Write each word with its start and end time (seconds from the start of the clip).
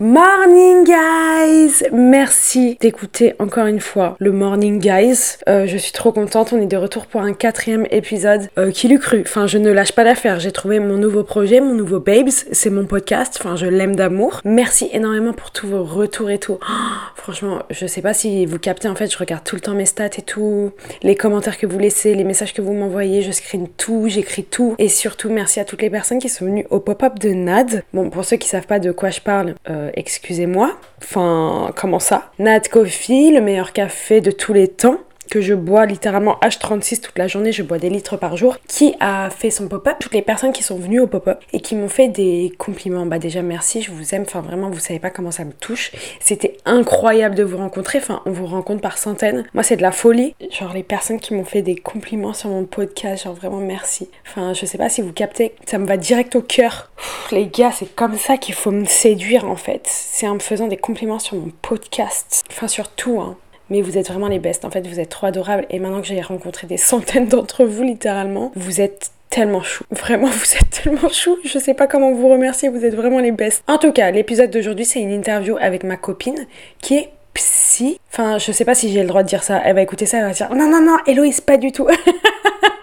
Morning 0.00 0.84
guys 0.84 1.84
Merci 1.92 2.76
d'écouter 2.80 3.34
encore 3.38 3.66
une 3.66 3.78
fois 3.78 4.16
le 4.18 4.32
Morning 4.32 4.80
guys. 4.80 5.36
Euh, 5.48 5.68
je 5.68 5.76
suis 5.76 5.92
trop 5.92 6.10
contente, 6.10 6.52
on 6.52 6.60
est 6.60 6.66
de 6.66 6.76
retour 6.76 7.06
pour 7.06 7.20
un 7.20 7.32
quatrième 7.32 7.86
épisode. 7.92 8.48
Euh, 8.58 8.72
qui 8.72 8.88
l'eût 8.88 8.98
cru 8.98 9.20
Enfin, 9.20 9.46
je 9.46 9.56
ne 9.56 9.70
lâche 9.70 9.92
pas 9.92 10.02
l'affaire. 10.02 10.40
J'ai 10.40 10.50
trouvé 10.50 10.80
mon 10.80 10.96
nouveau 10.96 11.22
projet, 11.22 11.60
mon 11.60 11.74
nouveau 11.74 12.00
Babes. 12.00 12.28
C'est 12.28 12.70
mon 12.70 12.86
podcast. 12.86 13.36
Enfin, 13.38 13.54
je 13.54 13.66
l'aime 13.66 13.94
d'amour. 13.94 14.40
Merci 14.44 14.90
énormément 14.92 15.32
pour 15.32 15.52
tous 15.52 15.68
vos 15.68 15.84
retours 15.84 16.28
et 16.28 16.38
tout. 16.38 16.58
Oh, 16.60 17.12
franchement, 17.14 17.60
je 17.70 17.86
sais 17.86 18.02
pas 18.02 18.14
si 18.14 18.46
vous 18.46 18.58
captez. 18.58 18.88
En 18.88 18.96
fait, 18.96 19.12
je 19.12 19.16
regarde 19.16 19.44
tout 19.44 19.54
le 19.54 19.60
temps 19.60 19.74
mes 19.74 19.86
stats 19.86 20.06
et 20.18 20.22
tout. 20.22 20.72
Les 21.04 21.14
commentaires 21.14 21.56
que 21.56 21.68
vous 21.68 21.78
laissez, 21.78 22.16
les 22.16 22.24
messages 22.24 22.52
que 22.52 22.62
vous 22.62 22.72
m'envoyez. 22.72 23.22
Je 23.22 23.30
screen 23.30 23.68
tout, 23.68 24.06
j'écris 24.08 24.42
tout. 24.42 24.74
Et 24.78 24.88
surtout, 24.88 25.30
merci 25.30 25.60
à 25.60 25.64
toutes 25.64 25.82
les 25.82 25.90
personnes 25.90 26.18
qui 26.18 26.28
sont 26.28 26.46
venues 26.46 26.66
au 26.70 26.80
pop-up 26.80 27.20
de 27.20 27.28
Nad. 27.28 27.84
Bon, 27.92 28.10
pour 28.10 28.24
ceux 28.24 28.38
qui 28.38 28.48
savent 28.48 28.66
pas 28.66 28.80
de 28.80 28.90
quoi 28.90 29.10
je 29.10 29.20
parle, 29.20 29.54
euh, 29.70 29.83
euh, 29.84 29.90
excusez-moi. 29.94 30.76
Enfin, 31.02 31.70
comment 31.76 31.98
ça? 31.98 32.30
Nat 32.38 32.60
Coffee, 32.60 33.32
le 33.32 33.40
meilleur 33.40 33.72
café 33.72 34.20
de 34.20 34.30
tous 34.30 34.52
les 34.52 34.68
temps 34.68 34.98
que 35.30 35.40
je 35.40 35.54
bois 35.54 35.86
littéralement 35.86 36.38
H36 36.42 37.00
toute 37.00 37.18
la 37.18 37.28
journée, 37.28 37.52
je 37.52 37.62
bois 37.62 37.78
des 37.78 37.90
litres 37.90 38.16
par 38.16 38.36
jour, 38.36 38.56
qui 38.68 38.94
a 39.00 39.30
fait 39.30 39.50
son 39.50 39.68
pop-up, 39.68 39.96
toutes 40.00 40.14
les 40.14 40.22
personnes 40.22 40.52
qui 40.52 40.62
sont 40.62 40.76
venues 40.76 41.00
au 41.00 41.06
pop-up 41.06 41.40
et 41.52 41.60
qui 41.60 41.74
m'ont 41.74 41.88
fait 41.88 42.08
des 42.08 42.52
compliments. 42.58 43.06
Bah 43.06 43.18
déjà 43.18 43.42
merci, 43.42 43.82
je 43.82 43.90
vous 43.90 44.14
aime, 44.14 44.22
enfin 44.22 44.40
vraiment 44.40 44.70
vous 44.70 44.78
savez 44.78 44.98
pas 44.98 45.10
comment 45.10 45.30
ça 45.30 45.44
me 45.44 45.52
touche. 45.52 45.92
C'était 46.20 46.56
incroyable 46.64 47.34
de 47.34 47.42
vous 47.42 47.58
rencontrer, 47.58 47.98
enfin 47.98 48.22
on 48.26 48.32
vous 48.32 48.46
rencontre 48.46 48.80
par 48.80 48.98
centaines. 48.98 49.44
Moi 49.54 49.62
c'est 49.62 49.76
de 49.76 49.82
la 49.82 49.92
folie, 49.92 50.34
genre 50.50 50.72
les 50.72 50.82
personnes 50.82 51.20
qui 51.20 51.34
m'ont 51.34 51.44
fait 51.44 51.62
des 51.62 51.76
compliments 51.76 52.34
sur 52.34 52.50
mon 52.50 52.64
podcast, 52.64 53.24
genre 53.24 53.34
vraiment 53.34 53.60
merci. 53.60 54.08
Enfin 54.26 54.52
je 54.52 54.66
sais 54.66 54.78
pas 54.78 54.88
si 54.88 55.02
vous 55.02 55.12
captez, 55.12 55.54
ça 55.66 55.78
me 55.78 55.86
va 55.86 55.96
direct 55.96 56.36
au 56.36 56.42
cœur. 56.42 56.90
les 57.32 57.46
gars, 57.46 57.72
c'est 57.72 57.94
comme 57.94 58.16
ça 58.16 58.36
qu'il 58.36 58.54
faut 58.54 58.70
me 58.70 58.84
séduire 58.84 59.44
en 59.44 59.56
fait. 59.56 59.82
C'est 59.86 60.28
en 60.28 60.34
me 60.34 60.40
faisant 60.40 60.66
des 60.66 60.76
compliments 60.76 61.18
sur 61.18 61.36
mon 61.36 61.50
podcast. 61.62 62.42
Enfin 62.50 62.68
surtout, 62.68 63.20
hein 63.20 63.36
mais 63.70 63.82
vous 63.82 63.98
êtes 63.98 64.08
vraiment 64.08 64.28
les 64.28 64.38
bestes. 64.38 64.64
En 64.64 64.70
fait, 64.70 64.86
vous 64.86 65.00
êtes 65.00 65.08
trop 65.08 65.26
adorables. 65.26 65.66
Et 65.70 65.78
maintenant 65.78 66.00
que 66.00 66.06
j'ai 66.06 66.20
rencontré 66.20 66.66
des 66.66 66.76
centaines 66.76 67.26
d'entre 67.26 67.64
vous, 67.64 67.82
littéralement, 67.82 68.52
vous 68.56 68.80
êtes 68.80 69.10
tellement 69.30 69.62
chou. 69.62 69.84
Vraiment, 69.90 70.26
vous 70.28 70.54
êtes 70.54 70.82
tellement 70.82 71.08
chou. 71.08 71.36
Je 71.44 71.58
sais 71.58 71.74
pas 71.74 71.86
comment 71.86 72.12
vous 72.12 72.28
remercier. 72.28 72.68
Vous 72.68 72.84
êtes 72.84 72.94
vraiment 72.94 73.20
les 73.20 73.32
bestes. 73.32 73.64
En 73.66 73.78
tout 73.78 73.92
cas, 73.92 74.10
l'épisode 74.10 74.50
d'aujourd'hui, 74.50 74.84
c'est 74.84 75.00
une 75.00 75.12
interview 75.12 75.56
avec 75.60 75.84
ma 75.84 75.96
copine 75.96 76.46
qui 76.80 76.96
est 76.96 77.10
psy. 77.34 77.98
Enfin, 78.12 78.38
je 78.38 78.52
sais 78.52 78.64
pas 78.64 78.74
si 78.74 78.92
j'ai 78.92 79.00
le 79.00 79.08
droit 79.08 79.22
de 79.22 79.28
dire 79.28 79.42
ça. 79.42 79.60
Elle 79.64 79.74
va 79.74 79.82
écouter 79.82 80.06
ça, 80.06 80.18
elle 80.18 80.24
va 80.24 80.32
dire 80.32 80.54
non, 80.54 80.68
non, 80.68 80.80
non, 80.80 80.98
Héloïse, 81.06 81.40
pas 81.40 81.56
du 81.56 81.72
tout. 81.72 81.88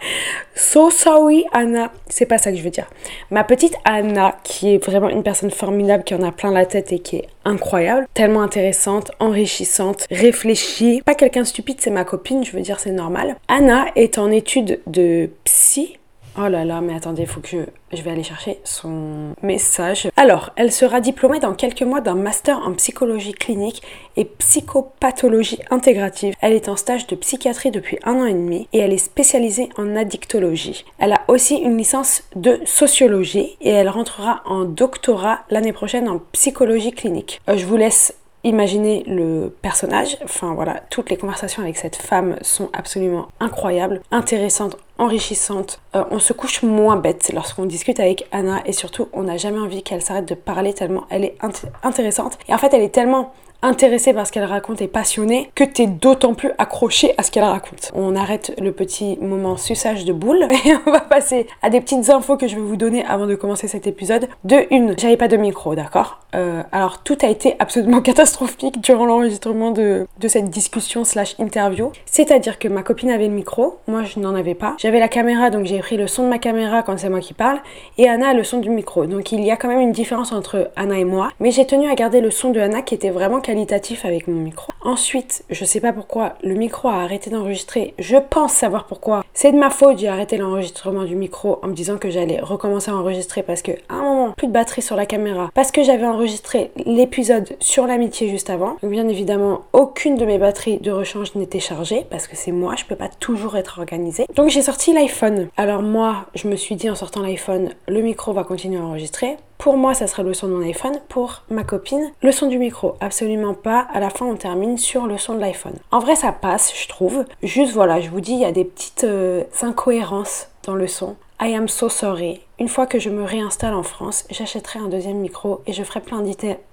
So 0.55 0.89
sorry, 0.89 1.45
Anna. 1.53 1.91
C'est 2.07 2.25
pas 2.25 2.37
ça 2.37 2.51
que 2.51 2.57
je 2.57 2.63
veux 2.63 2.69
dire. 2.69 2.87
Ma 3.29 3.43
petite 3.43 3.75
Anna, 3.85 4.37
qui 4.43 4.75
est 4.75 4.83
vraiment 4.83 5.09
une 5.09 5.23
personne 5.23 5.51
formidable, 5.51 6.03
qui 6.03 6.15
en 6.15 6.23
a 6.23 6.31
plein 6.31 6.51
la 6.51 6.65
tête 6.65 6.91
et 6.91 6.99
qui 6.99 7.17
est 7.17 7.27
incroyable, 7.45 8.07
tellement 8.13 8.41
intéressante, 8.41 9.11
enrichissante, 9.19 10.05
réfléchie. 10.11 11.01
Pas 11.05 11.15
quelqu'un 11.15 11.45
stupide, 11.45 11.77
c'est 11.79 11.89
ma 11.89 12.03
copine, 12.03 12.43
je 12.43 12.51
veux 12.51 12.61
dire, 12.61 12.79
c'est 12.79 12.91
normal. 12.91 13.35
Anna 13.47 13.87
est 13.95 14.17
en 14.17 14.31
étude 14.31 14.79
de 14.87 15.29
psy 15.45 15.97
Oh 16.37 16.47
là 16.47 16.63
là, 16.63 16.79
mais 16.79 16.95
attendez, 16.95 17.25
faut 17.25 17.41
que 17.41 17.49
je, 17.49 17.57
je, 17.91 18.01
vais 18.01 18.11
aller 18.11 18.23
chercher 18.23 18.59
son 18.63 19.33
message. 19.41 20.09
Alors, 20.15 20.51
elle 20.55 20.71
sera 20.71 21.01
diplômée 21.01 21.39
dans 21.39 21.53
quelques 21.53 21.81
mois 21.81 21.99
d'un 21.99 22.15
master 22.15 22.59
en 22.59 22.71
psychologie 22.73 23.33
clinique 23.33 23.81
et 24.15 24.23
psychopathologie 24.23 25.59
intégrative. 25.71 26.33
Elle 26.39 26.53
est 26.53 26.69
en 26.69 26.77
stage 26.77 27.05
de 27.07 27.15
psychiatrie 27.15 27.71
depuis 27.71 27.99
un 28.03 28.13
an 28.13 28.25
et 28.25 28.33
demi 28.33 28.69
et 28.71 28.79
elle 28.79 28.93
est 28.93 28.97
spécialisée 28.97 29.69
en 29.77 29.95
addictologie. 29.97 30.85
Elle 30.99 31.11
a 31.11 31.21
aussi 31.27 31.55
une 31.55 31.77
licence 31.77 32.23
de 32.37 32.61
sociologie 32.65 33.57
et 33.59 33.69
elle 33.69 33.89
rentrera 33.89 34.41
en 34.45 34.63
doctorat 34.63 35.41
l'année 35.49 35.73
prochaine 35.73 36.07
en 36.07 36.19
psychologie 36.31 36.93
clinique. 36.93 37.41
Euh, 37.49 37.57
je 37.57 37.65
vous 37.65 37.77
laisse 37.77 38.15
Imaginez 38.43 39.03
le 39.05 39.55
personnage, 39.61 40.17
enfin 40.23 40.55
voilà, 40.55 40.81
toutes 40.89 41.11
les 41.11 41.17
conversations 41.17 41.61
avec 41.61 41.77
cette 41.77 41.95
femme 41.95 42.37
sont 42.41 42.69
absolument 42.73 43.27
incroyables, 43.39 44.01
intéressantes, 44.09 44.77
enrichissantes. 44.97 45.79
Euh, 45.95 46.03
on 46.09 46.17
se 46.17 46.33
couche 46.33 46.63
moins 46.63 46.95
bête 46.95 47.31
lorsqu'on 47.33 47.65
discute 47.65 47.99
avec 47.99 48.27
Anna 48.31 48.61
et 48.65 48.71
surtout 48.71 49.09
on 49.13 49.23
n'a 49.23 49.37
jamais 49.37 49.59
envie 49.59 49.83
qu'elle 49.83 50.01
s'arrête 50.01 50.27
de 50.27 50.33
parler 50.33 50.73
tellement 50.73 51.03
elle 51.11 51.23
est 51.23 51.37
intéressante. 51.83 52.39
Et 52.47 52.53
en 52.53 52.57
fait 52.57 52.73
elle 52.73 52.81
est 52.81 52.93
tellement 52.93 53.31
intéressé 53.61 54.13
par 54.13 54.27
ce 54.27 54.31
qu'elle 54.31 54.45
raconte 54.45 54.81
et 54.81 54.87
passionné 54.87 55.51
que 55.55 55.63
t'es 55.63 55.87
d'autant 55.87 56.33
plus 56.33 56.51
accroché 56.57 57.13
à 57.17 57.23
ce 57.23 57.31
qu'elle 57.31 57.43
raconte. 57.43 57.91
On 57.93 58.15
arrête 58.15 58.53
le 58.59 58.71
petit 58.71 59.17
moment 59.21 59.57
suçage 59.57 60.05
de 60.05 60.13
boule 60.13 60.47
et 60.65 60.73
on 60.85 60.91
va 60.91 61.01
passer 61.01 61.47
à 61.61 61.69
des 61.69 61.81
petites 61.81 62.09
infos 62.09 62.37
que 62.37 62.47
je 62.47 62.55
vais 62.55 62.61
vous 62.61 62.75
donner 62.75 63.05
avant 63.05 63.27
de 63.27 63.35
commencer 63.35 63.67
cet 63.67 63.87
épisode. 63.87 64.27
De 64.43 64.65
une, 64.71 64.95
j'avais 64.97 65.17
pas 65.17 65.27
de 65.27 65.37
micro, 65.37 65.75
d'accord? 65.75 66.19
Euh, 66.35 66.63
Alors 66.71 67.03
tout 67.03 67.17
a 67.21 67.27
été 67.27 67.55
absolument 67.59 68.01
catastrophique 68.01 68.81
durant 68.81 69.05
l'enregistrement 69.05 69.71
de, 69.71 70.07
de 70.19 70.27
cette 70.27 70.49
discussion 70.49 71.03
slash 71.03 71.35
interview. 71.39 71.91
C'est-à-dire 72.05 72.57
que 72.59 72.67
ma 72.67 72.83
copine 72.83 73.09
avait 73.09 73.27
le 73.27 73.33
micro, 73.33 73.77
moi 73.87 74.03
je 74.03 74.19
n'en 74.19 74.35
avais 74.35 74.55
pas. 74.55 74.75
J'avais 74.77 74.99
la 74.99 75.07
caméra 75.07 75.49
donc 75.49 75.65
j'ai 75.65 75.79
pris 75.79 75.97
le 75.97 76.07
son 76.07 76.23
de 76.23 76.29
ma 76.29 76.39
caméra 76.39 76.83
quand 76.83 76.97
c'est 76.97 77.09
moi 77.09 77.19
qui 77.19 77.33
parle 77.33 77.59
et 77.97 78.07
Anna 78.07 78.29
a 78.29 78.33
le 78.33 78.43
son 78.43 78.59
du 78.59 78.69
micro. 78.69 79.05
Donc 79.05 79.31
il 79.31 79.43
y 79.43 79.51
a 79.51 79.57
quand 79.57 79.67
même 79.67 79.81
une 79.81 79.91
différence 79.91 80.31
entre 80.31 80.71
Anna 80.75 80.97
et 80.97 81.05
moi. 81.05 81.29
Mais 81.39 81.51
j'ai 81.51 81.65
tenu 81.65 81.89
à 81.89 81.95
garder 81.95 82.21
le 82.21 82.31
son 82.31 82.51
de 82.51 82.59
Anna 82.59 82.81
qui 82.81 82.95
était 82.95 83.09
vraiment 83.09 83.39
qualitatif 83.51 84.05
avec 84.05 84.29
mon 84.29 84.39
micro. 84.39 84.71
Ensuite, 84.81 85.43
je 85.49 85.65
sais 85.65 85.81
pas 85.81 85.91
pourquoi, 85.91 86.35
le 86.41 86.55
micro 86.55 86.87
a 86.87 87.01
arrêté 87.01 87.29
d'enregistrer. 87.29 87.93
Je 87.99 88.15
pense 88.15 88.53
savoir 88.53 88.85
pourquoi. 88.85 89.25
C'est 89.33 89.51
de 89.51 89.57
ma 89.57 89.69
faute, 89.69 89.99
j'ai 89.99 90.07
arrêté 90.07 90.37
l'enregistrement 90.37 91.03
du 91.03 91.17
micro 91.17 91.59
en 91.61 91.67
me 91.67 91.73
disant 91.73 91.97
que 91.97 92.09
j'allais 92.09 92.39
recommencer 92.39 92.91
à 92.91 92.95
enregistrer 92.95 93.43
parce 93.43 93.61
que 93.61 93.73
à 93.89 93.95
un 93.95 94.03
moment, 94.03 94.31
plus 94.31 94.47
de 94.47 94.53
batterie 94.53 94.81
sur 94.81 94.95
la 94.95 95.05
caméra. 95.05 95.49
Parce 95.53 95.73
que 95.73 95.83
j'avais 95.83 96.05
enregistré 96.05 96.71
l'épisode 96.85 97.49
sur 97.59 97.87
l'amitié 97.87 98.29
juste 98.29 98.49
avant. 98.49 98.77
Donc 98.81 98.91
bien 98.91 99.09
évidemment, 99.09 99.63
aucune 99.73 100.15
de 100.15 100.25
mes 100.25 100.37
batteries 100.37 100.77
de 100.77 100.91
rechange 100.91 101.35
n'était 101.35 101.59
chargée 101.59 102.05
parce 102.09 102.27
que 102.27 102.37
c'est 102.37 102.53
moi, 102.53 102.75
je 102.77 102.85
peux 102.85 102.95
pas 102.95 103.09
toujours 103.09 103.57
être 103.57 103.79
organisée. 103.79 104.27
Donc 104.33 104.49
j'ai 104.49 104.61
sorti 104.61 104.93
l'iPhone. 104.93 105.49
Alors 105.57 105.81
moi, 105.81 106.27
je 106.35 106.47
me 106.47 106.55
suis 106.55 106.75
dit 106.75 106.89
en 106.89 106.95
sortant 106.95 107.21
l'iPhone, 107.21 107.71
le 107.89 108.01
micro 108.01 108.31
va 108.31 108.45
continuer 108.45 108.79
à 108.79 108.83
enregistrer. 108.85 109.35
Pour 109.61 109.77
moi, 109.77 109.93
ça 109.93 110.07
sera 110.07 110.23
le 110.23 110.33
son 110.33 110.47
de 110.47 110.53
mon 110.53 110.63
iPhone. 110.63 110.99
Pour 111.07 111.43
ma 111.51 111.63
copine, 111.63 112.11
le 112.23 112.31
son 112.31 112.47
du 112.47 112.57
micro. 112.57 112.95
Absolument 112.99 113.53
pas. 113.53 113.85
À 113.93 113.99
la 113.99 114.09
fin, 114.09 114.25
on 114.25 114.35
termine 114.35 114.79
sur 114.79 115.05
le 115.05 115.19
son 115.19 115.35
de 115.35 115.39
l'iPhone. 115.39 115.75
En 115.91 115.99
vrai, 115.99 116.15
ça 116.15 116.31
passe, 116.31 116.73
je 116.75 116.87
trouve. 116.87 117.25
Juste 117.43 117.73
voilà, 117.73 118.01
je 118.01 118.09
vous 118.09 118.21
dis, 118.21 118.31
il 118.31 118.39
y 118.39 118.45
a 118.45 118.51
des 118.51 118.65
petites 118.65 119.03
euh, 119.03 119.43
incohérences 119.61 120.47
dans 120.63 120.73
le 120.73 120.87
son. 120.87 121.15
I 121.39 121.53
am 121.53 121.67
so 121.67 121.89
sorry. 121.89 122.41
Une 122.61 122.67
fois 122.67 122.85
que 122.85 122.99
je 122.99 123.09
me 123.09 123.23
réinstalle 123.23 123.73
en 123.73 123.81
France, 123.81 124.23
j'achèterai 124.29 124.77
un 124.77 124.87
deuxième 124.87 125.17
micro 125.17 125.61
et 125.65 125.73
je 125.73 125.81
ferai 125.81 125.99
plein 125.99 126.21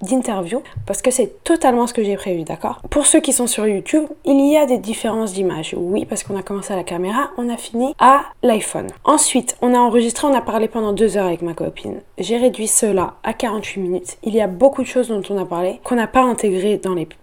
d'interviews 0.03 0.62
parce 0.84 1.00
que 1.00 1.10
c'est 1.10 1.43
totalement 1.44 1.87
ce 1.87 1.94
que 1.94 2.04
j'ai 2.04 2.16
prévu, 2.16 2.43
d'accord? 2.43 2.82
Pour 2.91 3.06
ceux 3.06 3.21
qui 3.21 3.32
sont 3.32 3.47
sur 3.47 3.66
YouTube, 3.66 4.04
il 4.26 4.53
y 4.53 4.59
a 4.59 4.66
des 4.66 4.76
différences 4.76 5.32
d'image. 5.32 5.75
Oui, 5.78 6.04
parce 6.04 6.25
qu'on 6.25 6.37
a 6.37 6.43
commencé 6.43 6.75
à 6.75 6.76
la 6.76 6.84
caméra, 6.84 7.31
on 7.38 7.49
a 7.49 7.56
fini 7.56 7.94
à 7.99 8.21
l'iPhone. 8.43 8.88
Ensuite, 9.04 9.56
on 9.62 9.72
a 9.72 9.78
enregistré, 9.78 10.26
on 10.26 10.34
a 10.34 10.43
parlé 10.43 10.69
pendant 10.69 10.93
deux 10.93 11.16
heures 11.16 11.25
avec 11.25 11.41
ma 11.41 11.54
copine. 11.54 12.03
J'ai 12.19 12.37
réduit 12.37 12.69
cela 12.69 13.15
à 13.22 13.32
48 13.32 13.81
minutes. 13.81 14.19
Il 14.25 14.34
y 14.34 14.43
a 14.43 14.47
beaucoup 14.47 14.82
de 14.82 14.88
choses 14.88 15.09
dont 15.09 15.22
on 15.31 15.38
a 15.38 15.47
parlé 15.47 15.81
qu'on 15.84 15.97
n'a 15.97 16.06
pas 16.06 16.22
intégré 16.22 16.78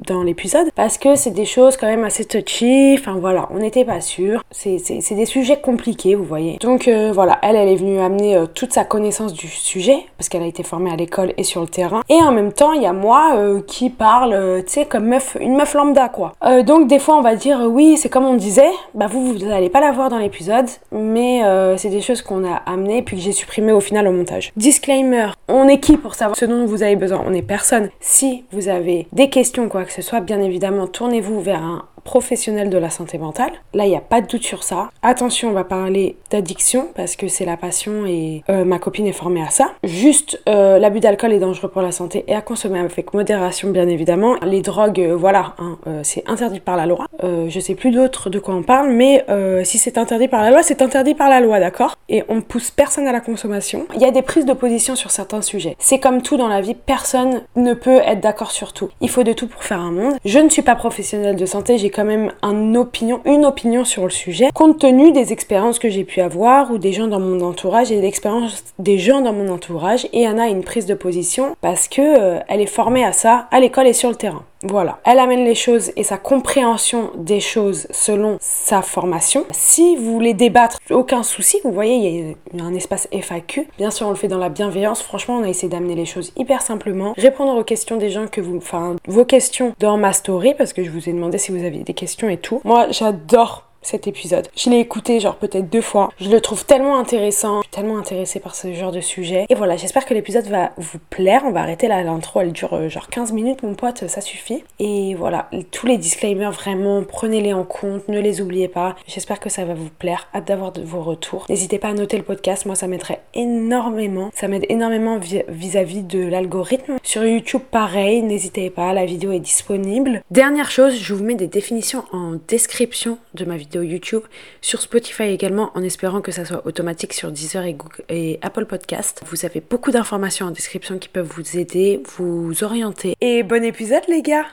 dans 0.08 0.24
l'épisode 0.24 0.70
parce 0.74 0.98
que 0.98 1.16
c'est 1.16 1.30
des 1.30 1.46
choses 1.46 1.78
quand 1.78 1.86
même 1.86 2.04
assez 2.04 2.26
touchy. 2.26 2.96
Enfin 2.98 3.14
voilà, 3.20 3.48
on 3.52 3.60
n'était 3.60 3.86
pas 3.86 4.02
sûr. 4.02 4.42
C'est 4.50 4.80
des 5.12 5.26
sujets 5.28 5.62
compliqués, 5.62 6.16
vous 6.16 6.24
voyez. 6.24 6.58
Donc 6.62 6.88
euh, 6.88 7.12
voilà, 7.12 7.38
elle, 7.44 7.58
elle 7.58 7.70
est 7.70 7.76
venue 7.76 8.00
amener 8.00 8.36
euh, 8.36 8.48
toute 8.56 8.74
sa 8.74 8.86
connaissance 8.86 9.34
du 9.34 9.48
sujet, 9.48 9.98
parce 10.18 10.30
qu'elle 10.30 10.42
a 10.42 10.48
été 10.48 10.64
formée 10.64 10.92
à 10.92 10.96
l'école 10.96 11.34
et 11.38 11.44
sur 11.44 11.62
le 11.62 11.68
terrain. 11.68 12.02
Et 12.10 12.16
en 12.16 12.32
même 12.32 12.54
temps, 12.54 12.74
il 12.74 12.82
y 12.82 12.88
a 12.88 12.94
moi 12.94 13.36
euh, 13.36 13.62
qui 13.62 13.90
parle, 13.90 14.34
euh, 14.34 14.62
tu 14.62 14.74
sais, 14.74 14.86
comme 14.86 15.14
une 15.40 15.56
meuf 15.56 15.74
lambda, 15.74 16.10
quoi. 16.10 16.34
Euh, 16.44 16.64
donc 16.64 16.88
des 16.88 17.00
fois, 17.00 17.18
on 17.18 17.22
va 17.22 17.36
dire, 17.36 17.60
oui, 17.70 17.98
c'est 17.98 18.10
comme 18.10 18.26
on 18.26 18.36
disait, 18.36 18.72
bah 18.94 19.08
vous, 19.08 19.34
vous 19.34 19.46
n'allez 19.46 19.70
pas 19.70 19.82
la 19.82 19.92
voir 19.92 20.10
dans 20.10 20.18
l'épisode, 20.18 20.66
mais 20.92 21.42
c'est 21.78 21.90
des 21.90 22.02
choses 22.02 22.22
qu'on 22.22 22.46
a 22.46 22.56
amenées 22.66 23.02
puis 23.02 23.18
que 23.18 23.22
j'ai 23.22 23.32
supprimées 23.32 23.74
au 23.74 23.82
final 23.82 24.08
au 24.08 24.12
montage. 24.12 24.52
Disclaimer, 24.56 25.28
on 25.48 25.68
est 25.68 25.80
qui 25.80 25.98
pour 25.98 26.16
savoir 26.16 26.38
ce 26.38 26.46
dont 26.46 26.66
vous 26.66 26.82
avez 26.82 26.96
besoin? 26.96 27.24
On 27.26 27.34
est 27.34 27.42
personne. 27.42 27.90
Si 28.00 28.46
vous 28.52 28.70
avez 28.70 29.08
des 29.12 29.30
questions, 29.30 29.68
quoi 29.68 29.84
que 29.84 29.92
ce 29.92 30.02
soit, 30.02 30.22
bien 30.22 30.42
évidemment, 30.42 30.88
tournez-vous 30.88 31.42
vers 31.42 31.62
un 31.62 31.84
professionnel 32.06 32.70
de 32.70 32.78
la 32.78 32.90
santé 32.90 33.18
mentale. 33.18 33.52
Là, 33.74 33.86
il 33.86 33.90
n'y 33.90 33.98
a 33.98 34.02
pas 34.02 34.22
de 34.22 34.28
doute 34.28 34.44
sur 34.44 34.64
ça. 34.64 34.90
Attention, 35.02 35.50
on 35.50 35.54
va 35.54 35.66
parler 35.66 36.16
d'addiction 36.32 36.88
parce 36.96 37.18
que 37.18 37.28
c'est 37.28 37.44
la 37.44 37.58
passion 37.58 38.06
et 38.06 38.44
euh, 38.50 38.64
ma 38.64 38.80
copine 38.80 39.08
est 39.08 39.12
formée 39.12 39.42
à 39.42 39.50
ça. 39.50 39.72
Juste, 39.84 40.42
euh, 40.48 40.80
l'abus 40.80 41.02
d'alcool 41.02 41.34
est 41.34 41.40
dangereux 41.40 41.70
pour 41.70 41.82
la 41.82 41.92
santé 41.92 42.24
et 42.28 42.36
à 42.36 42.42
consommer 42.42 42.80
avec 42.80 43.14
modération, 43.14 43.72
bien 43.72 43.88
évidemment. 43.88 44.36
Les 44.44 44.62
drogues, 44.62 45.02
euh, 45.02 45.16
voilà, 45.16 45.56
hein, 45.58 45.78
c'est 46.04 46.24
interdit 46.30 46.60
par 46.60 46.78
la 46.78 46.86
loi. 46.86 47.08
je 47.22 47.60
sais 47.60 47.76
plus 47.76 47.92
d'autres 47.92 48.30
de 48.30 48.38
quoi 48.38 48.54
on 48.54 48.62
parle, 48.62 48.92
mais 48.92 49.26
si 49.64 49.80
c'est 49.80 49.98
interdit 49.98 50.28
par 50.28 50.44
la 50.44 50.52
loi, 50.52 50.62
c'est 50.62 50.82
interdit 50.82 51.16
par 51.16 51.30
la 51.30 51.40
loi, 51.40 51.60
d'accord? 51.60 51.96
Et 52.08 52.24
on 52.30 52.42
pousse 52.42 52.70
personne 52.70 53.08
à 53.08 53.12
la 53.12 53.20
consommation. 53.20 53.88
Il 53.96 54.02
y 54.02 54.06
a 54.06 54.12
des 54.12 54.22
prises 54.22 54.46
de 54.46 54.54
position 54.54 54.96
sur 54.96 55.10
certains 55.10 55.42
sujets. 55.42 55.76
C'est 55.80 56.00
comme 56.00 56.22
tout 56.22 56.38
dans 56.38 56.48
la 56.48 56.62
vie, 56.62 56.76
personne 56.76 57.42
ne 57.56 57.74
peut 57.74 58.02
être 58.06 58.22
d'accord 58.22 58.52
sur 58.52 58.74
tout. 58.74 58.90
Il 59.02 59.10
faut 59.10 59.24
de 59.24 59.34
tout 59.34 59.48
pour 59.48 59.64
faire 59.64 59.80
un 59.80 59.92
monde. 59.92 60.14
Je 60.24 60.40
ne 60.40 60.50
suis 60.50 60.62
pas 60.62 60.76
professionnelle 60.76 61.36
de 61.36 61.46
santé, 61.46 61.78
j'ai 61.78 61.90
quand 61.96 62.04
même 62.04 62.32
une 62.44 63.46
opinion 63.46 63.86
sur 63.86 64.04
le 64.04 64.10
sujet, 64.10 64.50
compte 64.54 64.80
tenu 64.80 65.14
des 65.14 65.32
expériences 65.32 65.80
que 65.80 65.90
j'ai 65.90 66.04
pu 66.04 66.20
avoir 66.20 66.72
ou 66.72 66.78
des 66.78 66.92
gens 66.92 67.08
dans 67.08 67.22
mon 67.22 67.40
entourage 67.42 67.92
et 67.92 68.02
l'expérience 68.02 68.66
des 68.80 68.98
gens 68.98 69.22
dans 69.22 69.32
mon 69.32 69.50
entourage. 69.50 70.08
Et 70.12 70.28
Anna 70.28 70.44
a 70.44 70.48
une 70.48 70.64
prise 70.64 70.86
de 70.86 70.94
position 70.94 71.56
parce 71.62 71.88
que 71.88 72.02
euh, 72.02 72.40
elle 72.50 72.60
est 72.60 72.66
formée 72.66 73.06
à 73.06 73.14
ça 73.14 73.48
à 73.50 73.62
l'école 73.62 73.88
et 73.88 73.94
sur 73.94 74.10
le 74.10 74.16
terrain. 74.16 74.44
Voilà. 74.68 75.00
Elle 75.06 75.20
amène 75.20 75.46
les 75.46 75.56
choses 75.56 75.92
et 75.96 76.04
sa 76.04 76.18
compréhension 76.18 77.12
des 77.16 77.40
choses 77.40 77.88
selon 77.92 78.38
sa 78.40 78.82
formation. 78.82 79.46
Si 79.52 79.96
vous 79.96 80.14
voulez 80.14 80.34
débattre, 80.34 80.80
aucun 80.90 81.24
souci. 81.24 81.60
Vous 81.64 81.72
voyez, 81.72 82.36
il 82.54 82.60
y 82.60 82.62
a 82.62 82.66
un 82.66 82.74
espace 82.74 83.08
FAQ. 83.12 83.68
Bien 83.78 83.92
sûr, 83.92 84.08
on 84.08 84.10
le 84.10 84.16
fait 84.16 84.28
dans 84.28 84.38
la 84.38 84.50
bienveillance. 84.50 85.02
Franchement, 85.02 85.38
on 85.38 85.44
a 85.44 85.50
essayé 85.50 85.70
d'amener 85.70 85.96
les 85.96 86.06
choses 86.06 86.34
hyper 86.36 86.62
simplement. 86.62 87.14
Répondre 87.18 87.58
aux 87.58 87.64
questions 87.64 87.98
des 87.98 88.10
gens 88.10 88.28
que 88.28 88.42
vous, 88.42 88.58
enfin, 88.58 88.96
vos 89.08 89.26
questions 89.26 89.74
dans 89.80 89.98
ma 89.98 90.14
story 90.14 90.54
parce 90.58 90.74
que 90.74 90.84
je 90.84 90.90
vous 90.90 91.10
ai 91.10 91.14
demandé 91.14 91.38
si 91.38 91.52
vous 91.52 91.64
aviez 91.64 91.84
des 91.84 91.94
questions 91.94 92.30
et 92.30 92.38
tout. 92.38 92.62
Moi, 92.64 92.88
j'adore 92.90 93.65
cet 93.86 94.08
épisode. 94.08 94.48
Je 94.56 94.70
l'ai 94.70 94.80
écouté 94.80 95.20
genre 95.20 95.36
peut-être 95.36 95.70
deux 95.70 95.82
fois. 95.82 96.10
Je 96.20 96.30
le 96.30 96.42
trouve 96.42 96.66
tellement 96.66 96.98
intéressant. 96.98 97.62
Je 97.62 97.68
suis 97.68 97.72
tellement 97.72 97.98
intéressée 97.98 98.40
par 98.40 98.56
ce 98.56 98.74
genre 98.74 98.92
de 98.92 99.02
sujet. 99.02 99.46
Et 99.50 99.56
voilà, 99.56 99.78
j'espère 99.78 100.06
que 100.06 100.14
l'épisode 100.14 100.46
va 100.46 100.72
vous 100.78 101.00
plaire. 101.10 101.44
On 101.46 101.52
va 101.52 101.62
arrêter 101.62 101.88
là 101.88 102.04
l'intro. 102.04 102.42
Elle 102.42 102.52
dure 102.52 102.74
euh, 102.74 102.90
genre 102.90 103.08
15 103.08 103.32
minutes, 103.32 103.64
mon 103.64 103.76
pote, 103.76 104.08
ça 104.08 104.22
suffit. 104.22 104.64
Et 104.80 105.16
voilà, 105.16 105.50
tous 105.72 105.86
les 105.88 105.98
disclaimers, 105.98 106.52
vraiment, 106.52 107.04
prenez-les 107.04 107.54
en 107.54 107.64
compte. 107.64 108.08
Ne 108.08 108.20
les 108.20 108.42
oubliez 108.42 108.68
pas. 108.68 108.96
J'espère 109.08 109.40
que 109.40 109.50
ça 109.50 109.66
va 109.66 109.74
vous 109.74 109.90
plaire. 109.90 110.28
Hâte 110.34 110.48
d'avoir 110.48 110.74
vos 110.84 111.02
retours. 111.02 111.46
N'hésitez 111.50 111.80
pas 111.80 111.90
à 111.90 111.94
noter 111.94 112.18
le 112.18 112.24
podcast. 112.24 112.66
Moi, 112.66 112.76
ça 112.76 112.88
m'aiderait 112.88 113.22
énormément. 113.34 114.30
Ça 114.34 114.48
m'aide 114.48 114.66
énormément 114.70 115.20
vis-à-vis 115.20 116.04
de 116.04 116.20
l'algorithme. 116.20 116.96
Sur 117.04 117.24
YouTube, 117.26 117.62
pareil. 117.70 118.22
N'hésitez 118.22 118.70
pas. 118.70 118.94
La 118.94 119.06
vidéo 119.06 119.32
est 119.32 119.40
disponible. 119.40 120.22
Dernière 120.32 120.72
chose, 120.72 120.96
je 120.96 121.14
vous 121.14 121.24
mets 121.24 121.36
des 121.36 121.48
définitions 121.48 122.04
en 122.12 122.34
description 122.48 123.18
de 123.34 123.46
ma 123.46 123.58
vidéo 123.58 123.75
YouTube, 123.84 124.24
sur 124.62 124.82
Spotify 124.82 125.24
également, 125.24 125.72
en 125.76 125.84
espérant 125.84 126.22
que 126.22 126.32
ça 126.32 126.46
soit 126.46 126.66
automatique 126.66 127.14
sur 127.14 127.32
Deezer 127.32 127.66
et, 127.66 127.78
et 128.10 128.40
Apple 128.42 128.66
Podcast. 128.66 129.22
Vous 129.30 129.46
avez 129.46 129.62
beaucoup 129.62 129.92
d'informations 129.92 130.48
en 130.48 130.52
description 130.52 131.00
qui 131.00 131.10
peuvent 131.10 131.32
vous 131.36 131.58
aider, 131.58 132.02
vous 132.18 132.64
orienter. 132.64 133.16
Et 133.22 133.44
bon 133.44 133.64
épisode 133.64 134.04
les 134.08 134.22
gars 134.22 134.46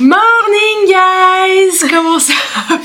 Morning 0.00 0.86
guys 0.86 1.67
Comment 1.90 2.18
ça 2.18 2.32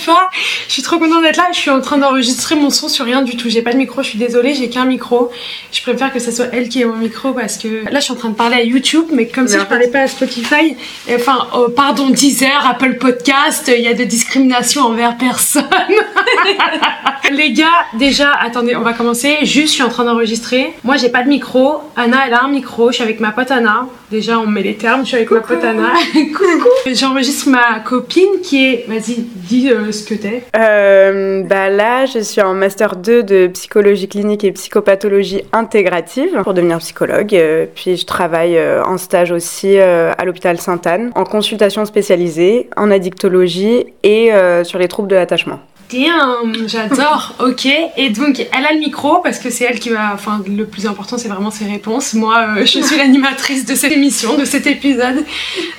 va 0.05 0.29
Je 0.67 0.73
suis 0.73 0.83
trop 0.83 0.99
contente 0.99 1.23
d'être 1.23 1.37
là. 1.37 1.47
Je 1.51 1.57
suis 1.57 1.69
en 1.69 1.81
train 1.81 1.97
d'enregistrer 1.97 2.55
mon 2.55 2.69
son 2.69 2.89
sur 2.89 3.05
rien 3.05 3.21
du 3.23 3.35
tout. 3.35 3.49
J'ai 3.49 3.61
pas 3.61 3.71
de 3.71 3.77
micro, 3.77 4.03
je 4.03 4.09
suis 4.09 4.19
désolée, 4.19 4.53
j'ai 4.53 4.69
qu'un 4.69 4.85
micro. 4.85 5.31
Je 5.71 5.81
préfère 5.81 6.13
que 6.13 6.19
ce 6.19 6.31
soit 6.31 6.47
elle 6.51 6.69
qui 6.69 6.81
ait 6.81 6.85
mon 6.85 6.97
micro 6.97 7.33
parce 7.33 7.57
que 7.57 7.89
là 7.89 7.99
je 7.99 8.05
suis 8.05 8.13
en 8.13 8.17
train 8.17 8.29
de 8.29 8.35
parler 8.35 8.55
à 8.57 8.63
YouTube, 8.63 9.05
mais 9.11 9.27
comme 9.27 9.47
si 9.47 9.57
je 9.57 9.63
parlais 9.63 9.87
pas 9.87 10.01
à 10.01 10.07
Spotify, 10.07 10.75
enfin, 11.13 11.47
oh, 11.55 11.69
pardon, 11.75 12.09
Deezer, 12.09 12.65
Apple 12.69 12.97
Podcast, 12.97 13.71
il 13.75 13.83
y 13.83 13.87
a 13.87 13.93
de 13.93 14.03
discrimination 14.03 14.83
envers 14.83 15.17
personne. 15.17 15.63
Les 17.31 17.51
gars, 17.51 17.65
déjà, 17.97 18.33
attendez, 18.33 18.75
on 18.75 18.81
va 18.81 18.93
commencer. 18.93 19.37
Juste, 19.43 19.69
je 19.69 19.73
suis 19.73 19.83
en 19.83 19.89
train 19.89 20.03
d'enregistrer. 20.03 20.73
Moi, 20.83 20.97
j'ai 20.97 21.09
pas 21.09 21.23
de 21.23 21.29
micro. 21.29 21.81
Anna, 21.95 22.27
elle 22.27 22.33
a 22.33 22.43
un 22.43 22.49
micro. 22.49 22.89
Je 22.89 22.95
suis 22.95 23.03
avec 23.03 23.19
ma 23.19 23.31
pote 23.31 23.49
Anna. 23.49 23.87
Déjà, 24.13 24.37
on 24.37 24.45
met 24.45 24.61
les 24.61 24.75
termes. 24.75 25.01
Je 25.01 25.07
suis 25.07 25.15
avec 25.15 25.31
ma 25.31 25.39
pote 25.39 25.63
Anna. 25.63 25.89
Coucou. 26.13 26.69
J'enregistre 26.93 27.49
ma 27.49 27.79
copine 27.79 28.41
qui 28.43 28.63
est. 28.63 28.85
Vas-y, 28.87 29.25
dis 29.33 29.71
euh, 29.71 29.91
ce 29.91 30.03
que 30.07 30.13
t'es. 30.13 30.43
Euh, 30.55 31.41
bah 31.41 31.71
là, 31.71 32.05
je 32.05 32.19
suis 32.19 32.39
en 32.39 32.53
master 32.53 32.95
2 32.95 33.23
de 33.23 33.47
psychologie 33.47 34.07
clinique 34.07 34.43
et 34.43 34.51
psychopathologie 34.51 35.41
intégrative 35.51 36.43
pour 36.43 36.53
devenir 36.53 36.77
psychologue. 36.77 37.33
Euh, 37.33 37.65
puis 37.73 37.97
je 37.97 38.05
travaille 38.05 38.55
en 38.85 38.99
stage 38.99 39.31
aussi 39.31 39.79
à 39.79 40.23
l'hôpital 40.25 40.59
Sainte-Anne 40.59 41.09
en 41.15 41.23
consultation 41.23 41.83
spécialisée 41.83 42.69
en 42.77 42.91
addictologie 42.91 43.87
et 44.03 44.29
sur 44.63 44.77
les 44.77 44.87
troubles 44.87 45.07
de 45.07 45.15
l'attachement. 45.15 45.59
Damn, 45.93 46.67
j'adore. 46.67 47.35
ok. 47.39 47.67
Et 47.97 48.09
donc, 48.09 48.39
elle 48.39 48.65
a 48.65 48.73
le 48.73 48.79
micro 48.79 49.19
parce 49.19 49.37
que 49.37 49.51
c'est 49.51 49.65
elle 49.65 49.79
qui 49.79 49.89
va. 49.89 50.11
Enfin, 50.13 50.41
le 50.47 50.65
plus 50.65 50.87
important, 50.87 51.17
c'est 51.19 51.27
vraiment 51.27 51.51
ses 51.51 51.65
réponses. 51.65 52.15
Moi, 52.15 52.35
euh, 52.57 52.65
je 52.65 52.79
suis 52.79 52.97
l'animatrice 52.97 53.65
de 53.65 53.75
cette 53.75 53.91
émission, 53.91 54.35
de 54.35 54.45
cet 54.45 54.65
épisode. 54.65 55.23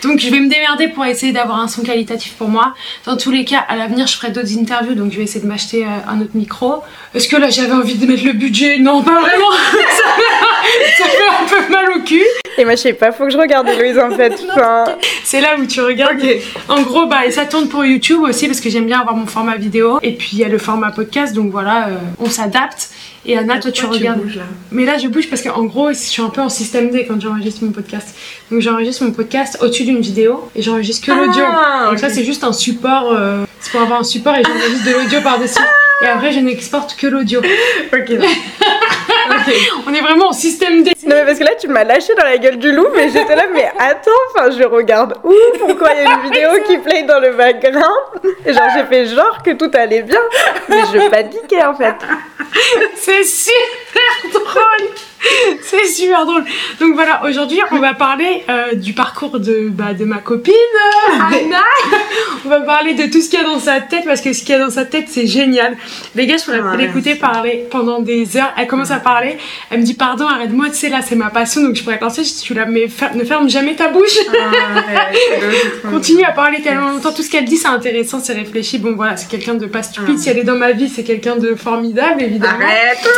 Donc, 0.02 0.20
je 0.20 0.30
vais 0.30 0.38
me 0.38 0.48
démerder 0.48 0.88
pour 0.88 1.04
essayer 1.04 1.32
d'avoir 1.32 1.58
un 1.58 1.68
son 1.68 1.82
qualitatif 1.82 2.34
pour 2.34 2.48
moi. 2.48 2.74
Dans 3.06 3.16
tous 3.16 3.32
les 3.32 3.44
cas, 3.44 3.64
à 3.68 3.74
l'avenir, 3.74 4.06
je 4.06 4.16
ferai 4.16 4.30
d'autres 4.30 4.56
interviews. 4.56 4.94
Donc, 4.94 5.10
je 5.10 5.16
vais 5.16 5.24
essayer 5.24 5.40
de 5.40 5.48
m'acheter 5.48 5.84
euh, 5.84 5.88
un 6.08 6.20
autre 6.20 6.34
micro. 6.34 6.82
Est-ce 7.14 7.28
que 7.28 7.36
là, 7.36 7.50
j'avais 7.50 7.72
envie 7.72 7.96
de 7.96 8.06
mettre 8.06 8.24
le 8.24 8.34
budget? 8.34 8.78
Non, 8.78 9.02
pas 9.02 9.20
vraiment. 9.20 9.50
ça, 10.96 11.04
fait, 11.04 11.42
un 11.42 11.46
peu 11.48 11.72
mal 11.72 11.86
au 11.96 12.02
cul. 12.02 12.22
Et 12.56 12.64
moi, 12.64 12.76
je 12.76 12.82
sais 12.82 12.92
pas, 12.92 13.10
faut 13.10 13.24
que 13.24 13.30
je 13.30 13.38
regarde 13.38 13.66
Louise 13.66 13.98
en 13.98 14.10
fait. 14.16 14.32
C'est 15.24 15.40
là 15.40 15.56
où 15.58 15.66
tu 15.66 15.80
regardes. 15.80 16.22
En 16.68 16.82
gros, 16.82 17.06
bah, 17.06 17.26
et 17.26 17.32
ça 17.32 17.46
tourne 17.46 17.68
pour 17.68 17.84
YouTube 17.84 18.20
aussi 18.22 18.46
parce 18.46 18.60
que 18.60 18.70
j'aime 18.70 18.86
bien 18.86 19.00
avoir 19.00 19.16
mon 19.16 19.26
format 19.26 19.56
vidéo. 19.56 19.98
Et 20.06 20.12
puis 20.12 20.30
il 20.34 20.38
y 20.38 20.44
a 20.44 20.48
le 20.48 20.58
format 20.58 20.90
podcast, 20.90 21.34
donc 21.34 21.50
voilà, 21.50 21.88
euh, 21.88 21.96
on 22.20 22.28
s'adapte. 22.28 22.90
Et 23.24 23.38
Anna, 23.38 23.58
toi, 23.58 23.70
tu 23.72 23.86
regardes. 23.86 24.20
là. 24.36 24.42
Mais 24.70 24.84
là, 24.84 24.98
je 24.98 25.08
bouge 25.08 25.30
parce 25.30 25.40
qu'en 25.40 25.64
gros, 25.64 25.88
je 25.88 25.94
suis 25.98 26.20
un 26.20 26.28
peu 26.28 26.42
en 26.42 26.50
système 26.50 26.90
D 26.90 27.06
quand 27.08 27.18
j'enregistre 27.18 27.64
mon 27.64 27.70
podcast. 27.72 28.14
Donc, 28.50 28.60
j'enregistre 28.60 29.02
mon 29.02 29.12
podcast 29.12 29.56
au-dessus 29.62 29.84
d'une 29.84 30.00
vidéo 30.02 30.50
et 30.54 30.60
j'enregistre 30.60 31.06
que 31.06 31.12
l'audio. 31.12 31.42
Ah, 31.46 31.86
donc, 31.88 31.98
ça, 32.00 32.10
c'est 32.10 32.22
juste 32.22 32.44
un 32.44 32.52
support. 32.52 33.12
Euh, 33.12 33.46
c'est 33.60 33.70
pour 33.72 33.80
avoir 33.80 34.00
un 34.00 34.04
support 34.04 34.34
et 34.36 34.42
j'enregistre 34.44 34.84
de 34.86 34.90
l'audio 34.92 35.20
par-dessus. 35.22 35.58
Et 36.02 36.06
après, 36.06 36.32
je 36.32 36.40
n'exporte 36.40 36.96
que 36.96 37.06
l'audio. 37.06 37.40
ok. 37.40 38.10
On 39.86 39.94
est 39.94 40.00
vraiment 40.00 40.28
en 40.28 40.32
système 40.32 40.82
D. 40.82 40.92
Non, 41.06 41.16
mais 41.16 41.24
parce 41.24 41.38
que 41.38 41.44
là, 41.44 41.54
tu 41.58 41.68
m'as 41.68 41.84
lâché 41.84 42.14
dans 42.14 42.24
la 42.24 42.38
gueule 42.38 42.58
du 42.58 42.72
loup, 42.72 42.86
mais 42.94 43.08
j'étais 43.10 43.36
là, 43.36 43.44
mais 43.52 43.70
attends, 43.78 44.10
enfin, 44.30 44.50
je 44.50 44.64
regarde 44.64 45.14
où 45.22 45.34
Pourquoi 45.58 45.90
il 45.94 46.02
y 46.02 46.06
a 46.06 46.14
une 46.14 46.22
vidéo 46.22 46.50
qui 46.66 46.78
play 46.78 47.02
dans 47.02 47.20
le 47.20 47.32
background? 47.32 47.84
Et 48.46 48.52
genre, 48.52 48.68
j'ai 48.74 48.84
fait 48.84 49.06
genre 49.06 49.42
que 49.42 49.52
tout 49.52 49.70
allait 49.74 50.02
bien, 50.02 50.20
mais 50.68 50.80
je 50.92 51.10
paniquais 51.10 51.62
en 51.64 51.74
fait. 51.74 51.94
C'est 52.96 53.24
super 54.22 54.40
drôle 54.40 54.88
C'est 55.62 55.86
super 55.86 56.26
drôle. 56.26 56.44
Donc 56.80 56.94
voilà, 56.94 57.22
aujourd'hui, 57.24 57.58
on 57.70 57.78
va 57.78 57.94
parler 57.94 58.44
euh, 58.48 58.74
du 58.74 58.92
parcours 58.92 59.40
de, 59.40 59.68
bah, 59.70 59.94
de 59.94 60.04
ma 60.04 60.18
copine, 60.18 60.54
Anna. 61.12 61.62
on 62.44 62.48
va 62.48 62.60
parler 62.60 62.94
de 62.94 63.10
tout 63.10 63.20
ce 63.20 63.30
qu'il 63.30 63.38
y 63.38 63.42
a 63.42 63.46
dans 63.46 63.58
sa 63.58 63.80
tête, 63.80 64.04
parce 64.04 64.20
que 64.20 64.32
ce 64.32 64.40
qu'il 64.40 64.50
y 64.50 64.54
a 64.54 64.58
dans 64.58 64.70
sa 64.70 64.84
tête, 64.84 65.06
c'est 65.08 65.26
génial. 65.26 65.76
Les 66.14 66.26
gars, 66.26 66.36
je 66.36 66.44
pourrais 66.44 66.60
ah, 66.62 66.76
l'écouter 66.76 67.14
parler 67.14 67.66
pendant 67.70 68.00
des 68.00 68.36
heures. 68.36 68.52
Elle 68.58 68.66
commence 68.66 68.90
à 68.90 68.98
parler, 68.98 69.38
elle 69.70 69.80
me 69.80 69.84
dit 69.84 69.94
pardon, 69.94 70.26
arrête-moi, 70.26 70.68
tu 70.68 70.76
sais, 70.76 70.88
là, 70.88 71.00
c'est 71.02 71.16
ma 71.16 71.30
passion, 71.30 71.62
donc 71.62 71.74
je 71.74 71.82
pourrais 71.82 71.98
penser, 71.98 72.22
tu 72.22 72.54
la 72.54 72.66
mets, 72.66 72.88
ne 73.14 73.24
ferme 73.24 73.48
jamais 73.48 73.74
ta 73.74 73.88
bouche. 73.88 74.18
Ah, 74.32 75.10
Continue 75.90 76.24
à 76.24 76.32
parler 76.32 76.60
tellement 76.62 76.90
longtemps. 76.90 77.12
Tout 77.12 77.22
ce 77.22 77.30
qu'elle 77.30 77.44
dit, 77.44 77.56
c'est 77.56 77.68
intéressant, 77.68 78.20
c'est 78.20 78.34
réfléchi. 78.34 78.78
Bon, 78.78 78.94
voilà, 78.94 79.16
c'est 79.16 79.28
quelqu'un 79.28 79.54
de 79.54 79.66
pas 79.66 79.82
stupide. 79.82 80.16
Ah. 80.18 80.20
Si 80.20 80.28
elle 80.28 80.38
est 80.38 80.44
dans 80.44 80.56
ma 80.56 80.72
vie, 80.72 80.88
c'est 80.88 81.04
quelqu'un 81.04 81.36
de 81.36 81.54
formidable, 81.54 82.22
évidemment. 82.22 82.58
Arrête. 82.60 83.08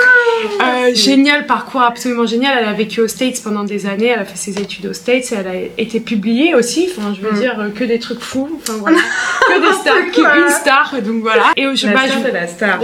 Euh, 0.67 0.95
génial 0.95 1.47
parcours 1.47 1.83
absolument 1.83 2.27
génial. 2.27 2.59
Elle 2.59 2.69
a 2.69 2.73
vécu 2.73 3.01
aux 3.01 3.09
States 3.09 3.43
pendant 3.43 3.65
des 3.65 3.87
années, 3.87 4.09
elle 4.09 4.21
a 4.21 4.25
fait 4.25 4.37
ses 4.37 4.61
études 4.61 4.87
aux 4.87 4.93
States, 4.93 5.33
elle 5.33 5.47
a 5.47 5.55
été 5.81 6.01
publiée 6.01 6.55
aussi. 6.55 6.89
Enfin, 6.91 7.15
je 7.15 7.27
veux 7.27 7.33
mm. 7.33 7.41
dire, 7.41 7.71
que 7.75 7.85
des 7.85 7.99
trucs 7.99 8.21
fous. 8.21 8.61
Enfin, 8.63 8.79
voilà. 8.79 8.99
que 9.49 9.61
des 9.61 9.73
stars, 9.73 10.11
qu'une 10.13 10.51
star. 10.51 10.95
Donc 11.03 11.23
voilà. 11.23 11.53
Et 11.57 11.65
je, 11.75 11.87
la 11.87 11.93
bah, 11.93 12.01
star 12.07 12.23
je... 12.27 12.33
la 12.33 12.47
star. 12.47 12.81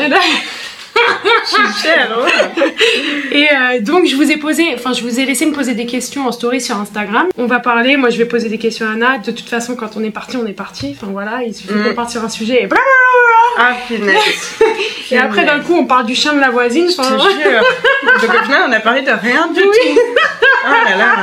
je 1.44 1.48
suis 1.48 1.82
chère, 1.82 2.18
hein. 2.18 2.26
Et 3.32 3.46
euh, 3.46 3.80
donc 3.80 4.06
je 4.06 4.16
vous 4.16 4.30
ai 4.30 4.36
posé, 4.36 4.74
enfin 4.74 4.92
je 4.92 5.02
vous 5.02 5.20
ai 5.20 5.24
laissé 5.24 5.46
me 5.46 5.52
poser 5.52 5.74
des 5.74 5.86
questions 5.86 6.26
en 6.26 6.32
story 6.32 6.60
sur 6.60 6.76
Instagram. 6.76 7.28
On 7.38 7.46
va 7.46 7.60
parler, 7.60 7.96
moi 7.96 8.10
je 8.10 8.18
vais 8.18 8.24
poser 8.24 8.48
des 8.48 8.58
questions 8.58 8.86
à 8.86 8.92
Anna. 8.92 9.18
De 9.18 9.30
toute 9.30 9.48
façon, 9.48 9.74
quand 9.74 9.96
on 9.96 10.04
est 10.04 10.10
parti, 10.10 10.36
on 10.36 10.46
est 10.46 10.52
parti. 10.52 10.94
Enfin 10.96 11.10
voilà, 11.10 11.42
il 11.46 11.54
suffit 11.54 11.74
mm. 11.74 11.84
qu'on 11.84 11.94
parte 11.94 12.10
sur 12.10 12.22
un 12.22 12.28
sujet 12.28 12.62
et 12.62 12.66
ah, 13.58 13.74
finesse. 13.86 14.58
Et 15.10 15.18
après, 15.18 15.44
d'un 15.44 15.60
coup, 15.60 15.74
on 15.74 15.86
parle 15.86 16.06
du 16.06 16.14
chien 16.14 16.32
de 16.34 16.40
la 16.40 16.50
voisine. 16.50 16.88
Je 16.88 16.96
te 16.96 17.02
jure. 17.02 17.62
Donc, 18.20 18.40
au 18.40 18.44
final, 18.44 18.62
on 18.68 18.72
a 18.72 18.80
parlé 18.80 19.02
de 19.02 19.10
rien 19.10 19.48
du 19.48 19.60
tout. 19.60 19.68
Oh 20.64 20.88
là 20.88 20.96
là. 20.96 21.14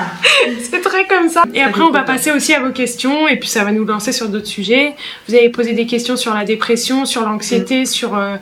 C'est 0.70 0.82
très 0.82 1.08
comme 1.08 1.30
ça. 1.30 1.44
Et 1.54 1.62
après, 1.62 1.82
on 1.82 1.92
va 1.92 2.02
passer 2.02 2.30
aussi 2.30 2.54
à 2.54 2.60
vos 2.60 2.72
questions. 2.72 3.26
Et 3.26 3.38
puis, 3.38 3.48
ça 3.48 3.64
va 3.64 3.72
nous 3.72 3.86
lancer 3.86 4.12
sur 4.12 4.28
d'autres 4.28 4.48
sujets. 4.48 4.96
Vous 5.30 5.34
avez 5.34 5.48
posé 5.48 5.72
des 5.72 5.86
questions 5.86 6.18
sur 6.18 6.34
la 6.34 6.44
dépression, 6.44 7.06
sur 7.06 7.22
l'anxiété, 7.22 7.84
mm. 7.84 7.86
sur. 7.86 8.18
Euh, 8.18 8.36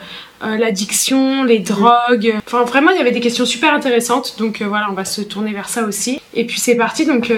euh, 0.43 0.55
l'addiction, 0.55 1.43
les 1.43 1.59
drogues. 1.59 2.35
Enfin, 2.45 2.63
vraiment, 2.63 2.91
il 2.91 2.97
y 2.97 3.01
avait 3.01 3.11
des 3.11 3.19
questions 3.19 3.45
super 3.45 3.73
intéressantes. 3.73 4.35
Donc 4.37 4.61
euh, 4.61 4.65
voilà, 4.67 4.87
on 4.91 4.93
va 4.93 5.03
se 5.03 5.21
tourner 5.21 5.51
vers 5.51 5.67
ça 5.67 5.83
aussi. 5.83 6.21
Et 6.35 6.45
puis 6.45 6.59
c'est 6.59 6.75
parti. 6.75 7.05
Donc 7.05 7.31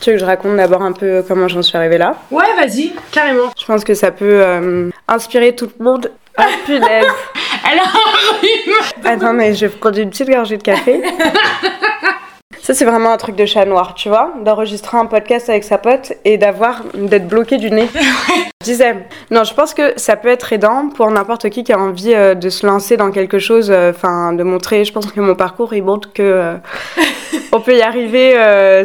tu 0.00 0.10
veux 0.10 0.16
que 0.16 0.20
je 0.20 0.24
raconte 0.26 0.56
d'abord 0.56 0.82
un 0.82 0.92
peu 0.92 1.24
comment 1.26 1.48
j'en 1.48 1.62
suis 1.62 1.76
arrivée 1.76 1.98
là 1.98 2.16
Ouais, 2.30 2.44
vas-y, 2.56 2.92
carrément. 3.12 3.50
Je 3.58 3.64
pense 3.64 3.84
que 3.84 3.94
ça 3.94 4.10
peut 4.10 4.40
euh, 4.42 4.90
inspirer 5.08 5.54
tout 5.54 5.70
le 5.78 5.84
monde. 5.84 6.10
Ah 6.36 6.46
punaise 6.66 6.82
Elle 6.90 7.78
a 7.78 7.82
un 7.84 8.40
rhume 8.40 9.04
Attends, 9.04 9.32
mais 9.34 9.54
je 9.54 9.66
prends 9.68 9.92
une 9.92 10.10
petite 10.10 10.28
gorgée 10.28 10.56
de 10.56 10.64
café. 10.64 11.00
Ça, 12.64 12.72
c'est 12.72 12.86
vraiment 12.86 13.12
un 13.12 13.18
truc 13.18 13.36
de 13.36 13.44
chat 13.44 13.66
noir, 13.66 13.92
tu 13.92 14.08
vois, 14.08 14.32
d'enregistrer 14.42 14.96
un 14.96 15.04
podcast 15.04 15.50
avec 15.50 15.64
sa 15.64 15.76
pote 15.76 16.14
et 16.24 16.38
d'avoir 16.38 16.82
d'être 16.94 17.28
bloqué 17.28 17.58
du 17.58 17.70
nez. 17.70 17.90
Je 18.62 18.70
disais, 18.70 18.96
non, 19.30 19.44
je 19.44 19.52
pense 19.52 19.74
que 19.74 19.92
ça 19.98 20.16
peut 20.16 20.28
être 20.28 20.50
aidant 20.54 20.88
pour 20.88 21.10
n'importe 21.10 21.50
qui 21.50 21.62
qui 21.62 21.74
a 21.74 21.78
envie 21.78 22.14
euh, 22.14 22.34
de 22.34 22.48
se 22.48 22.66
lancer 22.66 22.96
dans 22.96 23.10
quelque 23.10 23.38
chose, 23.38 23.70
euh, 23.70 23.90
enfin, 23.90 24.32
de 24.32 24.42
montrer. 24.42 24.86
Je 24.86 24.92
pense 24.94 25.12
que 25.12 25.20
mon 25.20 25.34
parcours, 25.34 25.74
il 25.74 25.82
montre 25.82 26.10
que 26.14 26.22
euh, 26.22 26.54
on 27.52 27.60
peut 27.60 27.76
y 27.76 27.82
arriver 27.82 28.32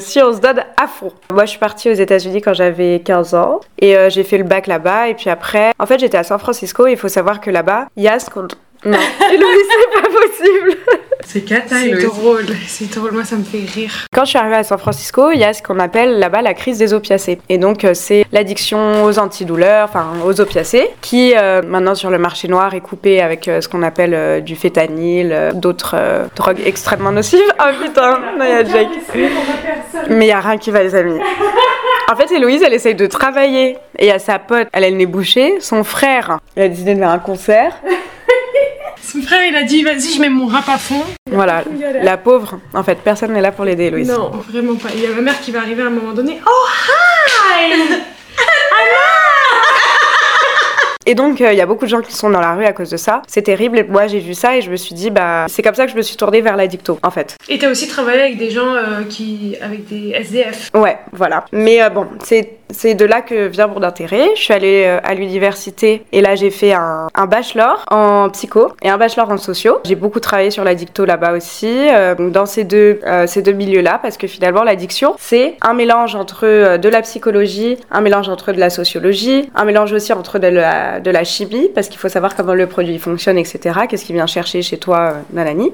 si 0.01 0.21
on 0.21 0.33
se 0.33 0.41
donne 0.41 0.61
à 0.75 0.87
fond. 0.87 1.13
Moi, 1.31 1.45
je 1.45 1.51
suis 1.51 1.59
partie 1.59 1.89
aux 1.89 1.93
États-Unis 1.93 2.41
quand 2.41 2.53
j'avais 2.53 2.99
15 2.99 3.33
ans 3.33 3.61
et 3.81 3.95
j'ai 4.09 4.25
fait 4.25 4.37
le 4.37 4.43
bac 4.43 4.67
là-bas. 4.67 5.07
Et 5.07 5.13
puis 5.13 5.29
après, 5.29 5.71
en 5.79 5.85
fait, 5.85 5.99
j'étais 5.99 6.17
à 6.17 6.25
San 6.25 6.37
Francisco. 6.37 6.85
Et 6.85 6.91
il 6.91 6.97
faut 6.97 7.07
savoir 7.07 7.39
que 7.39 7.49
là-bas, 7.49 7.87
il 7.95 8.03
y 8.03 8.09
a 8.09 8.19
ce 8.19 8.29
qu'on 8.29 8.49
non, 8.85 8.97
Héloïse, 9.33 9.67
c'est 9.69 10.01
pas 10.01 10.09
possible. 10.39 10.77
C'est 11.25 11.41
cata, 11.41 11.75
C'est 11.75 11.91
drôle, 11.91 12.45
c'est 12.65 12.91
drôle, 12.91 13.11
moi 13.11 13.23
ça 13.23 13.35
me 13.35 13.43
fait 13.43 13.59
rire. 13.59 13.91
Quand 14.13 14.25
je 14.25 14.29
suis 14.29 14.39
arrivée 14.39 14.55
à 14.55 14.63
San 14.63 14.79
Francisco, 14.79 15.29
il 15.31 15.39
y 15.39 15.43
a 15.43 15.53
ce 15.53 15.61
qu'on 15.61 15.77
appelle 15.77 16.17
là-bas 16.17 16.41
la 16.41 16.53
crise 16.53 16.79
des 16.79 16.93
opiacés. 16.93 17.39
Et 17.49 17.57
donc 17.57 17.83
euh, 17.83 17.93
c'est 17.93 18.25
l'addiction 18.31 19.03
aux 19.03 19.19
antidouleurs, 19.19 19.89
enfin 19.89 20.07
aux 20.25 20.41
opiacés, 20.41 20.89
qui 21.01 21.33
euh, 21.37 21.61
maintenant 21.61 21.93
sur 21.93 22.09
le 22.09 22.17
marché 22.17 22.47
noir 22.47 22.73
est 22.73 22.81
coupée 22.81 23.21
avec 23.21 23.47
euh, 23.47 23.61
ce 23.61 23.69
qu'on 23.69 23.83
appelle 23.83 24.43
du 24.43 24.55
fétanyl, 24.55 25.51
d'autres 25.53 25.95
drogues 26.35 26.61
extrêmement 26.65 27.11
nocives. 27.11 27.39
Oh 27.59 27.83
putain, 27.83 28.19
non, 28.37 28.45
il 28.45 28.49
y 28.49 28.53
a 28.53 28.63
Jake. 28.63 28.87
Mais 30.09 30.25
il 30.25 30.29
y 30.29 30.31
a 30.31 30.39
rien 30.39 30.57
qui 30.57 30.71
va 30.71 30.81
les 30.81 30.95
amis. 30.95 31.19
En 32.11 32.15
fait, 32.15 32.31
Héloïse, 32.31 32.63
elle 32.65 32.73
essaye 32.73 32.95
de 32.95 33.05
travailler. 33.05 33.77
Et 33.99 34.05
il 34.05 34.07
y 34.07 34.11
a 34.11 34.17
sa 34.17 34.39
pote, 34.39 34.67
elle 34.73 34.83
a 34.83 34.89
le 34.89 34.95
nez 34.95 35.05
bouché. 35.05 35.57
Son 35.59 35.83
frère, 35.83 36.39
il 36.57 36.63
a 36.63 36.67
décidé 36.67 36.95
de 36.95 36.99
faire 36.99 37.11
un 37.11 37.19
concert. 37.19 37.79
Son 39.11 39.23
frère, 39.23 39.43
il 39.43 39.55
a 39.55 39.63
dit 39.63 39.81
vas-y, 39.81 40.13
je 40.13 40.21
mets 40.21 40.29
mon 40.29 40.45
rap 40.45 40.69
à 40.69 40.77
fond. 40.77 41.03
Voilà, 41.31 41.63
la 42.03 42.17
pauvre. 42.17 42.59
En 42.75 42.83
fait, 42.83 42.99
personne 43.03 43.33
n'est 43.33 43.41
là 43.41 43.51
pour 43.51 43.65
l'aider, 43.65 43.85
Héloïse. 43.85 44.07
Non, 44.07 44.29
vraiment 44.47 44.75
pas. 44.75 44.89
Il 44.93 45.01
y 45.01 45.07
a 45.07 45.09
ma 45.09 45.21
mère 45.21 45.41
qui 45.41 45.51
va 45.51 45.61
arriver 45.61 45.81
à 45.81 45.87
un 45.87 45.89
moment 45.89 46.13
donné. 46.13 46.39
Oh, 46.45 46.67
hi 47.09 47.73
Et 51.07 51.15
donc, 51.15 51.41
euh, 51.41 51.51
il 51.51 51.57
y 51.57 51.61
a 51.61 51.65
beaucoup 51.65 51.85
de 51.85 51.89
gens 51.89 52.01
qui 52.01 52.13
sont 52.13 52.29
dans 52.29 52.39
la 52.39 52.53
rue 52.53 52.65
à 52.65 52.73
cause 52.73 52.91
de 52.91 52.97
ça. 52.97 53.23
C'est 53.25 53.41
terrible. 53.41 53.79
Et 53.79 53.83
moi, 53.83 54.05
j'ai 54.05 54.19
vu 54.19 54.35
ça 54.35 54.57
et 54.57 54.61
je 54.61 54.69
me 54.69 54.75
suis 54.75 54.93
dit, 54.93 55.09
bah, 55.09 55.47
c'est 55.49 55.63
comme 55.63 55.73
ça 55.73 55.87
que 55.87 55.91
je 55.91 55.97
me 55.97 56.03
suis 56.03 56.15
tournée 56.15 56.41
vers 56.41 56.55
l'addicto, 56.55 56.99
en 57.01 57.09
fait. 57.09 57.35
Et 57.47 57.57
t'as 57.57 57.71
aussi 57.71 57.87
travaillé 57.87 58.21
avec 58.21 58.37
des 58.37 58.51
gens 58.51 58.75
euh, 58.75 59.01
qui. 59.09 59.55
avec 59.59 59.87
des 59.87 60.11
SDF. 60.11 60.69
Ouais, 60.75 60.99
voilà. 61.13 61.45
Mais 61.51 61.81
euh, 61.81 61.89
bon, 61.89 62.05
c'est 62.23 62.58
c'est 62.69 62.95
de 62.95 63.05
là 63.05 63.21
que 63.21 63.47
vient 63.47 63.67
mon 63.67 63.83
intérêt. 63.83 64.29
Je 64.35 64.41
suis 64.41 64.53
allée 64.53 64.85
à 65.03 65.13
l'université 65.13 66.03
et 66.11 66.21
là 66.21 66.35
j'ai 66.35 66.49
fait 66.49 66.73
un, 66.73 67.07
bachelor 67.27 67.85
en 67.91 68.29
psycho 68.29 68.71
et 68.81 68.89
un 68.89 68.97
bachelor 68.97 69.29
en 69.29 69.37
sociaux. 69.37 69.79
J'ai 69.83 69.95
beaucoup 69.95 70.19
travaillé 70.19 70.51
sur 70.51 70.63
l'addicto 70.63 71.05
là-bas 71.05 71.33
aussi, 71.33 71.87
dans 72.17 72.45
ces 72.45 72.63
deux, 72.63 72.99
ces 73.27 73.41
deux 73.41 73.51
milieux-là, 73.51 73.99
parce 74.01 74.17
que 74.17 74.27
finalement 74.27 74.63
l'addiction 74.63 75.15
c'est 75.19 75.55
un 75.61 75.73
mélange 75.73 76.15
entre 76.15 76.77
de 76.77 76.89
la 76.89 77.01
psychologie, 77.01 77.77
un 77.91 78.01
mélange 78.01 78.29
entre 78.29 78.51
de 78.51 78.59
la 78.59 78.69
sociologie, 78.69 79.49
un 79.55 79.65
mélange 79.65 79.93
aussi 79.93 80.13
entre 80.13 80.39
de 80.39 80.47
la, 80.47 81.23
chimie, 81.23 81.69
parce 81.73 81.87
qu'il 81.87 81.99
faut 81.99 82.09
savoir 82.09 82.35
comment 82.35 82.53
le 82.53 82.67
produit 82.67 82.97
fonctionne, 82.97 83.37
etc. 83.37 83.81
Qu'est-ce 83.87 84.05
qu'il 84.05 84.15
vient 84.15 84.27
chercher 84.27 84.61
chez 84.61 84.77
toi, 84.77 84.99
euh, 84.99 85.21
Nalani? 85.33 85.71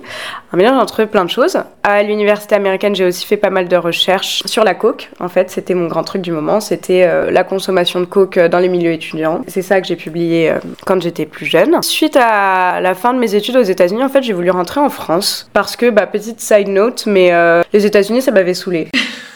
Un 0.51 0.57
mélange 0.57 0.81
entre 0.81 1.05
plein 1.05 1.25
de 1.25 1.29
choses. 1.29 1.57
À 1.83 2.03
l'université 2.03 2.55
américaine, 2.55 2.95
j'ai 2.95 3.05
aussi 3.05 3.25
fait 3.25 3.37
pas 3.37 3.49
mal 3.49 3.67
de 3.67 3.75
recherches 3.75 4.43
sur 4.45 4.63
la 4.63 4.73
coke. 4.73 5.09
En 5.19 5.29
fait, 5.29 5.49
c'était 5.49 5.73
mon 5.73 5.87
grand 5.87 6.03
truc 6.03 6.21
du 6.21 6.31
moment. 6.31 6.59
C'était 6.59 6.84
euh, 6.91 7.31
la 7.31 7.43
consommation 7.43 7.99
de 7.99 8.05
coke 8.05 8.39
dans 8.39 8.59
les 8.59 8.69
milieux 8.69 8.91
étudiants. 8.91 9.41
C'est 9.47 9.61
ça 9.61 9.81
que 9.81 9.87
j'ai 9.87 9.95
publié 9.95 10.49
euh, 10.49 10.59
quand 10.85 11.01
j'étais 11.01 11.25
plus 11.25 11.45
jeune. 11.45 11.81
Suite 11.81 12.17
à 12.19 12.79
la 12.81 12.95
fin 12.95 13.13
de 13.13 13.19
mes 13.19 13.35
études 13.35 13.57
aux 13.57 13.63
États-Unis, 13.63 14.03
en 14.03 14.09
fait, 14.09 14.23
j'ai 14.23 14.33
voulu 14.33 14.51
rentrer 14.51 14.79
en 14.79 14.89
France 14.89 15.49
parce 15.53 15.75
que, 15.75 15.89
bah, 15.89 16.07
petite 16.07 16.39
side 16.39 16.67
note, 16.67 17.05
mais 17.05 17.31
les 17.73 17.85
États-Unis, 17.85 18.21
ça 18.21 18.31
m'avait 18.31 18.53
saoulé. 18.53 18.89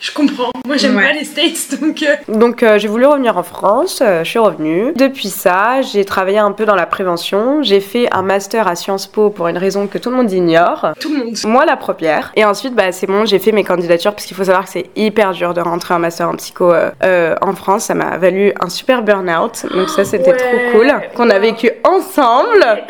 Je 0.00 0.12
comprends. 0.12 0.50
Moi, 0.66 0.76
j'aime 0.76 0.94
pas 0.94 1.12
les 1.12 1.24
States, 1.24 1.80
donc. 1.80 2.02
Euh. 2.02 2.14
Donc, 2.28 2.62
euh, 2.62 2.78
j'ai 2.78 2.88
voulu 2.88 3.06
revenir 3.06 3.36
en 3.36 3.42
France. 3.42 4.00
Euh, 4.00 4.22
je 4.22 4.30
suis 4.30 4.38
revenue. 4.38 4.92
Depuis 4.94 5.28
ça, 5.28 5.82
j'ai 5.82 6.04
travaillé 6.04 6.38
un 6.38 6.52
peu 6.52 6.64
dans 6.64 6.76
la 6.76 6.86
prévention. 6.86 7.62
J'ai 7.62 7.80
fait 7.80 8.08
un 8.12 8.22
master 8.22 8.68
à 8.68 8.76
Sciences 8.76 9.08
Po 9.08 9.30
pour 9.30 9.48
une 9.48 9.58
raison 9.58 9.88
que 9.88 9.98
tout 9.98 10.10
le 10.10 10.16
monde 10.16 10.30
ignore. 10.30 10.92
Tout 11.00 11.12
le 11.12 11.24
monde. 11.24 11.36
Moi, 11.44 11.64
la 11.64 11.76
première. 11.76 12.32
Et 12.36 12.44
ensuite, 12.44 12.74
bah, 12.74 12.92
c'est 12.92 13.06
bon, 13.06 13.24
j'ai 13.24 13.40
fait 13.40 13.52
mes 13.52 13.64
candidatures 13.64 14.12
parce 14.12 14.26
qu'il 14.26 14.36
faut 14.36 14.44
savoir 14.44 14.64
que 14.64 14.70
c'est 14.70 14.90
hyper 14.94 15.32
dur 15.32 15.52
de 15.52 15.60
rentrer 15.60 15.94
en 15.94 15.98
master 15.98 16.28
en 16.28 16.36
psycho 16.36 16.72
en 16.72 17.52
France. 17.54 17.84
Ça 17.84 17.94
m'a 17.94 18.18
valu 18.18 18.52
un 18.60 18.68
super 18.68 19.02
burn-out. 19.02 19.66
Donc, 19.74 19.88
ça, 19.88 20.04
c'était 20.04 20.36
trop 20.36 20.78
cool. 20.78 20.92
Qu'on 21.16 21.30
a 21.30 21.38
vécu 21.38 21.70
ensemble. 21.84 22.64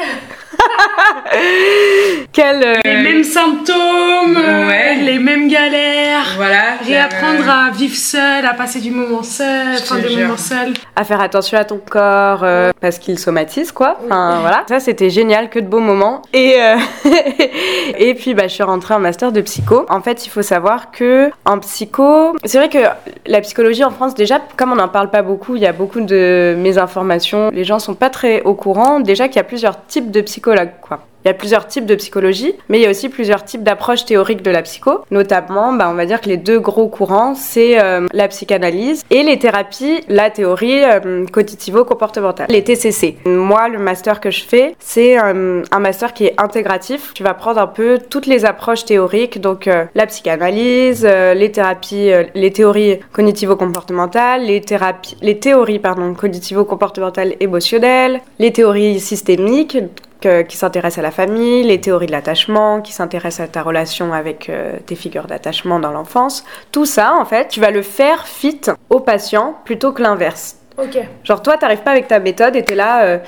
Quel, 2.32 2.80
Les 2.84 2.96
mêmes 2.96 3.24
symptômes, 3.24 4.36
euh, 4.36 4.70
les 5.08 5.18
mêmes 5.18 5.48
galères. 5.48 6.34
Voilà. 6.36 6.76
Réapprendre 6.84 7.48
à 7.48 7.70
vivre 7.70 7.96
seul, 7.96 8.44
à 8.44 8.54
passer 8.54 8.80
du 8.80 8.90
moment 8.90 9.22
seul, 9.22 9.76
enfin 9.80 9.98
des 9.98 10.16
moments 10.16 10.36
seuls. 10.36 10.74
À 10.96 11.04
faire 11.04 11.20
attention 11.20 11.56
à 11.58 11.64
ton 11.64 11.78
corps 11.78 12.40
euh, 12.42 12.70
parce 12.80 12.98
qu'il 12.98 13.18
somatise 13.18 13.72
quoi. 13.72 13.98
Enfin 14.04 14.40
voilà. 14.40 14.64
Ça 14.68 14.80
c'était 14.80 15.10
génial, 15.10 15.48
que 15.48 15.58
de 15.58 15.66
beaux 15.66 15.80
moments. 15.80 16.22
Et 16.32 16.56
et 17.98 18.14
puis 18.14 18.34
bah 18.34 18.48
je 18.48 18.54
suis 18.54 18.62
rentrée 18.62 18.94
en 18.94 18.98
master 18.98 19.32
de 19.32 19.40
psycho. 19.40 19.86
En 19.88 20.02
fait 20.02 20.26
il 20.26 20.28
faut 20.28 20.42
savoir 20.42 20.90
que 20.90 21.30
en 21.44 21.58
psycho, 21.58 22.36
c'est 22.44 22.58
vrai 22.58 22.68
que 22.68 22.78
la 23.26 23.40
psychologie 23.40 23.84
en 23.84 23.90
France 23.90 24.14
déjà 24.14 24.40
comme 24.56 24.72
on 24.72 24.76
n'en 24.76 24.88
parle 24.88 25.10
pas 25.10 25.22
beaucoup, 25.22 25.56
il 25.56 25.62
y 25.62 25.66
a 25.66 25.72
beaucoup 25.72 26.00
de 26.00 26.54
mésinformations. 26.58 27.50
Les 27.50 27.64
gens 27.64 27.78
sont 27.78 27.94
pas 27.94 28.10
très 28.10 28.42
au 28.42 28.54
courant. 28.54 29.00
Déjà 29.00 29.28
qu'il 29.28 29.36
y 29.36 29.40
a 29.40 29.44
plusieurs 29.44 29.86
types 29.86 30.10
de 30.10 30.20
psychologie 30.20 30.48
quoi. 30.80 31.00
Il 31.28 31.32
y 31.32 31.34
a 31.34 31.38
plusieurs 31.38 31.66
types 31.66 31.84
de 31.84 31.94
psychologie, 31.94 32.54
mais 32.70 32.78
il 32.78 32.82
y 32.82 32.86
a 32.86 32.90
aussi 32.90 33.10
plusieurs 33.10 33.44
types 33.44 33.62
d'approches 33.62 34.06
théoriques 34.06 34.40
de 34.40 34.50
la 34.50 34.62
psycho. 34.62 35.04
Notamment, 35.10 35.74
bah, 35.74 35.90
on 35.90 35.94
va 35.94 36.06
dire 36.06 36.22
que 36.22 36.28
les 36.30 36.38
deux 36.38 36.58
gros 36.58 36.88
courants, 36.88 37.34
c'est 37.34 37.78
euh, 37.78 38.06
la 38.14 38.28
psychanalyse 38.28 39.04
et 39.10 39.22
les 39.22 39.38
thérapies, 39.38 40.00
la 40.08 40.30
théorie 40.30 40.82
euh, 40.84 41.26
cognitivo-comportementale, 41.26 42.46
les 42.48 42.64
TCC. 42.64 43.18
Moi, 43.26 43.68
le 43.68 43.78
master 43.78 44.22
que 44.22 44.30
je 44.30 44.42
fais, 44.42 44.74
c'est 44.78 45.20
euh, 45.20 45.62
un 45.70 45.78
master 45.80 46.14
qui 46.14 46.24
est 46.24 46.34
intégratif. 46.40 47.12
Tu 47.12 47.22
vas 47.22 47.34
prendre 47.34 47.60
un 47.60 47.66
peu 47.66 47.98
toutes 48.08 48.24
les 48.24 48.46
approches 48.46 48.86
théoriques, 48.86 49.38
donc 49.38 49.68
la 49.94 50.06
psychanalyse, 50.06 51.04
les 51.04 51.52
thérapies, 51.52 52.10
les 52.34 52.52
théories 52.54 53.00
cognitivo-comportementales, 53.12 54.46
les 54.46 54.62
thérapies, 54.62 55.18
les 55.20 55.38
théories 55.38 55.78
cognitivo-comportementales 56.16 57.34
émotionnelles, 57.40 58.22
les 58.38 58.50
théories 58.50 58.98
systémiques 58.98 59.76
qui 60.20 60.56
s'intéresse 60.56 60.98
à 60.98 61.02
la 61.02 61.10
famille, 61.10 61.62
les 61.62 61.80
théories 61.80 62.06
de 62.06 62.12
l'attachement, 62.12 62.80
qui 62.80 62.92
s'intéressent 62.92 63.48
à 63.48 63.48
ta 63.48 63.62
relation 63.62 64.12
avec 64.12 64.48
euh, 64.48 64.78
tes 64.84 64.96
figures 64.96 65.26
d'attachement 65.26 65.78
dans 65.78 65.92
l'enfance. 65.92 66.44
Tout 66.72 66.86
ça, 66.86 67.14
en 67.14 67.24
fait, 67.24 67.48
tu 67.48 67.60
vas 67.60 67.70
le 67.70 67.82
faire 67.82 68.26
fit 68.26 68.60
au 68.90 69.00
patient 69.00 69.56
plutôt 69.64 69.92
que 69.92 70.02
l'inverse. 70.02 70.56
Ok. 70.76 70.98
Genre, 71.24 71.42
toi, 71.42 71.56
t'arrives 71.56 71.82
pas 71.82 71.90
avec 71.90 72.08
ta 72.08 72.20
méthode 72.20 72.56
et 72.56 72.64
t'es 72.64 72.74
là. 72.74 73.04
Euh, 73.04 73.18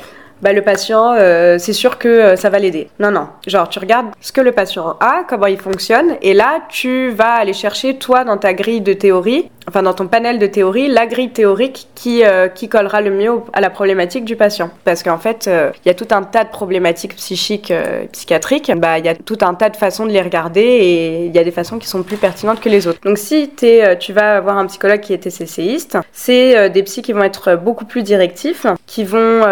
bah, 0.42 0.52
le 0.52 0.62
patient, 0.62 1.14
euh, 1.16 1.58
c'est 1.58 1.72
sûr 1.72 1.98
que 1.98 2.36
ça 2.36 2.50
va 2.50 2.58
l'aider. 2.58 2.88
Non, 2.98 3.10
non. 3.10 3.28
Genre, 3.46 3.68
tu 3.68 3.78
regardes 3.78 4.08
ce 4.20 4.32
que 4.32 4.40
le 4.40 4.52
patient 4.52 4.96
a, 5.00 5.24
comment 5.28 5.46
il 5.46 5.58
fonctionne, 5.58 6.16
et 6.22 6.34
là, 6.34 6.60
tu 6.68 7.10
vas 7.10 7.34
aller 7.34 7.52
chercher, 7.52 7.96
toi, 7.96 8.24
dans 8.24 8.36
ta 8.36 8.54
grille 8.54 8.80
de 8.80 8.92
théorie, 8.92 9.50
enfin 9.70 9.82
dans 9.82 9.94
ton 9.94 10.08
panel 10.08 10.38
de 10.38 10.46
théorie, 10.46 10.88
la 10.88 11.06
grille 11.06 11.30
théorique 11.30 11.88
qui, 11.94 12.24
euh, 12.24 12.48
qui 12.48 12.68
collera 12.68 13.00
le 13.00 13.10
mieux 13.10 13.32
à 13.52 13.60
la 13.60 13.70
problématique 13.70 14.24
du 14.24 14.36
patient. 14.36 14.70
Parce 14.84 15.02
qu'en 15.02 15.18
fait, 15.18 15.46
euh, 15.46 15.70
il 15.84 15.88
y 15.88 15.90
a 15.90 15.94
tout 15.94 16.08
un 16.10 16.22
tas 16.22 16.44
de 16.44 16.50
problématiques 16.50 17.14
psychiques, 17.16 17.70
euh, 17.70 18.04
psychiatriques, 18.12 18.72
bah, 18.76 18.98
il 18.98 19.04
y 19.04 19.08
a 19.08 19.14
tout 19.14 19.38
un 19.42 19.54
tas 19.54 19.70
de 19.70 19.76
façons 19.76 20.06
de 20.06 20.10
les 20.10 20.22
regarder 20.22 20.60
et 20.60 21.26
il 21.26 21.34
y 21.34 21.38
a 21.38 21.44
des 21.44 21.50
façons 21.52 21.78
qui 21.78 21.86
sont 21.86 22.02
plus 22.02 22.16
pertinentes 22.16 22.60
que 22.60 22.68
les 22.68 22.88
autres. 22.88 23.00
Donc 23.04 23.18
si 23.18 23.50
es, 23.62 23.96
tu 23.98 24.12
vas 24.12 24.36
avoir 24.36 24.58
un 24.58 24.66
psychologue 24.66 25.00
qui 25.00 25.12
est 25.12 25.18
TCCiste, 25.18 25.98
c'est 26.12 26.70
des 26.70 26.82
psys 26.82 27.02
qui 27.02 27.12
vont 27.12 27.22
être 27.22 27.56
beaucoup 27.56 27.84
plus 27.84 28.02
directifs, 28.02 28.66
qui 28.86 29.04
vont 29.04 29.42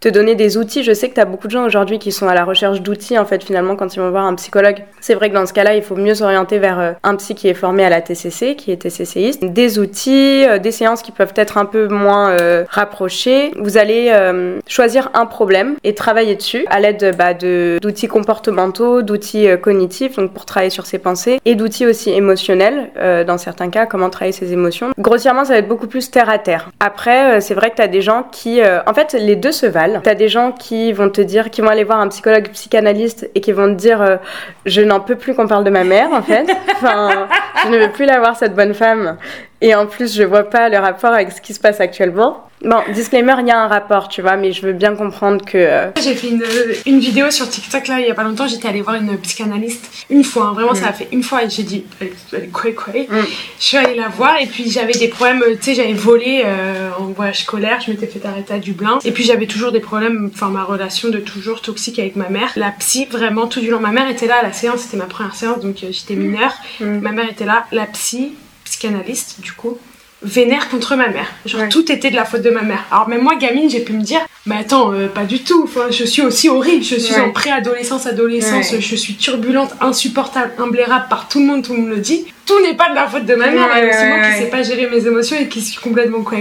te 0.00 0.08
donner 0.08 0.34
des 0.36 0.56
outils. 0.56 0.82
Je 0.82 0.92
sais 0.92 1.08
que 1.08 1.14
tu 1.14 1.20
as 1.20 1.24
beaucoup 1.24 1.46
de 1.46 1.52
gens 1.52 1.64
aujourd'hui 1.64 1.98
qui 1.98 2.12
sont 2.12 2.28
à 2.28 2.34
la 2.34 2.44
recherche 2.44 2.80
d'outils 2.80 3.18
en 3.18 3.26
fait 3.26 3.44
finalement 3.44 3.76
quand 3.76 3.94
ils 3.94 4.00
vont 4.00 4.10
voir 4.10 4.24
un 4.24 4.34
psychologue. 4.36 4.84
C'est 5.00 5.14
vrai 5.14 5.28
que 5.28 5.34
dans 5.34 5.46
ce 5.46 5.52
cas-là, 5.52 5.74
il 5.74 5.82
faut 5.82 5.96
mieux 5.96 6.14
s'orienter 6.14 6.58
vers 6.58 6.96
un 7.02 7.16
psy 7.16 7.34
qui 7.34 7.48
est 7.48 7.54
formé 7.54 7.84
à 7.84 7.90
la 7.90 8.00
TCC, 8.00 8.56
qui 8.56 8.72
est 8.72 8.76
TCCiste. 8.76 9.44
Des 9.44 9.66
des 9.66 9.80
outils, 9.80 10.44
euh, 10.46 10.58
des 10.58 10.70
séances 10.70 11.02
qui 11.02 11.10
peuvent 11.10 11.32
être 11.34 11.58
un 11.58 11.64
peu 11.64 11.88
moins 11.88 12.30
euh, 12.30 12.64
rapprochées. 12.68 13.50
Vous 13.58 13.78
allez 13.78 14.10
euh, 14.12 14.60
choisir 14.68 15.10
un 15.14 15.26
problème 15.26 15.74
et 15.82 15.92
travailler 15.94 16.36
dessus 16.36 16.64
à 16.70 16.78
l'aide 16.78 17.16
bah, 17.18 17.34
d'outils 17.34 18.06
comportementaux, 18.06 19.02
d'outils 19.02 19.48
cognitifs, 19.60 20.16
donc 20.16 20.32
pour 20.32 20.46
travailler 20.46 20.70
sur 20.70 20.86
ses 20.86 20.98
pensées, 20.98 21.40
et 21.44 21.56
d'outils 21.56 21.86
aussi 21.86 22.10
émotionnels, 22.10 22.90
dans 23.26 23.38
certains 23.38 23.70
cas, 23.70 23.86
comment 23.86 24.10
travailler 24.10 24.32
ses 24.32 24.52
émotions. 24.52 24.90
Grossièrement, 24.98 25.44
ça 25.44 25.54
va 25.54 25.58
être 25.58 25.68
beaucoup 25.68 25.86
plus 25.86 26.10
terre 26.10 26.28
à 26.28 26.38
terre. 26.38 26.70
Après, 26.80 27.40
c'est 27.40 27.54
vrai 27.54 27.70
que 27.70 27.76
tu 27.76 27.82
as 27.82 27.88
des 27.88 28.02
gens 28.02 28.26
qui... 28.30 28.60
en 28.62 28.94
fait, 28.94 29.14
les 29.18 29.36
deux 29.36 29.52
se 29.52 29.66
valent. 29.66 30.00
Tu 30.02 30.08
as 30.08 30.14
des 30.26 30.30
gens 30.30 30.50
qui 30.50 30.92
vont 30.92 31.08
te 31.08 31.20
dire, 31.20 31.50
qui 31.50 31.60
vont 31.60 31.68
aller 31.68 31.84
voir 31.84 32.00
un 32.00 32.08
psychologue 32.08 32.48
psychanalyste 32.48 33.30
et 33.36 33.40
qui 33.40 33.52
vont 33.52 33.68
te 33.68 33.78
dire 33.78 34.18
je 34.64 34.80
n'en 34.82 34.98
peux 34.98 35.14
plus 35.14 35.34
qu'on 35.36 35.46
parle 35.46 35.62
de 35.62 35.70
ma 35.70 35.84
mère, 35.84 36.12
en 36.12 36.22
fait. 36.22 36.46
Enfin, 36.76 37.28
je 37.64 37.70
ne 37.70 37.78
veux 37.78 37.90
plus 37.90 38.04
la 38.04 38.18
voir, 38.18 38.36
cette 38.36 38.54
bonne 38.54 38.74
femme. 38.74 39.16
Et 39.60 39.74
en 39.74 39.86
plus, 39.86 40.14
je 40.14 40.24
vois 40.24 40.50
pas 40.50 40.68
le 40.68 40.78
rapport 40.78 41.12
avec 41.12 41.30
ce 41.30 41.40
qui 41.40 41.54
se 41.54 41.60
passe 41.60 41.80
actuellement. 41.80 42.45
Bon, 42.64 42.78
disclaimer, 42.92 43.34
il 43.40 43.48
y 43.48 43.50
a 43.50 43.60
un 43.60 43.68
rapport, 43.68 44.08
tu 44.08 44.22
vois, 44.22 44.36
mais 44.36 44.50
je 44.52 44.62
veux 44.62 44.72
bien 44.72 44.96
comprendre 44.96 45.44
que. 45.44 45.58
euh, 45.58 45.90
J'ai 46.02 46.14
fait 46.14 46.28
une, 46.28 46.42
une 46.86 46.98
vidéo 46.98 47.30
sur 47.30 47.48
TikTok 47.48 47.86
là 47.86 48.00
il 48.00 48.06
y 48.06 48.10
a 48.10 48.14
pas 48.14 48.24
longtemps, 48.24 48.48
j'étais 48.48 48.66
allée 48.66 48.80
voir 48.80 48.96
une 48.96 49.16
psychanalyste 49.18 49.84
une 50.08 50.24
fois, 50.24 50.46
hein, 50.46 50.52
vraiment 50.54 50.74
ça 50.74 50.88
a 50.88 50.92
fait 50.94 51.06
une 51.12 51.22
fois 51.22 51.44
et 51.44 51.50
j'ai 51.50 51.62
dit 51.64 51.84
elle 52.00 52.44
est 52.44 52.46
quoi 52.48 52.70
quoi. 52.72 52.94
Mm. 52.94 53.24
Je 53.58 53.64
suis 53.64 53.76
allée 53.76 53.94
la 53.94 54.08
voir 54.08 54.40
et 54.40 54.46
puis 54.46 54.70
j'avais 54.70 54.94
des 54.94 55.08
problèmes, 55.08 55.44
tu 55.60 55.62
sais 55.62 55.74
j'avais 55.74 55.92
volé 55.92 56.42
euh, 56.46 56.88
en 56.98 57.04
voyage 57.08 57.40
scolaire, 57.44 57.80
je 57.84 57.90
m'étais 57.90 58.06
fait 58.06 58.24
arrêter 58.26 58.54
à 58.54 58.58
Dublin 58.58 58.98
et 59.04 59.12
puis 59.12 59.22
j'avais 59.24 59.46
toujours 59.46 59.70
des 59.70 59.80
problèmes, 59.80 60.30
enfin 60.32 60.48
ma 60.48 60.64
relation 60.64 61.10
de 61.10 61.18
toujours 61.18 61.60
toxique 61.60 61.98
avec 61.98 62.16
ma 62.16 62.30
mère. 62.30 62.50
La 62.56 62.70
psy 62.70 63.06
vraiment 63.10 63.46
tout 63.48 63.60
du 63.60 63.70
long, 63.70 63.80
ma 63.80 63.90
mère 63.92 64.08
était 64.08 64.26
là 64.26 64.36
à 64.40 64.42
la 64.42 64.52
séance, 64.54 64.80
c'était 64.80 64.96
ma 64.96 65.04
première 65.04 65.34
séance 65.34 65.60
donc 65.60 65.84
euh, 65.84 65.88
j'étais 65.92 66.14
mineure, 66.14 66.54
Mm. 66.80 67.00
ma 67.00 67.12
mère 67.12 67.28
était 67.30 67.44
là, 67.44 67.66
la 67.70 67.84
psy, 67.86 68.32
psychanalyste 68.64 69.40
du 69.40 69.52
coup 69.52 69.78
vénère 70.22 70.68
contre 70.68 70.96
ma 70.96 71.08
mère. 71.08 71.26
Genre 71.44 71.60
Ouais. 71.62 71.68
tout 71.68 71.90
était 71.92 72.10
de 72.10 72.16
la 72.16 72.24
faute 72.24 72.42
de 72.42 72.50
ma 72.50 72.62
mère. 72.62 72.84
Alors 72.90 73.08
même 73.08 73.22
moi 73.22 73.36
gamine 73.36 73.68
j'ai 73.70 73.80
pu 73.80 73.92
me 73.92 74.02
dire 74.02 74.20
mais 74.46 74.56
attends 74.56 74.92
euh, 74.92 75.08
pas 75.08 75.24
du 75.24 75.40
tout. 75.40 75.62
Enfin 75.64 75.86
je 75.90 76.04
suis 76.04 76.22
aussi 76.22 76.48
horrible. 76.48 76.82
Je 76.84 76.96
suis 76.96 77.14
Ouais. 77.14 77.20
en 77.20 77.30
préadolescence 77.32 78.06
adolescence. 78.06 78.72
Ouais. 78.72 78.80
Je 78.80 78.96
suis 78.96 79.14
turbulente, 79.14 79.74
insupportable, 79.80 80.52
imblairable 80.58 81.06
par 81.10 81.28
tout 81.28 81.38
le 81.40 81.46
monde. 81.46 81.62
Tout 81.64 81.72
le 81.74 81.80
monde 81.80 81.90
le 81.90 81.98
dit. 81.98 82.26
Tout 82.46 82.60
n'est 82.62 82.74
pas 82.74 82.88
de 82.90 82.94
la 82.94 83.06
faute 83.08 83.26
de 83.26 83.34
ma 83.34 83.48
mère. 83.50 83.68
Ouais, 83.68 83.88
et 83.88 83.92
c'est 83.92 84.08
moi 84.08 84.18
qui 84.30 84.38
sais 84.38 84.50
pas 84.50 84.62
gérer 84.62 84.86
mes 84.86 85.04
émotions 85.06 85.36
et 85.38 85.48
qui 85.48 85.60
suis 85.60 85.78
complètement 85.80 86.22
quoi 86.22 86.38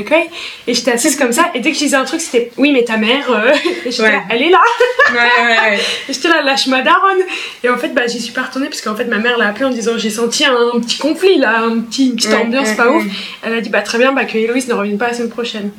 Et 0.67 0.73
j'étais 0.73 0.91
assise 0.91 1.15
comme 1.15 1.31
ça 1.31 1.49
et 1.55 1.59
dès 1.59 1.69
que 1.71 1.75
je 1.75 1.83
disais 1.83 1.95
un 1.97 2.05
truc 2.05 2.21
c'était 2.21 2.51
oui 2.57 2.71
mais 2.71 2.83
ta 2.83 2.97
mère 2.97 3.25
euh, 3.31 3.51
et 3.85 3.91
j'étais 3.91 4.03
Ouais. 4.03 4.11
là, 4.11 4.21
elle 4.29 4.41
est 4.43 4.49
là. 4.49 4.59
Ouais. 5.13 5.77
Et 6.09 6.13
j'étais 6.13 6.27
là, 6.27 6.41
lâche 6.43 6.67
ma 6.67 6.81
daronne. 6.81 7.19
Et 7.63 7.69
en 7.69 7.77
fait, 7.77 7.89
bah, 7.89 8.03
j'y 8.07 8.19
suis 8.19 8.33
pas 8.33 8.43
retournée 8.43 8.67
parce 8.67 8.81
qu'en 8.81 8.95
fait, 8.95 9.05
ma 9.05 9.17
mère 9.17 9.37
l'a 9.37 9.47
appelée 9.49 9.65
en 9.65 9.69
disant 9.69 9.93
j'ai 9.97 10.09
senti 10.09 10.45
un 10.45 10.79
petit 10.79 10.97
conflit 10.97 11.37
là, 11.37 11.59
un 11.61 11.79
petit, 11.79 12.09
une 12.09 12.15
petite 12.15 12.33
ambiance 12.33 12.71
pas 12.73 12.89
ouf. 12.89 13.03
Elle 13.43 13.53
a 13.53 13.61
dit 13.61 13.69
bah 13.69 13.81
très 13.81 13.97
bien, 13.97 14.11
bah 14.13 14.25
que 14.25 14.37
Héloïse 14.37 14.67
ne 14.67 14.73
revienne 14.73 14.97
pas 14.97 15.07
la 15.07 15.13
semaine 15.13 15.29
prochaine. 15.29 15.71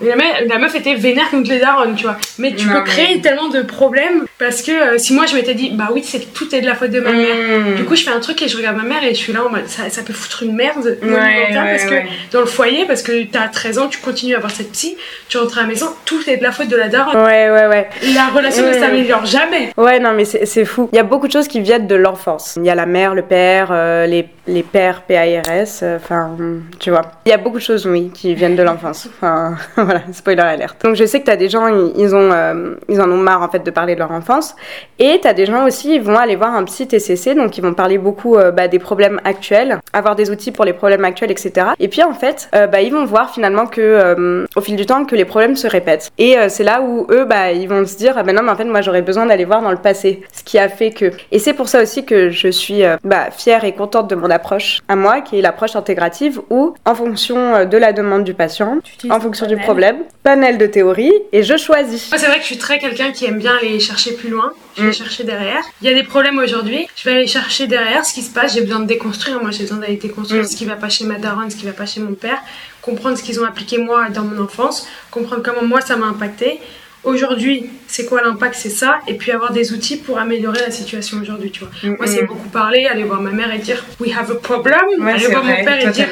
Et 0.00 0.06
la, 0.08 0.16
meuf, 0.16 0.26
la 0.48 0.58
meuf 0.58 0.74
était 0.74 0.94
vénère 0.94 1.30
contre 1.30 1.50
les 1.50 1.58
darons, 1.58 1.94
tu 1.94 2.04
vois. 2.04 2.16
Mais 2.38 2.54
tu 2.54 2.66
Non, 2.66 2.74
peux 2.74 2.78
mais- 2.80 2.84
créer 2.84 3.20
tellement 3.20 3.48
de 3.48 3.62
problèmes 3.62 4.24
parce 4.38 4.62
que 4.62 4.70
euh, 4.70 4.98
si 4.98 5.12
moi 5.14 5.26
je 5.26 5.34
m'étais 5.34 5.54
dit 5.54 5.70
bah 5.72 5.88
oui, 5.92 6.02
c'est 6.04 6.32
tout 6.32 6.54
est 6.54 6.60
de 6.60 6.66
la 6.66 6.74
faute 6.74 6.90
de 6.90 7.00
ma 7.00 7.12
mère. 7.12 7.34
Mm. 7.36 7.74
Du 7.76 7.84
coup, 7.84 7.96
je 7.96 8.04
fais 8.04 8.10
un 8.10 8.20
truc 8.20 8.40
et 8.42 8.48
je 8.48 8.56
regarde 8.56 8.76
ma 8.76 8.84
mère 8.84 9.02
et 9.04 9.10
je 9.14 9.18
suis 9.18 9.32
là 9.32 9.44
en 9.44 9.50
mode 9.50 9.57
ça, 9.66 9.90
ça 9.90 10.02
peut 10.02 10.12
foutre 10.12 10.42
une 10.42 10.54
merde 10.54 10.96
Ouais, 11.02 11.48
parce 11.52 11.84
que 11.84 11.90
ouais. 11.90 12.06
dans 12.32 12.40
le 12.40 12.46
foyer, 12.46 12.84
parce 12.86 13.02
que 13.02 13.24
t'as 13.24 13.48
13 13.48 13.78
ans, 13.78 13.88
tu 13.88 13.98
continues 13.98 14.34
à 14.34 14.38
avoir 14.38 14.52
cette 14.52 14.72
psy, 14.72 14.96
tu 15.28 15.38
rentres 15.38 15.58
à 15.58 15.62
la 15.62 15.68
maison, 15.68 15.86
tout 16.04 16.20
est 16.28 16.36
de 16.36 16.42
la 16.42 16.52
faute 16.52 16.68
de 16.68 16.76
la 16.76 16.88
daronne. 16.88 17.16
Ouais, 17.16 17.50
ouais, 17.50 17.66
ouais. 17.66 17.88
La 18.14 18.28
relation 18.28 18.66
ne 18.66 18.72
s'améliore 18.72 19.26
jamais. 19.26 19.72
Ouais, 19.76 19.98
non, 20.00 20.12
mais 20.12 20.24
c'est 20.24 20.64
fou. 20.64 20.88
Il 20.92 20.96
y 20.96 20.98
a 20.98 21.04
beaucoup 21.04 21.26
de 21.26 21.32
choses 21.32 21.48
qui 21.48 21.60
viennent 21.60 21.86
de 21.86 21.94
l'enfance. 21.94 22.54
Il 22.56 22.64
y 22.64 22.70
a 22.70 22.74
la 22.74 22.86
mère, 22.86 23.14
le 23.14 23.22
père, 23.22 23.68
euh, 23.70 24.06
les, 24.06 24.28
les 24.46 24.62
pères 24.62 25.02
PARS, 25.02 25.82
euh, 25.82 25.96
enfin, 25.96 26.36
tu 26.78 26.90
vois. 26.90 27.02
Il 27.26 27.30
y 27.30 27.32
a 27.32 27.38
beaucoup 27.38 27.58
de 27.58 27.62
choses, 27.62 27.86
oui, 27.86 28.10
qui 28.12 28.34
viennent 28.34 28.56
de 28.56 28.62
l'enfance. 28.62 29.08
Enfin, 29.18 29.56
voilà, 29.76 30.02
spoiler 30.12 30.42
alerte. 30.42 30.84
Donc 30.84 30.94
je 30.94 31.04
sais 31.04 31.20
que 31.20 31.26
t'as 31.26 31.36
des 31.36 31.48
gens, 31.48 31.66
ils, 31.66 32.14
ont, 32.14 32.30
euh, 32.32 32.74
ils 32.88 33.00
en 33.00 33.10
ont 33.10 33.16
marre, 33.16 33.42
en 33.42 33.48
fait, 33.48 33.64
de 33.64 33.70
parler 33.70 33.94
de 33.94 33.98
leur 33.98 34.12
enfance. 34.12 34.54
Et 34.98 35.18
t'as 35.20 35.32
des 35.32 35.46
gens 35.46 35.66
aussi, 35.66 35.96
ils 35.96 36.02
vont 36.02 36.16
aller 36.16 36.36
voir 36.36 36.54
un 36.54 36.64
psy 36.64 36.86
TCC, 36.86 37.34
donc 37.34 37.58
ils 37.58 37.62
vont 37.62 37.74
parler 37.74 37.98
beaucoup 37.98 38.36
bah, 38.36 38.68
des 38.68 38.78
problèmes 38.78 39.20
actuels, 39.24 39.47
avoir 39.92 40.16
des 40.16 40.30
outils 40.30 40.52
pour 40.52 40.64
les 40.64 40.72
problèmes 40.72 41.04
actuels, 41.04 41.30
etc. 41.30 41.68
Et 41.78 41.88
puis, 41.88 42.02
en 42.02 42.14
fait, 42.14 42.48
euh, 42.54 42.66
bah, 42.66 42.80
ils 42.80 42.92
vont 42.92 43.04
voir 43.04 43.32
finalement 43.32 43.66
que, 43.66 43.80
euh, 43.80 44.46
au 44.56 44.60
fil 44.60 44.76
du 44.76 44.86
temps, 44.86 45.04
que 45.04 45.16
les 45.16 45.24
problèmes 45.24 45.56
se 45.56 45.66
répètent. 45.66 46.10
Et 46.18 46.38
euh, 46.38 46.48
c'est 46.48 46.64
là 46.64 46.80
où 46.82 47.06
eux, 47.10 47.24
bah, 47.24 47.52
ils 47.52 47.68
vont 47.68 47.86
se 47.86 47.96
dire, 47.96 48.14
ah 48.16 48.22
ben 48.22 48.34
non, 48.34 48.42
mais 48.42 48.50
en 48.50 48.56
fait, 48.56 48.64
moi, 48.64 48.80
j'aurais 48.80 49.02
besoin 49.02 49.26
d'aller 49.26 49.44
voir 49.44 49.62
dans 49.62 49.70
le 49.70 49.78
passé 49.78 50.22
ce 50.32 50.42
qui 50.42 50.58
a 50.58 50.68
fait 50.68 50.90
que. 50.90 51.12
Et 51.32 51.38
c'est 51.38 51.54
pour 51.54 51.68
ça 51.68 51.82
aussi 51.82 52.04
que 52.04 52.30
je 52.30 52.48
suis 52.48 52.82
bah, 53.04 53.30
fière 53.30 53.64
et 53.64 53.72
contente 53.72 54.08
de 54.08 54.14
mon 54.14 54.30
approche 54.30 54.80
à 54.88 54.96
moi, 54.96 55.20
qui 55.20 55.38
est 55.38 55.42
l'approche 55.42 55.76
intégrative, 55.76 56.40
où, 56.50 56.74
en 56.84 56.94
fonction 56.94 57.64
de 57.64 57.76
la 57.76 57.92
demande 57.92 58.24
du 58.24 58.34
patient, 58.34 58.78
en 59.10 59.20
fonction 59.20 59.46
du 59.46 59.56
problème, 59.56 59.98
panel 60.22 60.58
de 60.58 60.66
théorie, 60.66 61.12
et 61.32 61.42
je 61.42 61.56
choisis. 61.56 62.10
Moi, 62.10 62.18
c'est 62.18 62.26
vrai 62.26 62.36
que 62.36 62.42
je 62.42 62.46
suis 62.46 62.58
très 62.58 62.78
quelqu'un 62.78 63.12
qui 63.12 63.24
aime 63.26 63.38
bien 63.38 63.56
aller 63.56 63.80
chercher 63.80 64.12
plus 64.12 64.30
loin. 64.30 64.52
Je 64.76 64.84
vais 64.84 64.92
chercher 64.92 65.24
derrière. 65.24 65.62
Il 65.82 65.88
y 65.88 65.90
a 65.90 65.94
des 65.94 66.04
problèmes 66.04 66.38
aujourd'hui. 66.38 66.86
Je 66.96 67.04
vais 67.04 67.16
aller 67.16 67.26
chercher 67.26 67.66
derrière 67.66 68.04
ce 68.04 68.14
qui 68.14 68.22
se 68.22 68.30
passe. 68.32 68.54
J'ai 68.54 68.60
besoin 68.60 68.80
de 68.80 68.86
déconstruire. 68.86 69.40
Moi, 69.40 69.50
j'ai 69.50 69.62
besoin 69.64 69.78
d'aller 69.78 69.96
déconstruire 69.96 70.42
Mm. 70.42 70.46
ce 70.46 70.56
qui 70.56 70.64
va 70.64 70.76
pas 70.76 70.88
chez 70.88 71.04
ma 71.04 71.18
daronne, 71.18 71.50
ce 71.50 71.56
qui 71.56 71.64
va 71.66 71.72
pas 71.72 71.86
chez 71.86 72.00
mon 72.00 72.14
père. 72.14 72.38
Comprendre 72.82 73.18
ce 73.18 73.22
qu'ils 73.22 73.40
ont 73.40 73.44
appliqué 73.44 73.78
moi 73.78 74.08
dans 74.10 74.22
mon 74.22 74.40
enfance. 74.42 74.86
Comprendre 75.10 75.42
comment 75.42 75.64
moi 75.64 75.80
ça 75.80 75.96
m'a 75.96 76.06
impacté. 76.06 76.60
Aujourd'hui, 77.04 77.70
c'est 77.86 78.04
quoi 78.04 78.22
l'impact? 78.22 78.54
C'est 78.56 78.70
ça. 78.70 78.98
Et 79.06 79.14
puis 79.14 79.30
avoir 79.30 79.52
des 79.52 79.72
outils 79.72 79.96
pour 79.96 80.18
améliorer 80.18 80.60
la 80.60 80.70
situation 80.70 81.18
aujourd'hui, 81.22 81.50
tu 81.50 81.60
vois. 81.60 81.70
Mm, 81.82 81.96
Moi, 81.96 82.06
c'est 82.06 82.22
mm. 82.22 82.26
beaucoup 82.26 82.48
parler, 82.48 82.86
aller 82.86 83.04
voir 83.04 83.20
ma 83.20 83.30
mère 83.30 83.52
et 83.54 83.58
dire 83.58 83.84
We 84.00 84.12
have 84.16 84.30
a 84.30 84.34
problem. 84.34 84.80
Ouais, 84.98 85.12
aller 85.12 85.26
voir 85.28 85.44
vrai. 85.44 85.58
mon 85.58 85.64
père 85.64 85.80
Toi, 85.80 85.90
et 85.90 85.92
dire. 85.92 86.08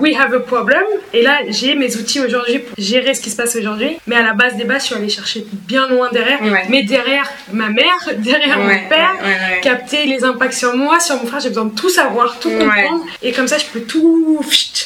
We 0.00 0.16
have 0.16 0.34
a 0.34 0.40
problem. 0.40 0.82
Et 1.12 1.22
là, 1.22 1.38
j'ai 1.48 1.74
mes 1.74 1.96
outils 1.96 2.20
aujourd'hui 2.20 2.58
pour 2.58 2.74
gérer 2.76 3.14
ce 3.14 3.20
qui 3.20 3.30
se 3.30 3.36
passe 3.36 3.56
aujourd'hui. 3.56 3.98
Mais 4.06 4.16
à 4.16 4.22
la 4.22 4.34
base 4.34 4.56
des 4.56 4.64
bases, 4.64 4.82
je 4.82 4.86
suis 4.86 4.94
allée 4.94 5.08
chercher 5.08 5.46
bien 5.52 5.88
loin 5.88 6.10
derrière. 6.12 6.42
Ouais. 6.42 6.64
Mais 6.68 6.82
derrière 6.82 7.30
ma 7.52 7.68
mère, 7.68 7.86
derrière 8.18 8.58
Ouais, 8.58 8.82
mon 8.82 8.88
père, 8.88 9.14
capter 9.62 10.06
les 10.06 10.24
impacts 10.24 10.54
sur 10.54 10.76
moi, 10.76 10.98
sur 11.00 11.16
mon 11.16 11.26
frère. 11.26 11.40
J'ai 11.40 11.50
besoin 11.50 11.66
de 11.66 11.74
tout 11.74 11.90
savoir, 11.90 12.38
tout 12.40 12.50
comprendre. 12.50 13.04
Et 13.22 13.32
comme 13.32 13.48
ça, 13.48 13.58
je 13.58 13.66
peux 13.66 13.80
tout, 13.80 14.40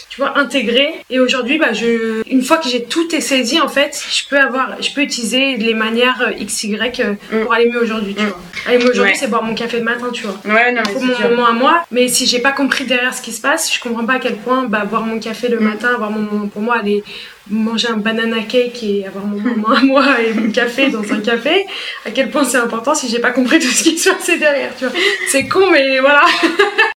tu 0.09 0.21
vois, 0.21 0.39
intégrer. 0.39 0.95
Et 1.09 1.19
aujourd'hui, 1.19 1.59
bah, 1.59 1.73
je, 1.73 2.23
une 2.29 2.43
fois 2.43 2.59
que 2.59 2.69
j'ai 2.69 2.85
tout 2.85 3.09
saisi, 3.21 3.61
en 3.61 3.69
fait, 3.69 4.03
je 4.11 4.23
peux 4.29 4.39
avoir, 4.39 4.81
je 4.81 4.91
peux 4.93 5.03
utiliser 5.03 5.30
les 5.39 5.75
manières 5.75 6.21
euh, 6.27 6.45
XY 6.45 6.77
euh, 7.01 7.15
Mm. 7.33 7.43
pour 7.43 7.53
aller 7.55 7.71
mieux 7.71 7.81
aujourd'hui, 7.83 8.15
tu 8.15 8.23
Mm. 8.23 8.27
vois. 8.27 8.39
Aller 8.67 8.79
mieux 8.79 8.91
aujourd'hui, 8.91 9.13
Ouais. 9.13 9.19
c'est 9.19 9.29
boire 9.29 9.43
mon 9.43 9.55
café 9.55 9.79
le 9.79 9.85
matin, 9.85 10.07
tu 10.13 10.25
vois 10.25 10.37
Ouais, 10.45 10.73
non, 10.73 10.83
mais 10.87 11.01
mon 11.01 11.31
moment 11.31 11.47
à 11.47 11.53
moi. 11.53 11.83
Mais 11.91 12.09
si 12.09 12.27
j'ai 12.27 12.41
pas 12.41 12.53
compris 12.53 12.85
derrière 12.85 13.15
ce 13.15 13.23
qui 13.23 13.33
se 13.33 13.41
passe, 13.41 13.73
je 13.75 13.81
comprends 13.81 14.05
pas 14.05 14.15
à 14.15 14.19
quel 14.19 14.37
point 14.37 14.65
bah, 14.65 14.85
boire 14.85 15.03
mon 15.07 15.19
café 15.19 15.49
le 15.49 15.59
Mm. 15.61 15.65
matin, 15.65 15.89
avoir 15.95 16.11
mon 16.11 16.21
moment 16.21 16.49
pour 16.49 16.63
moi, 16.63 16.77
aller 16.79 17.03
manger 17.51 17.89
un 17.89 17.97
banana 17.97 18.43
cake 18.43 18.83
et 18.83 19.07
avoir 19.07 19.27
mon 19.27 19.41
moment 19.41 19.69
à 19.77 19.81
moi 19.83 20.05
et 20.21 20.33
mon 20.33 20.51
café 20.51 20.91
dans 20.91 21.03
un 21.13 21.21
café, 21.21 21.67
à 22.07 22.11
quel 22.11 22.31
point 22.31 22.45
c'est 22.45 22.59
important 22.59 22.95
si 22.95 23.09
j'ai 23.09 23.19
pas 23.19 23.33
compris 23.33 23.59
tout 23.59 23.67
ce 23.67 23.83
qui 23.83 23.99
se 23.99 24.11
passait 24.11 24.39
derrière, 24.39 24.71
tu 24.77 24.85
vois. 24.87 24.95
C'est 25.29 25.49
con, 25.49 25.71
mais 25.71 25.99
voilà. 26.01 26.23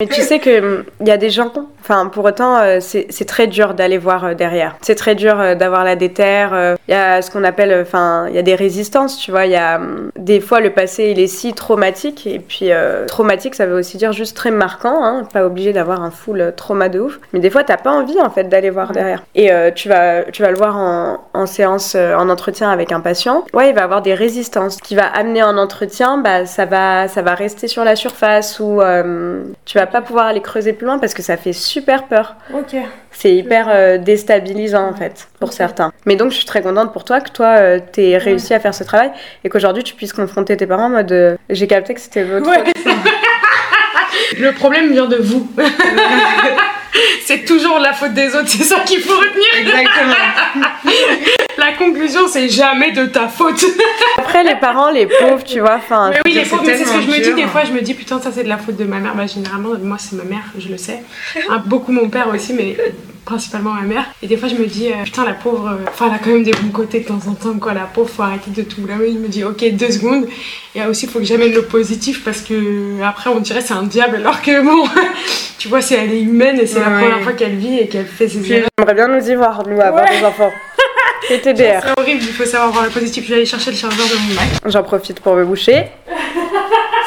Mais 0.01 0.07
tu 0.07 0.21
sais 0.23 0.39
que 0.39 0.85
il 1.01 1.09
y 1.09 1.11
a 1.11 1.17
des 1.17 1.31
gens, 1.31 1.53
enfin 1.81 2.07
pour 2.07 2.25
autant 2.25 2.59
euh, 2.59 2.79
c'est 2.81 3.25
très 3.25 3.47
dur 3.47 3.75
d'aller 3.75 3.99
voir 3.99 4.25
euh, 4.25 4.35
derrière. 4.35 4.77
C'est 4.83 4.95
très 4.95 5.15
dur 5.15 5.39
euh, 5.41 5.55
d'avoir 5.55 5.85
la 5.85 5.97
déterre. 5.97 6.77
Il 6.89 6.93
y 6.93 6.95
a 6.95 7.23
ce 7.23 7.31
qu'on 7.31 7.45
appelle, 7.45 7.83
enfin 7.83 8.27
il 8.29 8.35
y 8.35 8.39
a 8.39 8.43
des 8.43 8.55
résistances, 8.55 9.19
tu 9.19 9.31
vois. 9.31 9.47
Il 9.47 9.53
y 9.53 9.57
a 9.57 9.77
hum, 9.77 10.11
des 10.17 10.41
fois 10.41 10.61
le 10.61 10.71
passé 10.71 11.11
il 11.11 11.21
est 11.21 11.27
si 11.27 11.53
traumatique 11.55 12.27
et 12.27 12.39
puis 12.39 12.73
euh, 12.73 13.07
traumatique 13.07 13.55
ça 13.55 13.67
veut 13.67 13.77
aussi 13.77 13.97
dire 13.97 14.13
juste 14.13 14.37
très 14.37 14.51
marquant, 14.51 15.05
hein, 15.05 15.29
pas 15.33 15.45
obligé 15.47 15.73
d'avoir 15.73 16.03
un 16.03 16.11
full 16.11 16.53
trauma 16.57 16.89
de 16.89 17.01
ouf. 17.01 17.21
Mais 17.33 17.41
des 17.41 17.51
fois 17.51 17.65
t'as 17.65 17.77
pas 17.77 17.93
envie 17.93 18.21
en 18.21 18.31
fait 18.31 18.49
d'aller 18.49 18.71
voir 18.71 18.93
derrière. 18.93 19.23
Et 19.35 19.51
tu 19.75 19.89
vas 19.89 20.25
vas 20.43 20.51
le 20.51 20.57
voir 20.57 20.77
en, 20.77 21.25
en 21.33 21.47
séance, 21.47 21.95
euh, 21.97 22.15
en 22.15 22.29
entretien 22.29 22.71
avec 22.71 22.93
un 22.93 23.01
patient. 23.01 23.45
Ouais 23.55 23.71
il 23.71 23.75
va 23.75 23.83
avoir 23.85 24.03
des 24.03 24.15
résistances. 24.15 24.77
Ce 24.77 24.83
qui 24.83 24.95
va 24.95 25.07
amener 25.07 25.43
en 25.43 25.57
entretien, 25.57 26.19
bah 26.19 26.47
ça 26.47 26.65
va 26.67 27.09
ça 27.09 27.23
va 27.23 27.35
rester 27.35 27.69
sur 27.69 27.85
la 27.85 27.97
surface 27.97 28.61
ou 28.61 28.81
euh, 28.81 29.43
tu 29.65 29.79
vas 29.79 29.87
pas 29.87 30.03
pouvoir 30.03 30.27
aller 30.27 30.41
creuser 30.41 30.73
plus 30.73 30.87
loin 30.87 30.99
parce 30.99 31.15
que 31.15 31.23
ça 31.23 31.37
fait 31.37 31.53
super 31.53 32.05
peur. 32.05 32.37
Ok. 32.55 32.77
C'est 33.15 33.35
hyper 33.35 33.69
euh, 33.71 33.99
déstabilisant 33.99 34.89
en 34.89 34.95
fait 34.95 35.29
pour 35.39 35.53
certains. 35.53 35.93
Mais 36.07 36.17
donc 36.17 36.31
je 36.31 36.37
suis 36.37 36.47
très 36.47 36.63
contente 36.63 36.93
pour 36.93 37.05
toi 37.05 37.21
que 37.21 37.31
toi 37.31 37.57
euh, 37.59 37.79
t'aies 37.93 38.17
réussi 38.17 38.55
à 38.55 38.61
faire 38.61 38.75
ce 38.75 38.85
travail 38.85 39.11
et 39.45 39.49
qu'aujourd'hui 39.49 39.83
tu 39.85 39.95
puisses 39.95 40.13
confronter 40.13 40.57
tes 40.57 40.67
parents 40.67 40.87
en 40.87 40.91
mode 40.91 41.13
euh, 41.13 41.37
j'ai 41.51 41.67
capté 41.67 41.95
que 41.95 42.01
c'était 42.01 42.25
votre 42.25 42.49
Ouais. 42.49 42.65
Le 44.39 44.53
problème 44.53 44.93
vient 44.93 45.07
de 45.07 45.17
vous. 45.17 45.47
c'est 47.25 47.45
toujours 47.45 47.79
la 47.79 47.93
faute 47.93 48.15
des 48.15 48.35
autres, 48.35 48.49
c'est 48.49 48.65
ça 48.65 48.81
qu'il 48.81 49.01
faut 49.01 49.17
retenir. 49.17 49.49
Exactement. 49.59 50.65
La 51.59 51.73
conclusion, 51.73 52.29
c'est 52.29 52.49
jamais 52.49 52.93
de 52.93 53.07
ta 53.07 53.29
faute. 53.29 53.65
Après 54.17 54.43
les 54.43 54.57
parents, 54.57 54.91
les 54.91 55.07
pauvres, 55.07 55.45
tu 55.45 55.61
vois, 55.61 55.77
enfin. 55.77 56.11
Mais 56.11 56.21
oui, 56.25 56.33
les 56.33 56.45
pauvres, 56.45 56.63
mais 56.67 56.77
c'est 56.77 56.85
ce 56.85 56.93
que 56.95 57.03
je 57.03 57.09
me 57.09 57.19
dis 57.19 57.35
des 57.35 57.47
fois. 57.47 57.65
Je 57.65 57.73
me 57.73 57.83
dis, 57.83 57.95
putain, 57.95 58.21
ça 58.21 58.33
c'est 58.33 58.45
de 58.45 58.49
la 58.49 58.59
faute 58.59 58.77
de 58.77 58.85
ma 58.85 58.99
mère. 58.99 59.15
Bah, 59.15 59.27
généralement, 59.27 59.71
moi 59.83 59.97
c'est 59.99 60.17
ma 60.17 60.25
mère, 60.25 60.45
je 60.59 60.69
le 60.69 60.79
sais. 60.79 61.03
Hein, 61.49 61.63
beaucoup 61.67 61.93
mon 61.93 62.09
père 62.09 62.29
aussi, 62.29 62.55
mais 62.55 62.77
principalement 63.25 63.71
ma 63.73 63.83
mère. 63.83 64.05
Et 64.23 64.27
des 64.27 64.37
fois, 64.37 64.49
je 64.49 64.55
me 64.55 64.67
dis, 64.67 64.89
euh, 64.91 65.05
putain, 65.05 65.25
la 65.25 65.33
pauvre, 65.35 65.69
euh, 65.69 65.85
enfin, 65.89 66.07
elle 66.09 66.15
a 66.15 66.19
quand 66.19 66.31
même 66.31 66.43
des 66.43 66.53
bons 66.53 66.71
côtés 66.71 67.01
de 67.01 67.07
temps 67.07 67.21
en 67.29 67.35
temps, 67.35 67.59
quoi. 67.59 67.73
La 67.75 67.83
pauvre, 67.83 68.09
faut 68.11 68.23
arrêter 68.23 68.51
de 68.51 68.63
tout 68.63 68.81
blâmer. 68.83 69.13
Je 69.13 69.19
me 69.19 69.29
dis, 69.29 69.45
ok, 69.45 69.65
deux 69.73 69.91
secondes. 69.91 70.27
Et 70.75 70.83
euh, 70.83 70.89
aussi, 70.91 71.07
faut 71.07 71.19
que 71.19 71.25
j'amène 71.25 71.53
le 71.53 71.63
positif 71.63 72.25
parce 72.25 72.41
que 72.41 73.03
après, 73.03 73.31
on 73.31 73.41
dirait 73.41 73.61
c'est 73.61 73.75
un 73.75 73.83
diable, 73.85 74.17
alors 74.17 74.41
que 74.43 74.63
bon, 74.63 74.89
tu 75.59 75.69
vois, 75.69 75.81
c'est 75.83 75.95
elle 75.95 76.13
est 76.13 76.23
humaine 76.23 76.59
et 76.61 76.67
c'est 76.67 76.81
la 76.81 76.87
première 76.91 77.21
fois 77.23 77.33
qu'elle 77.33 77.57
vit 77.57 77.79
et 77.79 77.89
qu'elle 77.89 78.07
fait 78.07 78.29
ses 78.29 78.53
erreurs. 78.53 78.69
J'aimerais 78.79 78.95
bien 78.95 79.09
nous 79.09 79.31
y 79.31 79.35
voir, 79.35 79.67
nous, 79.69 79.81
avoir 79.81 80.05
Ouais. 80.05 80.19
des 80.19 80.25
enfants. 80.25 80.51
TDR. 81.29 81.81
C'est 81.85 82.01
horrible, 82.01 82.21
il 82.23 82.33
faut 82.33 82.45
savoir 82.45 82.73
voir 82.73 82.85
le 82.85 82.91
positif. 82.91 83.25
Je 83.25 83.29
vais 83.31 83.37
aller 83.37 83.47
chercher 83.47 83.71
le 83.71 83.77
chargeur 83.77 84.05
de 84.07 84.15
mon. 84.15 84.71
J'en 84.71 84.83
profite 84.83 85.21
pour 85.21 85.35
me 85.37 85.45
boucher. 85.45 85.87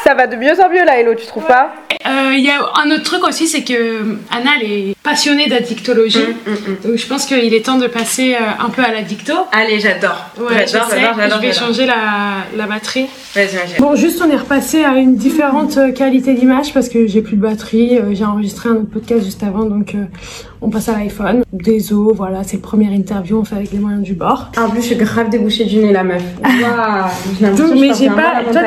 Ça 0.04 0.13
va 0.13 0.25
de 0.28 0.36
mieux 0.36 0.54
en 0.62 0.69
mieux 0.69 0.86
là, 0.86 0.99
Hello, 0.99 1.13
tu 1.15 1.25
trouves 1.25 1.45
pas? 1.45 1.65
euh, 1.65 1.85
il 2.05 2.43
y 2.43 2.49
a 2.49 2.59
un 2.83 2.91
autre 2.91 3.03
truc 3.03 3.23
aussi, 3.27 3.47
c'est 3.47 3.63
que 3.63 4.17
Anna, 4.31 4.51
elle 4.61 4.71
est 4.71 4.95
passionnée 5.03 5.47
d'addictologie. 5.47 6.19
Mm, 6.19 6.51
mm, 6.51 6.53
mm. 6.53 6.89
Donc 6.89 6.97
je 6.97 7.07
pense 7.07 7.25
qu'il 7.25 7.53
est 7.53 7.65
temps 7.65 7.77
de 7.77 7.87
passer 7.87 8.35
euh, 8.35 8.63
un 8.63 8.69
peu 8.69 8.83
à 8.83 8.91
l'addicto. 8.91 9.33
Allez, 9.51 9.79
j'adore. 9.79 10.29
Ouais, 10.37 10.65
j'adore, 10.67 10.89
j'adore, 11.15 11.41
Je 11.41 11.47
vais 11.47 11.53
changer 11.53 11.85
la, 11.85 12.45
la 12.57 12.65
batterie. 12.65 13.07
Vas-y, 13.33 13.55
vas-y. 13.55 13.79
Bon, 13.79 13.95
juste 13.95 14.21
on 14.25 14.29
est 14.29 14.35
repassé 14.35 14.83
à 14.83 14.95
une 14.95 15.15
différente 15.15 15.77
euh, 15.77 15.91
qualité 15.91 16.33
d'image 16.33 16.73
parce 16.73 16.89
que 16.89 17.07
j'ai 17.07 17.21
plus 17.21 17.37
de 17.37 17.41
batterie. 17.41 17.99
j'ai 18.11 18.25
enregistré 18.25 18.69
un 18.69 18.75
autre 18.75 18.91
podcast 18.91 19.23
juste 19.23 19.43
avant, 19.43 19.63
donc 19.63 19.95
on 20.61 20.69
passe 20.69 20.89
à 20.89 20.93
l'iPhone. 20.93 21.43
Désolé, 21.53 22.11
voilà, 22.15 22.43
c'est 22.43 22.57
première 22.57 22.91
interview, 22.91 23.39
on 23.39 23.45
fait 23.45 23.55
avec 23.55 23.71
les 23.71 23.79
moyens 23.79 24.03
du 24.03 24.13
bord. 24.13 24.51
En 24.57 24.69
plus, 24.69 24.81
je 24.81 24.87
suis 24.87 24.95
grave 24.95 25.29
débouchée 25.29 25.65
du 25.65 25.77
nez, 25.77 25.93
la 25.93 26.03
meuf. 26.03 26.23
Waouh, 26.43 27.79
mais 27.79 27.93
j'ai 27.93 28.09
pas. 28.09 28.43
Toi, 28.51 28.61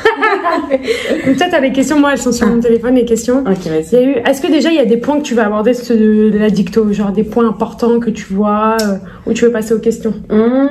Peut-être 1.24 1.54
à 1.54 1.60
des 1.60 1.72
questions, 1.72 1.98
moi 1.98 2.12
elles 2.12 2.18
sont 2.18 2.32
sur 2.32 2.46
mon 2.46 2.58
ah. 2.58 2.62
téléphone, 2.62 2.94
les 2.94 3.04
questions. 3.04 3.40
Ok, 3.40 3.66
vas-y. 3.66 4.22
Est-ce 4.26 4.40
que 4.40 4.50
déjà 4.50 4.70
il 4.70 4.76
y 4.76 4.80
a 4.80 4.84
des 4.84 4.96
points 4.96 5.18
que 5.18 5.24
tu 5.24 5.34
vas 5.34 5.46
aborder 5.46 5.72
de 5.72 6.38
la 6.38 6.50
dicto, 6.50 6.92
genre 6.92 7.12
des 7.12 7.24
points 7.24 7.48
importants 7.48 7.98
que 7.98 8.10
tu 8.10 8.32
vois, 8.32 8.76
euh, 8.80 8.96
ou 9.26 9.32
tu 9.32 9.44
veux 9.44 9.52
passer 9.52 9.74
aux 9.74 9.78
questions? 9.78 10.14
Mmh, 10.30 10.66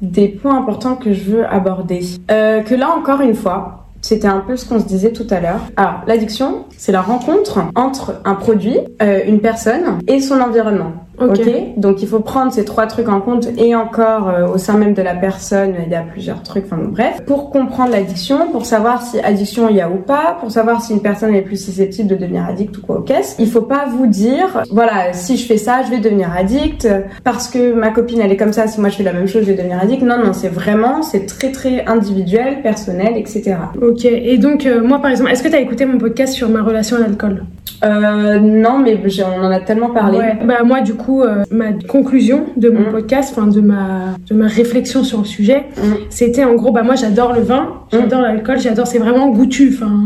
Des 0.00 0.28
points 0.28 0.56
importants 0.58 0.96
que 0.96 1.12
je 1.12 1.30
veux 1.30 1.46
aborder. 1.46 2.00
Euh, 2.30 2.60
que 2.60 2.74
là 2.74 2.90
encore 2.90 3.20
une 3.20 3.34
fois, 3.34 3.86
c'était 4.00 4.28
un 4.28 4.40
peu 4.40 4.56
ce 4.56 4.68
qu'on 4.68 4.78
se 4.78 4.86
disait 4.86 5.12
tout 5.12 5.26
à 5.30 5.40
l'heure. 5.40 5.60
Alors, 5.76 6.02
l'addiction, 6.06 6.64
c'est 6.76 6.92
la 6.92 7.02
rencontre 7.02 7.60
entre 7.74 8.20
un 8.24 8.34
produit, 8.34 8.78
euh, 9.02 9.20
une 9.26 9.40
personne 9.40 9.98
et 10.06 10.20
son 10.20 10.40
environnement. 10.40 10.92
Ok. 11.20 11.40
Donc 11.76 12.02
il 12.02 12.08
faut 12.08 12.20
prendre 12.20 12.52
ces 12.52 12.64
trois 12.64 12.86
trucs 12.86 13.08
en 13.08 13.20
compte 13.20 13.48
et 13.56 13.74
encore 13.74 14.28
euh, 14.28 14.46
au 14.46 14.58
sein 14.58 14.76
même 14.76 14.94
de 14.94 15.02
la 15.02 15.14
personne, 15.14 15.74
il 15.84 15.90
y 15.90 15.94
a 15.94 16.02
plusieurs 16.02 16.42
trucs. 16.42 16.64
Enfin 16.66 16.80
bref, 16.82 17.22
pour 17.26 17.50
comprendre 17.50 17.92
l'addiction, 17.92 18.50
pour 18.50 18.66
savoir 18.66 19.02
si 19.02 19.18
addiction 19.20 19.68
il 19.68 19.76
y 19.76 19.80
a 19.80 19.90
ou 19.90 19.96
pas, 19.96 20.36
pour 20.40 20.50
savoir 20.50 20.82
si 20.82 20.92
une 20.92 21.02
personne 21.02 21.34
est 21.34 21.42
plus 21.42 21.62
susceptible 21.62 22.08
de 22.08 22.16
devenir 22.16 22.44
addict 22.46 22.76
ou 22.78 22.82
quoi 22.82 22.98
au 22.98 23.02
caisse, 23.02 23.36
il 23.38 23.48
faut 23.48 23.62
pas 23.62 23.86
vous 23.86 24.06
dire 24.06 24.62
voilà 24.70 25.12
si 25.12 25.36
je 25.36 25.46
fais 25.46 25.58
ça, 25.58 25.82
je 25.82 25.90
vais 25.90 25.98
devenir 25.98 26.30
addict 26.36 26.88
parce 27.24 27.48
que 27.48 27.72
ma 27.72 27.90
copine 27.90 28.20
elle 28.20 28.32
est 28.32 28.36
comme 28.36 28.52
ça. 28.52 28.66
Si 28.66 28.80
moi 28.80 28.88
je 28.90 28.96
fais 28.96 29.02
la 29.02 29.12
même 29.12 29.26
chose, 29.26 29.42
je 29.42 29.48
vais 29.48 29.56
devenir 29.56 29.80
addict. 29.80 30.02
Non 30.02 30.18
non, 30.18 30.32
c'est 30.32 30.48
vraiment 30.48 31.02
c'est 31.02 31.26
très 31.26 31.52
très 31.52 31.84
individuel, 31.86 32.62
personnel, 32.62 33.16
etc. 33.16 33.56
Ok. 33.80 34.04
Et 34.04 34.38
donc 34.38 34.66
euh, 34.66 34.82
moi 34.82 35.00
par 35.00 35.10
exemple, 35.10 35.30
est-ce 35.30 35.42
que 35.42 35.48
tu 35.48 35.54
as 35.54 35.60
écouté 35.60 35.86
mon 35.86 35.98
podcast 35.98 36.32
sur 36.32 36.48
ma 36.48 36.62
relation 36.62 36.96
à 36.96 37.00
l'alcool? 37.00 37.44
Euh, 37.84 38.38
non, 38.38 38.78
mais 38.78 39.00
on 39.20 39.44
en 39.44 39.50
a 39.50 39.60
tellement 39.60 39.90
parlé. 39.90 40.18
Ouais. 40.18 40.38
Bah 40.44 40.62
moi, 40.64 40.80
du 40.80 40.94
coup, 40.94 41.22
euh, 41.22 41.44
ma 41.50 41.72
conclusion 41.72 42.46
de 42.56 42.70
mon 42.70 42.88
mm. 42.88 42.92
podcast, 42.92 43.34
enfin 43.36 43.46
de 43.46 43.60
ma 43.60 44.16
de 44.28 44.34
ma 44.34 44.46
réflexion 44.46 45.04
sur 45.04 45.18
le 45.18 45.24
sujet, 45.24 45.66
mm. 45.76 45.80
c'était 46.10 46.44
en 46.44 46.54
gros, 46.54 46.72
bah 46.72 46.82
moi, 46.82 46.96
j'adore 46.96 47.32
le 47.32 47.40
vin, 47.40 47.68
j'adore 47.92 48.20
mm. 48.20 48.24
l'alcool, 48.24 48.58
j'adore, 48.58 48.86
c'est 48.86 48.98
vraiment 48.98 49.28
goûtu. 49.28 49.72
Enfin, 49.74 50.04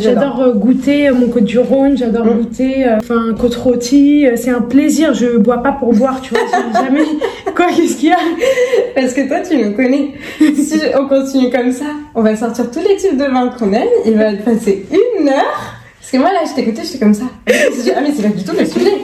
j'adore 0.00 0.40
euh, 0.40 0.52
goûter 0.52 1.10
mon 1.10 1.28
côte 1.28 1.44
du 1.44 1.58
Rhône, 1.58 1.96
j'adore 1.96 2.26
goûter, 2.26 2.86
enfin 2.96 3.34
côte 3.38 3.54
rôtie. 3.54 4.26
C'est 4.36 4.50
un 4.50 4.60
plaisir. 4.60 5.14
Je 5.14 5.38
bois 5.38 5.62
pas 5.62 5.72
pour 5.72 5.94
boire, 5.94 6.20
tu 6.20 6.34
vois. 6.34 6.42
jamais. 6.84 7.04
Quoi, 7.54 7.66
qu'est-ce 7.74 7.96
qu'il 7.96 8.10
y 8.10 8.12
a? 8.12 8.18
Parce 8.94 9.14
que 9.14 9.26
toi, 9.26 9.40
tu 9.40 9.56
me 9.56 9.70
connais. 9.70 10.12
si 10.54 10.80
on 10.98 11.08
continue 11.08 11.50
comme 11.50 11.72
ça, 11.72 11.86
on 12.14 12.22
va 12.22 12.36
sortir 12.36 12.70
tous 12.70 12.80
les 12.80 12.96
types 12.96 13.16
de 13.16 13.24
vins 13.24 13.48
qu'on 13.58 13.72
aime. 13.72 13.88
Il 14.06 14.14
va 14.14 14.32
passer 14.34 14.86
une 14.90 15.28
heure 15.28 15.77
parce 16.10 16.24
que 16.24 16.26
moi, 16.26 16.32
là, 16.32 16.48
je 16.48 16.54
t'écoutais, 16.54 16.84
j'étais 16.84 16.98
comme 16.98 17.12
ça. 17.12 17.24
ah, 17.46 17.50
mais 17.50 18.12
c'est 18.16 18.22
pas 18.22 18.28
du 18.28 18.42
tout 18.42 18.56
le 18.58 18.64
sujet. 18.64 18.94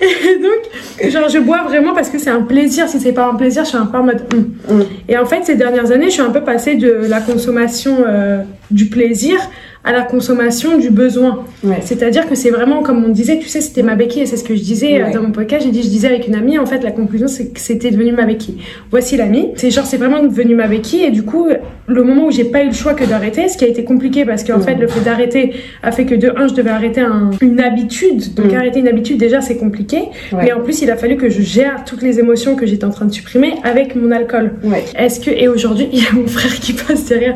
et 0.00 0.38
donc, 0.38 1.12
genre, 1.12 1.28
je 1.28 1.38
bois 1.40 1.62
vraiment 1.64 1.92
parce 1.92 2.08
que 2.08 2.18
c'est 2.18 2.30
un 2.30 2.40
plaisir. 2.40 2.88
Si 2.88 2.98
c'est 2.98 3.12
pas 3.12 3.26
un 3.26 3.34
plaisir, 3.34 3.64
je 3.64 3.68
suis 3.68 3.76
un 3.76 3.84
peu 3.84 3.98
en 3.98 4.04
mode. 4.04 4.22
Mm. 4.34 4.80
Et 5.10 5.18
en 5.18 5.26
fait, 5.26 5.44
ces 5.44 5.56
dernières 5.56 5.92
années, 5.92 6.06
je 6.06 6.12
suis 6.12 6.22
un 6.22 6.30
peu 6.30 6.40
passée 6.40 6.76
de 6.76 6.90
la 7.06 7.20
consommation 7.20 7.98
euh, 8.06 8.44
du 8.70 8.86
plaisir 8.86 9.38
à 9.86 9.92
la 9.92 10.02
consommation 10.02 10.78
du 10.78 10.90
besoin. 10.90 11.44
C'est-à-dire 11.80 12.28
que 12.28 12.34
c'est 12.34 12.50
vraiment, 12.50 12.82
comme 12.82 13.04
on 13.04 13.08
disait, 13.08 13.38
tu 13.38 13.48
sais, 13.48 13.60
c'était 13.60 13.84
ma 13.84 13.94
béquille, 13.94 14.22
et 14.22 14.26
c'est 14.26 14.36
ce 14.36 14.44
que 14.44 14.56
je 14.56 14.62
disais 14.62 15.00
euh, 15.00 15.12
dans 15.12 15.22
mon 15.22 15.30
podcast, 15.30 15.64
j'ai 15.64 15.70
dit, 15.70 15.82
je 15.82 15.88
disais 15.88 16.08
avec 16.08 16.26
une 16.26 16.34
amie, 16.34 16.58
en 16.58 16.66
fait, 16.66 16.82
la 16.82 16.90
conclusion, 16.90 17.28
c'est 17.28 17.52
que 17.52 17.60
c'était 17.60 17.92
devenu 17.92 18.12
ma 18.12 18.24
béquille. 18.24 18.58
Voici 18.90 19.16
l'amie. 19.16 19.52
C'est 19.54 19.70
genre, 19.70 19.86
c'est 19.86 19.96
vraiment 19.96 20.22
devenu 20.22 20.56
ma 20.56 20.66
béquille, 20.66 21.04
et 21.04 21.10
du 21.12 21.22
coup, 21.22 21.48
le 21.86 22.02
moment 22.02 22.26
où 22.26 22.30
j'ai 22.32 22.44
pas 22.44 22.64
eu 22.64 22.66
le 22.66 22.72
choix 22.72 22.94
que 22.94 23.04
d'arrêter, 23.04 23.48
ce 23.48 23.56
qui 23.56 23.64
a 23.64 23.68
été 23.68 23.84
compliqué, 23.84 24.24
parce 24.24 24.42
qu'en 24.42 24.60
fait, 24.60 24.74
le 24.74 24.88
fait 24.88 25.00
d'arrêter 25.00 25.54
a 25.84 25.92
fait 25.92 26.04
que 26.04 26.16
de 26.16 26.32
un, 26.36 26.48
je 26.48 26.54
devais 26.54 26.70
arrêter 26.70 27.02
une 27.40 27.60
habitude. 27.60 28.34
Donc, 28.34 28.52
mm. 28.52 28.56
arrêter 28.56 28.80
une 28.80 28.88
habitude, 28.88 29.18
déjà, 29.18 29.40
c'est 29.40 29.56
compliqué. 29.56 30.02
Mais 30.32 30.52
en 30.52 30.60
plus, 30.62 30.82
il 30.82 30.90
a 30.90 30.96
fallu 30.96 31.16
que 31.16 31.30
je 31.30 31.42
gère 31.42 31.84
toutes 31.84 32.02
les 32.02 32.18
émotions 32.18 32.56
que 32.56 32.66
j'étais 32.66 32.84
en 32.84 32.90
train 32.90 33.06
de 33.06 33.12
supprimer 33.12 33.54
avec 33.62 33.94
mon 33.94 34.10
alcool. 34.10 34.54
Est-ce 34.98 35.20
que, 35.20 35.30
et 35.30 35.46
aujourd'hui, 35.46 35.88
il 35.92 36.02
y 36.02 36.06
a 36.06 36.12
mon 36.12 36.26
frère 36.26 36.54
qui 36.54 36.72
passe 36.72 37.06
derrière 37.06 37.34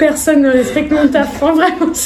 personne 0.00 0.42
ne 0.42 0.50
respecte 0.50 0.90
mon 0.90 1.06
taf. 1.06 1.40
En 1.42 1.52
vraiment, 1.52 1.92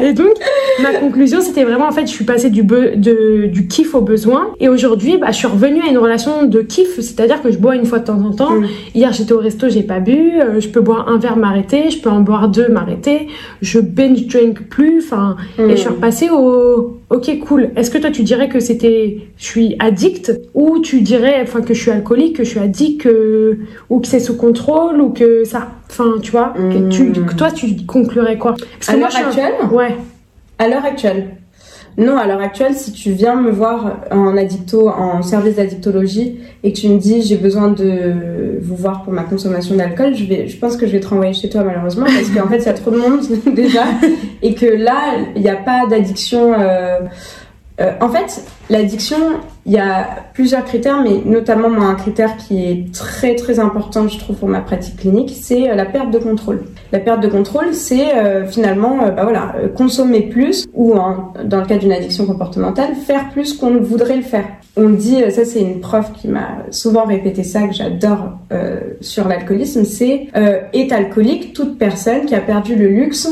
Et 0.00 0.12
donc, 0.12 0.34
ma 0.80 0.94
conclusion, 0.94 1.40
c'était 1.40 1.64
vraiment, 1.64 1.88
en 1.88 1.92
fait, 1.92 2.02
je 2.02 2.12
suis 2.12 2.24
passée 2.24 2.50
du, 2.50 2.62
de, 2.62 3.46
du 3.46 3.66
kiff 3.66 3.96
au 3.96 4.00
besoin. 4.00 4.52
Et 4.60 4.68
aujourd'hui, 4.68 5.16
bah, 5.16 5.32
je 5.32 5.36
suis 5.36 5.48
revenue 5.48 5.82
à 5.82 5.90
une 5.90 5.98
relation 5.98 6.44
de 6.44 6.60
kiff, 6.60 7.00
c'est-à-dire 7.00 7.42
que 7.42 7.50
je 7.50 7.58
bois 7.58 7.74
une 7.74 7.84
fois 7.84 7.98
de 7.98 8.04
temps 8.04 8.20
en 8.20 8.30
temps. 8.30 8.52
Mm. 8.52 8.66
Hier, 8.94 9.12
j'étais 9.12 9.32
au 9.32 9.40
resto, 9.40 9.68
j'ai 9.68 9.82
pas 9.82 9.98
bu. 9.98 10.40
Euh, 10.40 10.60
je 10.60 10.68
peux 10.68 10.80
boire 10.80 11.08
un 11.08 11.18
verre, 11.18 11.36
m'arrêter. 11.36 11.90
Je 11.90 11.98
peux 11.98 12.10
en 12.10 12.20
boire 12.20 12.48
deux, 12.48 12.68
m'arrêter. 12.68 13.26
Je 13.60 13.80
binge 13.80 14.28
drink 14.28 14.68
plus. 14.68 15.02
Enfin, 15.04 15.36
et 15.58 15.70
je 15.70 15.76
suis 15.76 15.88
mm. 15.88 15.94
repassée 15.94 16.30
au, 16.30 16.97
Ok, 17.10 17.38
cool. 17.46 17.70
Est-ce 17.74 17.90
que 17.90 17.96
toi 17.96 18.10
tu 18.10 18.22
dirais 18.22 18.48
que 18.48 18.60
c'était, 18.60 19.28
je 19.38 19.44
suis 19.44 19.76
addict, 19.78 20.38
ou 20.52 20.80
tu 20.80 21.00
dirais, 21.00 21.40
enfin 21.42 21.62
que 21.62 21.72
je 21.72 21.80
suis 21.80 21.90
alcoolique, 21.90 22.36
que 22.36 22.44
je 22.44 22.50
suis 22.50 22.60
addict, 22.60 23.08
ou 23.88 24.00
que 24.00 24.06
c'est 24.06 24.20
sous 24.20 24.36
contrôle, 24.36 25.00
ou 25.00 25.10
que 25.10 25.44
ça, 25.44 25.68
enfin 25.88 26.16
tu 26.22 26.30
vois, 26.30 26.52
que 26.54 26.88
tu, 26.90 27.04
hmm. 27.04 27.34
toi 27.36 27.50
tu 27.50 27.76
conclurais 27.86 28.36
quoi? 28.36 28.54
Parce 28.78 28.88
que 28.88 28.92
À 28.92 28.96
l'heure 28.96 29.16
actuelle? 29.16 29.54
Ouais. 29.72 29.96
À 30.58 30.68
l'heure 30.68 30.84
actuelle. 30.84 31.28
Non, 31.98 32.16
à 32.16 32.28
l'heure 32.28 32.40
actuelle, 32.40 32.74
si 32.74 32.92
tu 32.92 33.10
viens 33.10 33.34
me 33.34 33.50
voir 33.50 34.02
en 34.12 34.36
addicto, 34.36 34.88
en 34.88 35.20
service 35.20 35.56
d'addictologie, 35.56 36.38
et 36.62 36.72
que 36.72 36.78
tu 36.78 36.88
me 36.88 36.96
dis 36.98 37.22
j'ai 37.22 37.36
besoin 37.36 37.72
de 37.72 38.58
vous 38.62 38.76
voir 38.76 39.02
pour 39.02 39.12
ma 39.12 39.24
consommation 39.24 39.74
d'alcool, 39.74 40.14
je 40.14 40.24
vais, 40.24 40.46
je 40.46 40.56
pense 40.58 40.76
que 40.76 40.86
je 40.86 40.92
vais 40.92 41.00
te 41.00 41.08
renvoyer 41.08 41.32
chez 41.32 41.48
toi 41.48 41.64
malheureusement 41.64 42.06
parce 42.06 42.30
qu'en 42.30 42.48
fait 42.48 42.58
il 42.58 42.66
y 42.66 42.68
a 42.68 42.74
trop 42.74 42.92
de 42.92 42.98
monde 42.98 43.22
déjà 43.54 43.84
et 44.42 44.54
que 44.54 44.66
là 44.66 45.16
il 45.34 45.42
n'y 45.42 45.50
a 45.50 45.56
pas 45.56 45.86
d'addiction. 45.90 46.54
Euh, 46.58 47.00
euh, 47.80 47.92
en 48.00 48.08
fait, 48.08 48.42
l'addiction, 48.70 49.16
il 49.64 49.72
y 49.72 49.78
a 49.78 50.08
plusieurs 50.34 50.64
critères, 50.64 51.00
mais 51.00 51.22
notamment 51.24 51.70
moi, 51.70 51.84
un 51.84 51.94
critère 51.94 52.36
qui 52.36 52.64
est 52.64 52.92
très 52.92 53.36
très 53.36 53.60
important, 53.60 54.08
je 54.08 54.18
trouve, 54.18 54.36
pour 54.36 54.48
ma 54.48 54.60
pratique 54.60 54.96
clinique, 54.96 55.32
c'est 55.40 55.70
euh, 55.70 55.74
la 55.76 55.84
perte 55.84 56.10
de 56.10 56.18
contrôle. 56.18 56.64
La 56.90 56.98
perte 56.98 57.20
de 57.20 57.28
contrôle, 57.28 57.72
c'est 57.74 58.16
euh, 58.16 58.46
finalement, 58.46 58.98
bah 58.98 59.22
voilà, 59.22 59.54
consommer 59.76 60.22
plus 60.22 60.66
ou 60.74 60.94
dans 61.44 61.60
le 61.60 61.66
cas 61.66 61.76
d'une 61.76 61.92
addiction 61.92 62.26
comportementale, 62.26 62.94
faire 62.94 63.30
plus 63.30 63.52
qu'on 63.54 63.70
ne 63.70 63.78
voudrait 63.78 64.16
le 64.16 64.22
faire. 64.22 64.44
On 64.76 64.90
dit, 64.90 65.18
ça 65.30 65.44
c'est 65.44 65.60
une 65.60 65.80
prof 65.80 66.12
qui 66.14 66.28
m'a 66.28 66.64
souvent 66.70 67.04
répété 67.04 67.42
ça 67.42 67.66
que 67.66 67.74
j'adore 67.74 68.38
sur 69.00 69.28
l'alcoolisme, 69.28 69.84
c'est 69.84 70.28
est 70.72 70.92
alcoolique 70.92 71.52
toute 71.52 71.78
personne 71.78 72.26
qui 72.26 72.34
a 72.34 72.40
perdu 72.40 72.76
le 72.76 72.86
luxe 72.88 73.28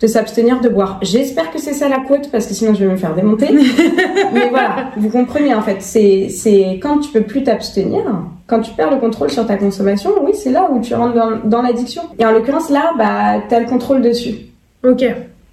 de 0.00 0.06
s'abstenir 0.06 0.60
de 0.60 0.68
boire. 0.68 0.98
J'espère 1.02 1.50
que 1.50 1.58
c'est 1.58 1.74
ça 1.74 1.88
la 1.88 2.00
quote 2.00 2.30
parce 2.30 2.46
que 2.46 2.54
sinon 2.54 2.74
je 2.74 2.84
vais 2.84 2.90
me 2.90 2.96
faire 2.96 3.14
démonter. 3.14 3.48
Mais 4.32 4.48
voilà, 4.48 4.90
vous 4.96 5.10
comprenez 5.10 5.54
en 5.54 5.62
fait, 5.62 5.76
c'est 5.80 6.28
c'est 6.30 6.78
quand 6.82 6.98
tu 6.98 7.10
peux 7.12 7.22
plus 7.22 7.42
t'abstenir, 7.42 8.02
quand 8.46 8.60
tu 8.60 8.72
perds 8.72 8.90
le 8.90 8.98
contrôle 8.98 9.30
sur 9.30 9.46
ta 9.46 9.56
consommation, 9.56 10.12
oui, 10.22 10.32
c'est 10.34 10.50
là 10.50 10.68
où 10.70 10.80
tu 10.80 10.94
rentres 10.94 11.14
dans, 11.14 11.36
dans 11.44 11.62
l'addiction. 11.62 12.02
Et 12.18 12.24
en 12.24 12.32
l'occurrence 12.32 12.70
là, 12.70 12.92
bah 12.96 13.42
t'as 13.48 13.60
le 13.60 13.66
contrôle 13.66 14.00
dessus. 14.00 14.36
Ok. 14.84 15.04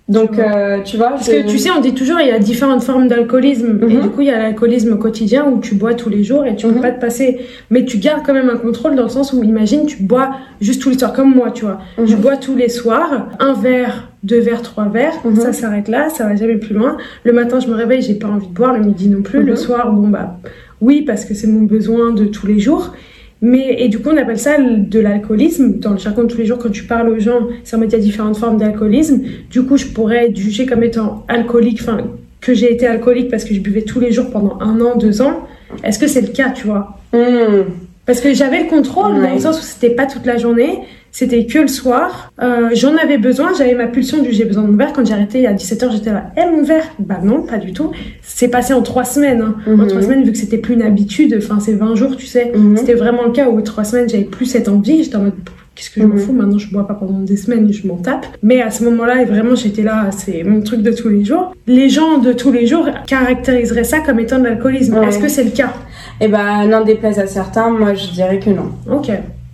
Donc, 0.10 0.40
euh, 0.40 0.82
tu 0.84 0.96
vois. 0.96 1.10
Parce 1.10 1.28
que 1.28 1.46
tu 1.46 1.58
sais, 1.58 1.70
on 1.70 1.82
dit 1.82 1.94
toujours 1.94 2.20
il 2.22 2.28
y 2.28 2.32
a 2.32 2.40
différentes 2.40 2.84
formes 2.84 3.08
d'alcoolisme. 3.10 3.80
Et 3.82 3.94
mhm. 3.94 4.02
du 4.02 4.10
coup, 4.10 4.22
il 4.22 4.28
y 4.28 4.32
a 4.32 4.38
l'alcoolisme 4.38 4.98
quotidien 4.98 5.46
où 5.46 5.60
tu 5.60 5.76
bois 5.76 5.96
tous 5.96 6.10
les 6.10 6.24
jours 6.24 6.46
et 6.46 6.56
tu 6.56 6.66
peux 6.66 6.74
mhm. 6.74 6.82
pas 6.82 6.92
te 6.92 7.02
passer. 7.02 7.40
Mais 7.72 7.84
tu 7.84 7.98
gardes 7.98 8.22
quand 8.26 8.34
même 8.34 8.50
un 8.50 8.58
contrôle 8.58 8.96
dans 8.96 9.04
le 9.04 9.10
sens 9.10 9.34
où, 9.34 9.44
imagine, 9.44 9.86
tu 9.86 10.04
bois 10.04 10.32
juste 10.62 10.82
tous 10.82 10.90
les 10.90 10.98
soirs, 10.98 11.12
comme 11.12 11.36
moi, 11.36 11.52
tu 11.52 11.66
vois. 11.66 11.80
Je 11.98 12.16
mhm. 12.16 12.22
bois 12.22 12.38
tous 12.38 12.56
les 12.56 12.70
soirs 12.70 13.28
un 13.40 13.54
verre, 13.54 14.10
deux 14.24 14.40
verres, 14.40 14.62
trois 14.62 14.88
verres. 14.88 15.16
Ça 15.36 15.52
s'arrête 15.52 15.90
là, 15.90 16.10
ça 16.10 16.24
va 16.24 16.36
jamais 16.36 16.56
plus 16.56 16.74
loin. 16.74 16.98
Le 17.24 17.34
matin, 17.34 17.60
je 17.60 17.68
me 17.68 17.76
réveille, 17.76 18.02
j'ai 18.02 18.16
pas 18.16 18.28
envie 18.28 18.48
de 18.48 18.54
boire. 18.54 18.74
Le 18.78 18.86
midi 18.86 19.10
non 19.10 19.22
plus. 19.22 19.44
Le 19.44 19.58
soir, 19.58 19.92
bon, 19.92 20.08
bah, 20.08 20.38
oui, 20.80 21.02
parce 21.02 21.26
que 21.26 21.34
c'est 21.34 21.48
mon 21.48 21.64
besoin 21.64 22.12
de 22.12 22.26
tous 22.26 22.48
les 22.48 22.60
jours. 22.60 22.94
Mais, 23.42 23.76
et 23.80 23.88
du 23.88 24.00
coup, 24.00 24.10
on 24.10 24.18
appelle 24.18 24.40
ça 24.40 24.58
de 24.60 25.00
l'alcoolisme. 25.00 25.80
Dans 25.80 25.92
le 25.92 25.98
jargon 25.98 26.24
de 26.24 26.28
tous 26.28 26.38
les 26.38 26.46
jours, 26.46 26.58
quand 26.58 26.72
tu 26.72 26.84
parles 26.84 27.10
aux 27.10 27.20
gens, 27.20 27.48
ça 27.64 27.78
y 27.78 27.96
a 27.96 28.00
différentes 28.00 28.38
formes 28.38 28.58
d'alcoolisme. 28.58 29.22
Du 29.50 29.64
coup, 29.64 29.78
je 29.78 29.88
pourrais 29.88 30.28
être 30.28 30.36
jugée 30.36 30.66
comme 30.66 30.84
étant 30.84 31.24
alcoolique, 31.28 31.80
enfin, 31.82 32.00
que 32.42 32.54
j'ai 32.54 32.72
été 32.72 32.88
alcoolique 32.88 33.30
parce 33.30 33.44
que 33.44 33.54
je 33.54 33.60
buvais 33.60 33.84
tous 33.84 34.00
les 34.00 34.12
jours 34.12 34.30
pendant 34.32 34.58
un 34.60 34.82
an, 34.82 34.98
deux 34.98 35.22
ans. 35.22 35.48
Est-ce 35.84 36.00
que 36.00 36.08
c'est 36.08 36.22
le 36.22 36.30
cas, 36.30 36.50
tu 36.50 36.66
vois? 36.66 36.98
Hmm. 37.14 37.64
Parce 38.06 38.22
que 38.22 38.34
j'avais 38.34 38.64
le 38.64 38.70
contrôle, 38.70 39.22
dans 39.22 39.34
le 39.34 39.40
sens 39.40 39.60
où 39.60 39.64
c'était 39.64 39.94
pas 39.94 40.06
toute 40.06 40.26
la 40.26 40.38
journée, 40.38 40.80
c'était 41.18 41.48
que 41.48 41.58
le 41.58 41.68
soir. 41.68 42.32
Euh, 42.44 42.70
j'en 42.76 42.96
avais 42.96 43.18
besoin, 43.18 43.52
j'avais 43.58 43.74
ma 43.74 43.88
pulsion 43.88 44.22
du 44.22 44.32
j'ai 44.32 44.46
besoin 44.46 44.62
de 44.62 44.68
mon 44.68 44.78
verre. 44.78 44.94
Quand 44.94 45.04
j'ai 45.04 45.16
arrêté 45.16 45.48
à 45.48 45.54
17h, 45.54 45.92
j'étais 45.92 46.12
là, 46.12 46.26
eh 46.38 46.46
mon 46.46 46.62
verre? 46.62 46.84
Bah 47.00 47.18
non, 47.24 47.42
pas 47.42 47.58
du 47.58 47.74
tout. 47.74 47.92
C'est 48.22 48.50
passé 48.50 48.76
en 48.76 48.84
trois 48.84 49.04
semaines. 49.04 49.42
Hein. 49.42 49.56
En 49.66 49.78
mhm. 49.78 49.88
trois 49.88 50.04
semaines, 50.04 50.24
vu 50.24 50.32
que 50.32 50.38
c'était 50.38 50.60
plus 50.60 50.76
une 50.76 50.84
habitude, 50.84 51.36
enfin 51.36 51.60
c'est 51.60 51.74
20 51.74 51.96
jours, 51.96 52.18
tu 52.18 52.28
sais. 52.28 52.52
Mhm. 52.56 52.78
C'était 52.78 52.94
vraiment 52.94 53.24
le 53.24 53.32
cas 53.32 53.50
où 53.50 53.60
trois 53.62 53.84
semaines, 53.84 54.08
j'avais 54.08 54.26
plus 54.26 54.46
cette 54.46 54.70
envie. 54.70 55.04
J'étais 55.04 55.16
en 55.16 55.24
mode, 55.24 55.34
qu'est-ce 55.74 55.90
que 55.90 56.02
je 56.02 56.06
m'en 56.06 56.14
Mhm. 56.14 56.20
fous? 56.20 56.34
Maintenant, 56.34 56.60
je 56.60 56.70
bois 56.70 56.86
pas 56.86 56.94
pendant 56.94 57.22
des 57.22 57.38
semaines, 57.38 57.74
je 57.74 57.88
m'en 57.88 57.96
tape. 57.96 58.28
Mais 58.44 58.62
à 58.62 58.70
ce 58.70 58.84
moment-là, 58.84 59.26
vraiment, 59.26 59.56
j'étais 59.56 59.82
là, 59.82 60.12
c'est 60.16 60.44
mon 60.44 60.62
truc 60.62 60.84
de 60.84 60.92
tous 60.92 61.10
les 61.10 61.26
jours. 61.26 61.56
Les 61.66 61.90
gens 61.90 62.20
de 62.20 62.32
tous 62.32 62.52
les 62.52 62.68
jours 62.68 62.88
caractériseraient 63.08 63.86
ça 63.86 64.02
comme 64.02 64.20
étant 64.20 64.38
de 64.38 64.44
l'alcoolisme. 64.44 65.00
Ouais. 65.00 65.08
Est-ce 65.08 65.18
que 65.18 65.30
c'est 65.30 65.46
le 65.46 65.50
cas? 65.50 65.74
Et 66.22 66.28
ben, 66.28 66.68
n'en 66.68 66.84
déplaise 66.84 67.18
à 67.18 67.26
certains, 67.26 67.72
moi 67.72 67.96
je 67.96 68.12
dirais 68.12 68.40
que 68.40 68.52
non. 68.52 68.70
Ok, 68.92 69.10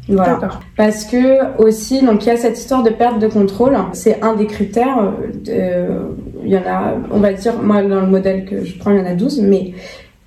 Voilà. 0.10 0.40
Parce 0.76 1.06
que 1.06 1.62
aussi, 1.64 2.04
donc 2.06 2.26
il 2.26 2.30
y 2.30 2.32
a 2.32 2.38
cette 2.38 2.58
histoire 2.58 2.84
de 2.84 2.90
perte 2.90 3.20
de 3.20 3.28
contrôle. 3.28 3.78
C'est 3.94 4.22
un 4.22 4.34
des 4.36 4.48
critères. 4.48 4.98
euh, 5.00 5.32
de- 5.46 6.44
Il 6.46 6.52
y 6.52 6.58
en 6.58 6.62
a, 6.68 6.96
on 7.10 7.20
va 7.20 7.32
dire, 7.32 7.54
moi 7.62 7.82
dans 7.84 8.02
le 8.02 8.08
modèle 8.08 8.44
que 8.44 8.66
je 8.66 8.78
prends, 8.78 8.92
il 8.92 8.98
y 8.98 9.02
en 9.02 9.06
a 9.06 9.14
12, 9.16 9.40
mais 9.42 9.72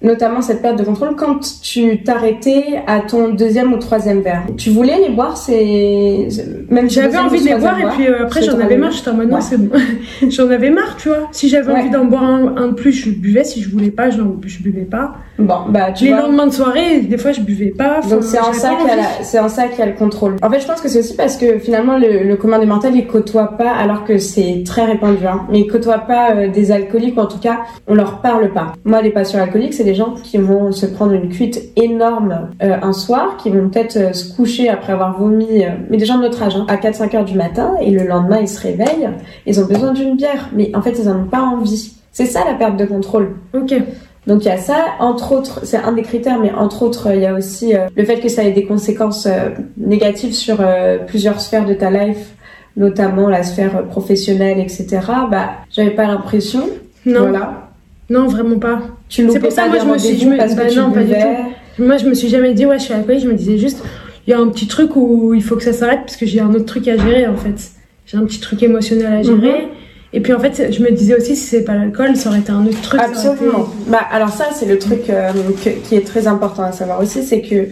notamment 0.02 0.42
cette 0.42 0.62
perte 0.62 0.78
de 0.78 0.84
contrôle 0.84 1.16
quand 1.16 1.40
tu 1.62 2.02
t'arrêtais 2.02 2.82
à 2.86 3.00
ton 3.00 3.30
deuxième 3.30 3.72
ou 3.72 3.78
troisième 3.78 4.20
verre. 4.20 4.42
Tu 4.56 4.70
voulais 4.70 4.98
les 5.00 5.08
boire, 5.14 5.36
c'est 5.36 6.28
même 6.70 6.88
J'avais 6.90 7.16
envie 7.18 7.40
de 7.40 7.46
les 7.48 7.54
boire 7.56 7.78
et 7.80 7.86
puis 7.96 8.06
euh, 8.06 8.22
après 8.24 8.42
j'en 8.42 8.58
avais 8.60 8.76
marre, 8.76 8.92
j'étais 8.92 9.10
en 9.10 9.14
mode 9.14 9.28
non 9.30 9.36
Ouais. 9.36 9.42
c'est 9.42 9.58
bon. 9.58 9.76
j'en 10.28 10.50
avais 10.50 10.70
marre, 10.70 10.96
tu 10.98 11.08
vois. 11.08 11.28
Si 11.32 11.48
j'avais 11.48 11.72
Ouais. 11.72 11.80
envie 11.80 11.90
d'en 11.90 12.04
boire 12.04 12.24
un, 12.24 12.56
un 12.56 12.68
de 12.68 12.72
plus, 12.74 12.92
je 12.92 13.10
buvais. 13.10 13.44
Si 13.44 13.62
je 13.62 13.70
voulais 13.70 13.90
pas, 13.90 14.10
je, 14.10 14.18
je 14.46 14.62
buvais 14.62 14.82
pas. 14.84 15.14
Bon, 15.38 15.54
bah 15.68 15.92
tu 15.92 16.04
les 16.04 16.10
vois. 16.12 16.22
lendemains 16.22 16.46
de 16.46 16.52
soirée, 16.52 17.00
des 17.00 17.18
fois 17.18 17.32
je 17.32 17.40
buvais 17.40 17.66
pas. 17.76 18.00
Donc 18.08 18.22
c'est 18.22 18.38
en 18.38 18.44
j'avais 18.46 18.58
ça 18.58 18.68
pas 18.70 18.76
qu'il 18.76 18.86
y 18.86 18.90
a 18.90 18.92
envie. 18.94 19.02
la- 19.02 19.24
c'est 19.24 19.38
en 19.38 19.48
ça 19.48 19.68
qu'il 19.68 19.78
y 19.80 19.82
a 19.82 19.86
le 19.86 19.92
contrôle. 19.92 20.36
En 20.42 20.50
fait, 20.50 20.60
je 20.60 20.66
pense 20.66 20.80
que 20.80 20.88
c'est 20.88 21.00
aussi 21.00 21.14
parce 21.16 21.36
que 21.36 21.58
finalement 21.58 21.98
le, 21.98 22.22
le 22.22 22.36
commun 22.36 22.58
des 22.58 22.64
mortels 22.66 22.94
il 22.96 23.06
côtoie 23.06 23.56
pas, 23.58 23.70
alors 23.72 24.04
que 24.04 24.16
c'est 24.18 24.62
très 24.64 24.84
répandu, 24.86 25.26
hein, 25.26 25.42
mais 25.50 25.60
il 25.60 25.66
côtoie 25.66 25.98
pas 25.98 26.30
euh, 26.34 26.48
des 26.48 26.70
alcooliques 26.72 27.16
ou 27.18 27.20
en 27.20 27.26
tout 27.26 27.38
cas 27.38 27.60
on 27.86 27.94
leur 27.94 28.20
parle 28.22 28.52
pas. 28.52 28.72
Moi, 28.84 29.02
les 29.02 29.10
patients 29.10 29.40
alcooliques, 29.42 29.74
c'est 29.74 29.84
des 29.86 29.94
gens 29.94 30.14
qui 30.20 30.36
vont 30.36 30.72
se 30.72 30.84
prendre 30.84 31.12
une 31.12 31.28
cuite 31.28 31.70
énorme 31.76 32.50
euh, 32.60 32.76
un 32.82 32.92
soir, 32.92 33.36
qui 33.36 33.50
vont 33.50 33.68
peut-être 33.68 33.96
euh, 33.96 34.12
se 34.12 34.34
coucher 34.34 34.68
après 34.68 34.92
avoir 34.92 35.16
vomi, 35.16 35.64
euh, 35.64 35.70
mais 35.88 35.96
des 35.96 36.04
gens 36.04 36.18
de 36.18 36.22
notre 36.22 36.42
âge, 36.42 36.56
hein, 36.56 36.66
à 36.68 36.76
4-5 36.76 37.16
heures 37.16 37.24
du 37.24 37.36
matin 37.36 37.76
et 37.80 37.92
le 37.92 38.04
lendemain 38.04 38.40
ils 38.40 38.48
se 38.48 38.60
réveillent, 38.60 39.10
ils 39.46 39.60
ont 39.60 39.64
besoin 39.64 39.92
d'une 39.92 40.16
bière, 40.16 40.50
mais 40.52 40.74
en 40.74 40.82
fait 40.82 40.98
ils 40.98 41.08
en 41.08 41.20
ont 41.20 41.26
pas 41.26 41.40
envie. 41.40 41.94
C'est 42.10 42.26
ça 42.26 42.40
la 42.44 42.54
perte 42.54 42.76
de 42.76 42.84
contrôle. 42.84 43.36
Ok. 43.54 43.74
Donc 44.26 44.44
il 44.44 44.48
y 44.48 44.50
a 44.50 44.56
ça, 44.56 44.86
entre 44.98 45.30
autres, 45.30 45.60
c'est 45.62 45.76
un 45.76 45.92
des 45.92 46.02
critères, 46.02 46.40
mais 46.40 46.52
entre 46.52 46.82
autres, 46.82 47.14
il 47.14 47.20
y 47.20 47.26
a 47.26 47.34
aussi 47.34 47.74
le 47.94 48.04
fait 48.04 48.18
que 48.18 48.28
ça 48.28 48.42
ait 48.42 48.50
des 48.50 48.64
conséquences 48.64 49.28
négatives 49.76 50.32
sur 50.32 50.56
plusieurs 51.06 51.40
sphères 51.40 51.64
de 51.64 51.74
ta 51.74 51.90
life, 51.90 52.34
notamment 52.76 53.28
la 53.28 53.44
sphère 53.44 53.86
professionnelle, 53.86 54.58
etc. 54.58 54.98
Bah, 55.30 55.50
j'avais 55.70 55.92
pas 55.92 56.06
l'impression. 56.06 56.62
Non, 57.04 57.20
Voilà. 57.20 57.65
Non 58.10 58.26
vraiment 58.28 58.58
pas. 58.58 58.80
Tu 59.08 59.28
C'est 59.30 59.38
pour 59.40 59.52
ça, 59.52 59.66
moi, 59.68 59.78
je 59.80 59.84
me 59.86 59.98
suis- 59.98 60.18
je 60.18 60.28
me- 60.28 60.36
parce 60.36 60.54
bah 60.54 60.66
que 60.66 60.74
non, 60.74 60.90
pas 60.92 61.02
du 61.02 61.12
tout. 61.12 61.82
Moi 61.84 61.96
je 61.98 62.06
me 62.06 62.14
suis 62.14 62.28
jamais 62.28 62.54
dit 62.54 62.64
ouais 62.66 62.78
je 62.78 62.84
suis 62.84 62.94
alcoolique, 62.94 63.22
je 63.22 63.28
me 63.28 63.34
disais 63.34 63.58
juste 63.58 63.82
il 64.26 64.30
y 64.30 64.32
a 64.34 64.38
un 64.38 64.48
petit 64.48 64.66
truc 64.66 64.96
où 64.96 65.34
il 65.34 65.42
faut 65.42 65.56
que 65.56 65.62
ça 65.62 65.72
s'arrête 65.72 66.00
parce 66.00 66.16
que 66.16 66.24
j'ai 66.26 66.40
un 66.40 66.52
autre 66.54 66.64
truc 66.64 66.88
à 66.88 66.96
gérer 66.96 67.26
en 67.26 67.36
fait. 67.36 67.54
J'ai 68.06 68.16
un 68.16 68.24
petit 68.24 68.40
truc 68.40 68.62
émotionnel 68.62 69.12
à 69.12 69.22
gérer. 69.22 69.36
Mhm. 69.62 69.68
Et 70.12 70.20
puis 70.20 70.32
en 70.32 70.38
fait, 70.38 70.72
je 70.72 70.82
me 70.82 70.90
disais 70.90 71.14
aussi 71.16 71.36
si 71.36 71.44
c'est 71.46 71.64
pas 71.64 71.74
l'alcool, 71.74 72.16
ça 72.16 72.30
aurait 72.30 72.38
été 72.38 72.50
un 72.50 72.64
autre 72.64 72.80
truc. 72.80 73.00
été- 73.00 73.10
Absolument. 73.10 73.68
Bah, 73.88 74.00
alors 74.10 74.30
ça, 74.30 74.46
c'est 74.54 74.64
le 74.66 74.78
truc 74.78 75.10
euh, 75.10 75.30
que- 75.62 75.70
qui 75.86 75.94
est 75.96 76.06
très 76.06 76.26
important 76.28 76.62
à 76.62 76.72
savoir 76.72 77.00
aussi, 77.00 77.22
c'est 77.22 77.42
que 77.42 77.66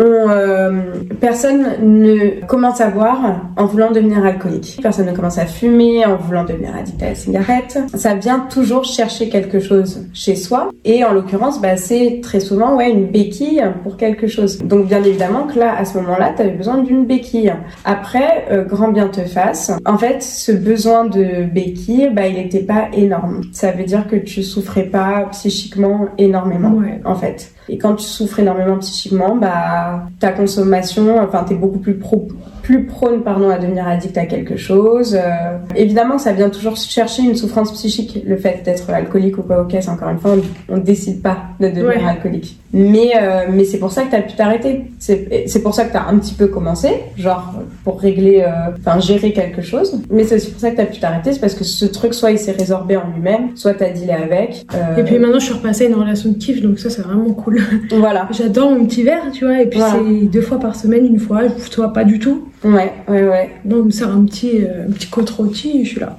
on, 0.00 0.30
euh, 0.30 0.80
personne 1.20 1.66
ne 1.82 2.44
commence 2.46 2.80
à 2.80 2.88
boire 2.88 3.42
en 3.56 3.66
voulant 3.66 3.90
devenir 3.90 4.24
alcoolique. 4.24 4.78
Personne 4.82 5.06
ne 5.06 5.12
commence 5.12 5.38
à 5.38 5.46
fumer 5.46 6.04
en 6.06 6.16
voulant 6.16 6.44
devenir 6.44 6.74
addict 6.74 7.02
à 7.02 7.10
la 7.10 7.14
cigarette. 7.14 7.78
Ça 7.94 8.14
vient 8.14 8.40
toujours 8.50 8.84
chercher 8.84 9.28
quelque 9.28 9.60
chose 9.60 10.06
chez 10.14 10.34
soi. 10.36 10.70
Et 10.84 11.04
en 11.04 11.12
l'occurrence, 11.12 11.60
bah, 11.60 11.76
c'est 11.76 12.20
très 12.22 12.40
souvent 12.40 12.76
ouais, 12.76 12.90
une 12.90 13.06
béquille 13.06 13.62
pour 13.82 13.96
quelque 13.96 14.26
chose. 14.26 14.58
Donc 14.58 14.86
bien 14.86 15.02
évidemment 15.04 15.46
que 15.46 15.58
là, 15.58 15.76
à 15.76 15.84
ce 15.84 15.98
moment-là, 15.98 16.32
tu 16.34 16.42
avais 16.42 16.52
besoin 16.52 16.78
d'une 16.78 17.04
béquille. 17.04 17.52
Après, 17.84 18.46
euh, 18.50 18.64
grand 18.64 18.88
bien 18.88 19.08
te 19.08 19.20
fasse. 19.20 19.70
En 19.84 19.98
fait, 19.98 20.22
ce 20.22 20.52
besoin 20.52 21.04
de 21.04 21.44
béquille, 21.44 22.10
bah, 22.12 22.26
il 22.26 22.36
n'était 22.36 22.60
pas 22.64 22.88
énorme. 22.94 23.42
Ça 23.52 23.70
veut 23.72 23.84
dire 23.84 24.06
que 24.08 24.16
tu 24.16 24.42
souffrais 24.42 24.84
pas 24.84 25.28
psychiquement 25.32 26.08
énormément 26.18 26.70
Ouais. 26.70 27.00
en 27.04 27.14
fait. 27.14 27.52
Et 27.70 27.78
quand 27.78 27.94
tu 27.94 28.04
souffres 28.04 28.40
énormément 28.40 28.78
psychiquement, 28.78 29.36
bah 29.36 30.02
ta 30.18 30.32
consommation, 30.32 31.22
enfin 31.22 31.44
t'es 31.44 31.54
beaucoup 31.54 31.78
plus 31.78 31.94
pro, 31.94 32.26
plus 32.70 32.84
prône 32.84 33.22
pardon 33.22 33.50
à 33.50 33.58
devenir 33.58 33.86
addict 33.88 34.16
à 34.16 34.26
quelque 34.26 34.56
chose. 34.56 35.16
Euh, 35.16 35.56
évidemment, 35.74 36.18
ça 36.18 36.32
vient 36.32 36.50
toujours 36.50 36.76
chercher 36.76 37.22
une 37.22 37.34
souffrance 37.34 37.72
psychique. 37.72 38.22
Le 38.24 38.36
fait 38.36 38.62
d'être 38.64 38.88
alcoolique 38.90 39.38
ou 39.38 39.42
pas 39.42 39.60
au 39.60 39.64
caisse, 39.64 39.88
encore 39.88 40.08
une 40.10 40.18
fois, 40.18 40.36
on, 40.68 40.78
décide 40.78 41.20
pas 41.20 41.38
de 41.58 41.66
devenir 41.66 41.86
Ouais. 41.86 42.08
alcoolique. 42.08 42.58
Mais 42.72 43.10
euh, 43.20 43.46
mais 43.50 43.64
c'est 43.64 43.78
pour 43.78 43.90
ça 43.90 44.04
que 44.04 44.12
t'as 44.12 44.20
pu 44.22 44.34
t'arrêter. 44.36 44.84
C'est 45.00 45.44
c'est 45.48 45.60
pour 45.60 45.74
ça 45.74 45.84
que 45.84 45.92
t'as 45.92 46.06
un 46.06 46.16
petit 46.18 46.34
peu 46.34 46.46
commencé, 46.46 46.88
genre 47.16 47.54
pour 47.82 48.00
régler, 48.00 48.44
euh, 48.46 48.70
enfin 48.78 49.00
gérer 49.00 49.32
quelque 49.32 49.60
chose. 49.60 50.00
Mais 50.08 50.22
c'est 50.22 50.36
aussi 50.36 50.52
pour 50.52 50.60
ça 50.60 50.70
que 50.70 50.76
t'as 50.76 50.84
pu 50.86 51.00
t'arrêter, 51.00 51.32
c'est 51.32 51.40
parce 51.40 51.54
que 51.54 51.64
ce 51.64 51.84
truc 51.84 52.14
soit 52.14 52.30
il 52.30 52.38
s'est 52.38 52.52
résorbé 52.52 52.96
en 52.96 53.08
lui-même, 53.12 53.56
soit 53.56 53.74
t'as 53.74 53.90
dealé 53.90 54.12
avec. 54.12 54.66
Et 54.96 55.02
puis 55.02 55.18
maintenant, 55.18 55.40
je 55.40 55.46
suis 55.46 55.54
repassée 55.54 55.86
à 55.86 55.88
une 55.88 55.96
relation 55.96 56.30
de 56.30 56.36
kiff, 56.36 56.62
donc 56.62 56.78
ça, 56.78 56.90
c'est 56.90 57.02
vraiment 57.02 57.32
cool. 57.32 57.60
voilà. 57.90 58.28
J'adore 58.38 58.70
mon 58.70 58.84
petit 58.84 59.02
verre, 59.02 59.24
tu 59.32 59.44
vois, 59.46 59.60
et 59.60 59.66
puis 59.66 59.80
Voilà. 59.80 59.94
c'est 59.94 60.26
deux 60.28 60.42
fois 60.42 60.60
par 60.60 60.76
semaine, 60.76 61.06
une 61.06 61.18
fois, 61.18 61.40
je 61.48 61.68
tu 61.68 61.76
vois 61.76 61.92
pas 61.92 62.04
du 62.04 62.20
tout. 62.20 62.46
Ouais, 62.64 62.92
ouais, 63.08 63.22
ouais. 63.22 63.50
Non, 63.64 63.78
on 63.78 63.84
me 63.84 63.90
sert 63.90 64.08
un 64.08 64.24
petit, 64.24 64.64
euh, 64.64 64.86
un 64.88 64.92
petit 64.92 65.08
côte 65.08 65.30
rôti, 65.30 65.80
et 65.80 65.84
je 65.84 65.90
suis 65.90 66.00
là. 66.00 66.18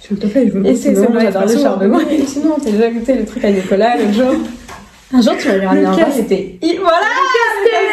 S'il 0.00 0.16
te 0.16 0.26
plaît, 0.26 0.46
je 0.48 0.52
veux 0.52 0.66
Et 0.66 0.72
goûter, 0.72 0.94
sinon, 0.94 1.02
ça 1.04 1.08
m'arrive 1.10 1.32
j'adore 1.32 1.48
le 1.48 1.58
charbon. 1.58 2.00
Et 2.10 2.26
sinon, 2.26 2.56
t'as 2.62 2.70
déjà 2.70 2.90
goûté 2.90 3.14
le 3.14 3.24
truc 3.24 3.44
à 3.44 3.50
Nicolas 3.50 3.96
l'autre 3.96 4.12
jour 4.14 4.34
Un 5.12 5.20
jour, 5.20 5.34
tu 5.38 5.48
m'avais 5.48 5.66
ramené 5.66 5.86
un 5.86 5.96
Le 5.96 6.12
c'était... 6.12 6.58
Voilà 6.80 7.06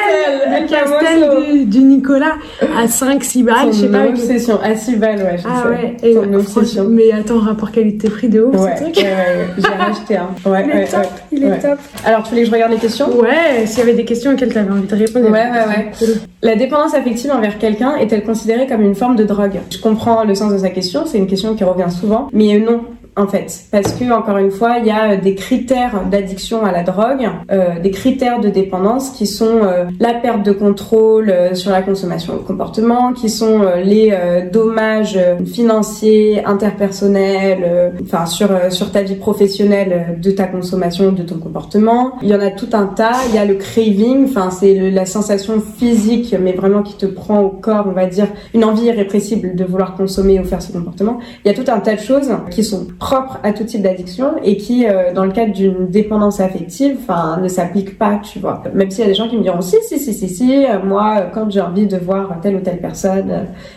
Le 0.08 0.62
Le 0.62 0.68
castel 0.70 1.68
du, 1.70 1.80
Nicolas 1.80 2.36
à 2.62 2.86
5-6 2.86 3.44
balles, 3.44 3.56
je 3.68 3.82
sais 3.82 3.88
pas. 3.89 4.06
obsession. 4.08 4.60
À 4.63 4.76
6 4.76 4.96
balles, 4.98 5.18
ouais, 5.18 5.38
je 5.38 5.44
Ah 5.48 5.63
sais. 5.63 5.70
ouais, 5.70 5.98
et 6.04 6.13
Son 6.13 6.34
obsession. 6.34 6.88
mais 6.89 7.12
attends, 7.12 7.39
rapport 7.39 7.72
qualité-prix 7.72 8.30
de 8.30 8.41
ouf, 8.44 8.56
Ouais, 8.62 8.76
truc. 8.76 8.96
ouais, 8.98 9.04
ouais. 9.04 9.48
J'ai 9.58 9.68
racheté 9.84 10.18
un. 10.18 10.50
Ouais, 10.50 10.65
Il 10.74 10.80
est 10.80 10.86
top, 10.91 11.02
il 11.32 11.44
est 11.44 11.60
top. 11.60 11.80
Alors, 12.06 12.24
tu 12.24 12.30
voulais 12.30 12.41
que 12.44 12.48
je 12.48 12.54
regarde 12.54 12.72
les 12.72 12.78
questions? 12.78 13.08
Ouais, 13.18 13.65
s'il 13.65 13.80
y 13.80 13.82
avait 13.82 13.94
des 13.94 14.06
questions 14.06 14.32
auxquelles 14.34 14.52
tu 14.52 14.58
avais 14.58 14.72
envie 14.72 14.88
de 14.88 14.96
répondre. 14.96 15.26
Ouais, 15.30 15.50
ouais, 15.50 15.68
ouais. 15.68 16.08
La 16.41 16.56
dépendance 16.56 16.94
affective 16.94 17.32
envers 17.32 17.58
quelqu'un 17.58 17.96
est-elle 17.98 18.24
considérée 18.24 18.68
comme 18.68 18.82
une 18.82 18.96
forme 18.96 19.15
de 19.15 19.24
drogue? 19.24 19.60
Je 19.70 19.78
comprends 19.80 20.24
le 20.24 20.36
sens 20.36 20.52
de 20.54 20.58
sa 20.60 20.70
question, 20.70 21.06
c'est 21.06 21.18
une 21.18 21.28
question 21.28 21.56
qui 21.56 21.63
revient 21.63 21.89
souvent, 21.91 22.30
mais 22.34 22.58
non. 22.60 22.82
En 23.17 23.28
fait, 23.28 23.62
parce 23.71 23.93
que 23.93 24.12
encore 24.12 24.38
une 24.39 24.51
fois, 24.51 24.78
il 24.80 24.88
y 24.88 24.91
a 24.91 25.12
euh, 25.12 25.17
des 25.17 25.36
critères 25.36 26.04
d'addiction 26.12 26.65
à 26.65 26.73
la 26.73 26.84
drogue, 26.84 27.25
euh, 27.49 27.80
des 27.80 27.91
critères 27.91 28.41
de 28.41 28.49
dépendance 28.49 29.12
qui 29.12 29.25
sont 29.25 29.60
euh, 29.63 29.86
la 30.01 30.15
perte 30.15 30.43
de 30.43 30.51
contrôle 30.51 31.30
euh, 31.30 31.56
sur 31.56 31.71
la 31.71 31.82
consommation 31.82 32.34
le 32.34 32.39
comportement, 32.39 33.13
qui 33.13 33.30
sont 33.30 33.62
euh, 33.62 33.78
les 33.78 34.10
euh, 34.12 34.49
dommages 34.49 35.17
financiers, 35.45 36.43
interpersonnels, 36.43 37.93
enfin 38.04 38.25
sur 38.25 38.49
sur 38.69 38.91
ta 38.91 39.01
vie 39.01 39.15
professionnelle 39.15 40.19
de 40.21 40.32
ta 40.32 40.43
consommation, 40.43 41.13
de 41.13 41.23
ton 41.23 41.38
comportement. 41.38 42.17
Il 42.21 42.28
y 42.28 42.36
en 42.36 42.41
a 42.41 42.51
tout 42.51 42.69
un 42.73 42.86
tas. 42.86 43.13
Il 43.30 43.36
y 43.36 43.38
a 43.38 43.45
le 43.45 43.56
craving, 43.56 44.25
enfin 44.25 44.51
c'est 44.51 44.91
la 44.91 45.06
sensation 45.06 45.62
physique, 45.62 46.36
mais 46.38 46.51
vraiment 46.51 46.84
qui 46.84 46.95
te 46.95 47.06
prend 47.06 47.39
au 47.39 47.49
corps, 47.49 47.86
on 47.88 47.93
va 47.93 48.08
dire, 48.08 48.28
une 48.54 48.65
envie 48.65 48.88
irrépressible 48.88 49.56
de 49.56 49.63
vouloir 49.63 49.95
consommer 49.95 50.38
ou 50.38 50.43
faire 50.43 50.62
ce 50.62 50.73
comportement. 50.73 51.19
Il 51.45 51.47
y 51.47 51.51
a 51.51 51.54
tout 51.54 51.71
un 51.71 51.80
tas 51.80 51.95
de 51.95 52.01
choses 52.01 52.30
qui 52.51 52.63
sont 52.63 52.88
propres 53.06 53.38
à 53.44 53.54
tout 53.54 53.63
type 53.65 53.84
d'addiction 53.84 54.32
et 54.44 54.58
qui, 54.58 54.88
euh, 54.88 55.13
dans 55.13 55.26
le 55.26 55.32
cadre 55.32 55.54
d'une 55.54 55.88
dépendance 55.89 56.39
affective, 56.39 56.98
enfin, 57.04 57.38
ne 57.39 57.48
s'appliquent 57.48 58.00
pas, 58.00 58.20
tu 58.24 58.39
vois. 58.39 58.63
Même 58.74 58.89
s'il 58.89 59.02
y 59.02 59.04
a 59.04 59.08
des 59.08 59.13
gens 59.13 59.28
qui 59.30 59.38
me 59.38 59.44
diront 59.44 59.62
si, 59.62 59.76
si, 59.88 60.00
si, 60.00 60.12
si, 60.12 60.28
si, 60.28 60.65
euh, 60.65 60.80
moi, 60.84 61.18
euh, 61.20 61.22
quand 61.32 61.52
j'ai 61.52 61.62
envie 61.62 61.86
de 61.86 61.98
voir 61.98 62.36
telle 62.41 62.56
ou 62.56 62.62
telle 62.62 62.80
personne, 62.80 63.32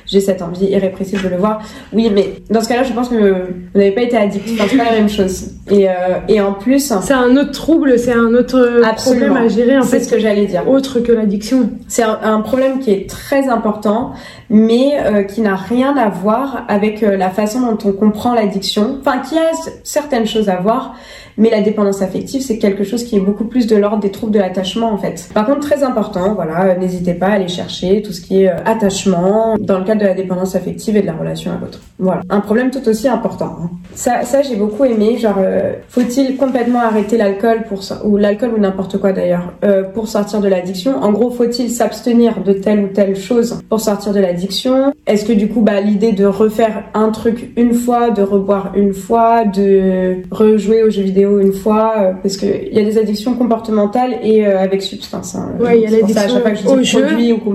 j'ai 0.07 0.21
cette 0.21 0.41
envie 0.41 0.64
irrépressible 0.67 1.23
de 1.25 1.29
le 1.29 1.37
voir. 1.37 1.61
Oui, 1.93 2.11
mais 2.14 2.37
dans 2.49 2.62
ce 2.62 2.69
cas-là, 2.71 2.85
je 2.85 2.93
pense 2.95 3.11
que 3.11 3.14
vous 3.17 3.79
n'avez 3.79 3.91
pas 3.93 4.01
été 4.03 4.17
addict. 4.17 4.49
Enfin, 4.55 4.64
c'est 4.71 4.79
pas 4.79 4.85
la 4.85 4.93
même 4.93 5.11
chose. 5.11 5.51
Et, 5.71 5.87
euh, 5.91 5.93
et 6.29 6.41
en 6.41 6.55
plus, 6.55 6.91
C'est 7.03 7.12
un 7.12 7.37
autre 7.37 7.51
trouble, 7.53 7.99
c'est 7.99 8.14
un 8.14 8.33
autre 8.33 8.81
Absolument. 8.83 9.27
problème 9.27 9.45
à 9.45 9.49
gérer 9.49 9.77
en 9.77 9.83
c'est 9.83 9.99
fait, 9.99 10.05
ce 10.05 10.11
que 10.11 10.19
j'allais 10.19 10.47
dire. 10.47 10.67
autre 10.67 11.01
que 11.01 11.12
l'addiction. 11.12 11.69
C'est 11.87 12.03
un, 12.03 12.19
un 12.23 12.41
problème 12.41 12.79
qui 12.79 12.91
est 12.93 13.11
très 13.11 13.49
important, 13.51 14.12
mais 14.49 14.93
euh, 15.05 15.23
qui 15.25 15.43
n'a 15.43 15.57
rien 15.57 15.95
à 15.99 16.09
voir 16.09 16.64
avec 16.69 17.03
la 17.03 17.29
façon 17.29 17.61
dont 17.61 17.79
on 17.85 17.93
comprend 17.93 18.33
l'addiction. 18.35 18.97
Enfin, 19.01 19.17
c- 19.54 19.81
certaines 19.85 20.26
choses 20.26 20.48
à 20.48 20.57
voir, 20.57 20.94
mais 21.38 21.51
la 21.51 21.61
dépendance 21.61 22.03
affective, 22.03 22.42
c'est 22.42 22.59
quelque 22.59 22.85
chose 22.85 23.05
qui 23.05 23.16
est 23.16 23.20
beaucoup 23.20 23.44
plus 23.44 23.66
de 23.66 23.77
l'ordre 23.77 24.01
des 24.01 24.11
troubles 24.11 24.33
de 24.33 24.38
l'attachement, 24.38 24.92
en 24.92 24.98
fait. 24.98 25.29
Par 25.33 25.46
contre, 25.46 25.61
très 25.61 25.83
important, 25.85 26.35
voilà, 26.35 26.64
euh, 26.64 26.79
n'hésitez 26.79 27.14
pas 27.14 27.27
à 27.27 27.33
aller 27.33 27.48
chercher 27.48 28.03
tout 28.03 28.12
ce 28.12 28.20
qui 28.20 28.42
est 28.42 28.48
euh, 28.48 28.57
attachement 28.64 29.57
dans 29.59 29.79
le 29.79 29.85
cadre 29.85 30.01
de 30.01 30.07
la 30.07 30.14
dépendance 30.14 30.57
affective 30.57 30.96
et 30.96 31.01
de 31.03 31.07
la 31.07 31.14
relation 31.14 31.53
à 31.53 31.59
l'autre. 31.61 31.81
Voilà, 31.98 32.22
un 32.29 32.40
problème 32.40 32.70
tout 32.70 32.87
aussi 32.88 33.09
important. 33.09 33.57
hein. 33.62 33.70
Ça, 33.94 34.42
j'ai 34.42 34.57
beaucoup 34.57 34.85
aimé. 34.85 35.16
Genre, 35.16 35.37
euh, 35.38 35.74
faut-il 35.88 36.37
complètement 36.37 36.81
arrêter 36.81 37.16
l'alcool 37.16 37.64
pour 37.68 37.81
ou 38.05 38.16
l'alcool 38.16 38.51
ou 38.57 38.59
n'importe 38.59 38.98
quoi 38.98 39.12
d'ailleurs 39.12 39.53
pour 39.94 40.09
sortir 40.09 40.40
de 40.40 40.48
l'addiction? 40.48 40.96
En 40.96 41.12
gros, 41.12 41.31
faut-il 41.31 41.70
s'abstenir 41.70 42.42
de 42.42 42.53
telle 42.53 42.81
ou 42.81 42.88
telle 42.88 43.16
chose 43.16 43.61
pour 43.68 43.81
sortir 43.81 44.12
de 44.12 44.20
l'addiction? 44.20 44.92
Est-ce 45.07 45.24
que 45.24 45.33
du 45.33 45.48
coup, 45.48 45.61
bah, 45.61 45.81
l'idée 45.81 46.12
de 46.12 46.24
refaire 46.27 46.85
un 46.94 47.11
truc 47.11 47.53
une 47.57 47.74
fois, 47.74 48.11
de 48.11 48.22
reboire 48.22 48.72
une 48.77 48.94
fois, 48.94 49.44
de 49.44 50.18
rejouer 50.31 50.83
aux 50.83 50.90
jeux 50.90 51.03
vidéo 51.03 51.28
une 51.41 51.53
fois, 51.53 51.95
euh, 51.99 52.12
parce 52.23 52.37
que 52.37 52.47
il 52.47 52.77
y 52.77 52.81
a 52.81 52.85
des 52.85 52.97
addictions 52.99 53.35
comportementales 53.35 54.14
et 54.23 54.47
euh, 54.47 54.59
avec 54.61 54.83
substance. 54.83 55.35
Hein. 55.35 55.51
Ouais, 55.61 55.79
il 55.79 55.83
y 55.83 55.87
a 55.87 55.91
l'addiction 55.99 56.41
au 56.73 56.83
jeu, 56.83 57.07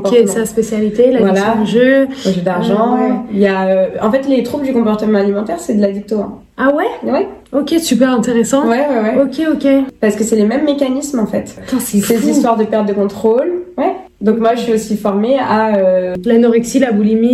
qui 0.06 0.16
est 0.16 0.28
sa 0.28 0.46
spécialité, 0.46 1.12
l'addiction 1.12 1.34
Voilà. 1.34 1.62
au 1.62 1.66
jeu. 1.66 2.08
Au 2.26 2.30
jeu 2.32 2.42
d'argent. 2.42 2.98
Ah, 2.98 3.02
ouais. 3.04 3.12
Il 3.34 3.40
y 3.40 3.48
a, 3.48 3.66
euh, 3.68 3.86
en 4.02 4.12
fait, 4.12 4.28
les 4.28 4.44
troubles 4.44 4.66
du 4.66 4.74
comportement 4.74 5.20
alimentaire, 5.20 5.60
c'est 5.60 5.74
de 5.74 5.82
l'addicto. 5.82 6.20
Hein. 6.20 6.40
Ah 6.58 6.72
ouais? 6.76 7.12
Ouais, 7.12 7.28
Ok, 7.52 7.74
super 7.80 8.12
intéressant. 8.12 8.68
ouais, 8.68 8.78
ouais, 8.88 9.18
ouais. 9.18 9.24
Ok, 9.24 9.42
ok. 9.56 9.68
Parce 10.00 10.16
que 10.16 10.24
c'est 10.24 10.36
les 10.36 10.46
mêmes 10.46 10.66
mécanismes 10.66 11.20
en 11.20 11.26
fait. 11.26 11.56
C'est 11.80 11.98
Ces 12.00 12.30
histoires 12.30 12.58
de 12.58 12.64
perte 12.66 12.88
de 12.88 12.94
contrôle. 12.94 13.52
Ouais. 13.78 13.94
Donc 14.22 14.38
moi, 14.40 14.56
je 14.56 14.62
suis 14.62 14.74
aussi 14.74 14.96
formée 14.96 15.38
à 15.40 15.76
euh, 15.78 16.16
L'anorexie, 16.24 16.80
la 16.80 16.92
boulimie, 16.92 17.34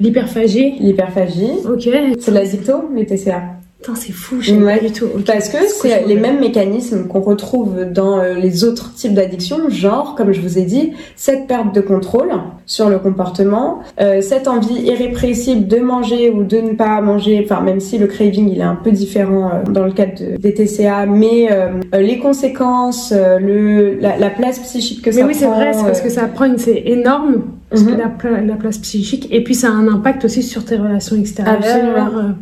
l'hyperphagie. 0.00 0.76
l'hyperphagie. 0.80 1.50
Ok. 1.68 1.88
C'est 2.18 2.30
de 2.30 2.34
l'addicto, 2.36 2.72
les 2.94 3.04
TCA. 3.06 3.42
Putain, 3.82 3.94
c'est 3.94 4.12
fou, 4.12 4.36
je 4.40 4.50
sais 4.50 4.58
Ouais. 4.58 4.76
pas 4.78 4.84
du 4.86 4.92
tout. 4.92 5.06
Parce 5.26 5.48
que 5.48 5.56
c'est 5.66 6.04
les 6.06 6.16
mêmes 6.16 6.38
mécanismes 6.38 7.06
qu'on 7.08 7.20
retrouve 7.22 7.84
dans 7.90 8.18
euh, 8.18 8.34
les 8.34 8.62
autres 8.62 8.92
types 8.92 9.14
d'addictions, 9.14 9.70
genre, 9.70 10.14
comme 10.16 10.32
je 10.32 10.40
vous 10.42 10.58
ai 10.58 10.64
dit, 10.64 10.92
cette 11.16 11.46
perte 11.46 11.74
de 11.74 11.80
contrôle 11.80 12.28
sur 12.66 12.90
le 12.90 12.98
comportement, 12.98 13.78
euh, 13.98 14.20
cette 14.20 14.48
envie 14.48 14.82
irrépressible 14.82 15.66
de 15.66 15.78
manger 15.78 16.28
ou 16.28 16.44
de 16.44 16.58
ne 16.58 16.72
pas 16.74 17.00
manger, 17.00 17.40
enfin 17.42 17.62
même 17.62 17.80
si 17.80 17.96
le 17.96 18.06
craving 18.06 18.50
il 18.50 18.58
est 18.58 18.62
un 18.62 18.74
peu 18.76 18.90
différent 18.90 19.48
euh, 19.50 19.70
dans 19.72 19.84
le 19.86 19.92
cadre 19.92 20.12
de- 20.20 20.36
des 20.36 20.52
TCA, 20.52 21.06
mais 21.06 21.48
euh, 21.50 21.68
les 21.98 22.18
conséquences, 22.18 23.14
euh, 23.16 23.38
le, 23.38 23.94
la, 23.98 24.18
la 24.18 24.28
place 24.28 24.58
psychique 24.58 25.00
que 25.00 25.08
Mais 25.08 25.22
ça 25.22 25.26
oui, 25.26 25.34
c'est 25.34 25.46
prend, 25.46 25.54
vrai, 25.56 25.72
c'est 25.72 25.84
parce 25.84 26.00
euh, 26.00 26.02
que 26.04 26.10
ça 26.10 26.26
prend 26.26 26.44
une, 26.44 26.58
c'est 26.58 26.82
énorme, 26.84 27.44
parce 27.70 27.82
que 27.84 27.92
Mhm. 27.92 27.98
la, 28.34 28.40
la 28.42 28.54
place 28.56 28.76
psychique, 28.76 29.26
et 29.30 29.42
puis 29.42 29.54
ça 29.54 29.68
a 29.68 29.70
un 29.70 29.88
impact 29.88 30.26
aussi 30.26 30.42
sur 30.42 30.66
tes 30.66 30.76
relations 30.76 31.16
extérieures. 31.16 31.56
Absolument. 31.56 32.18
euh, 32.18 32.32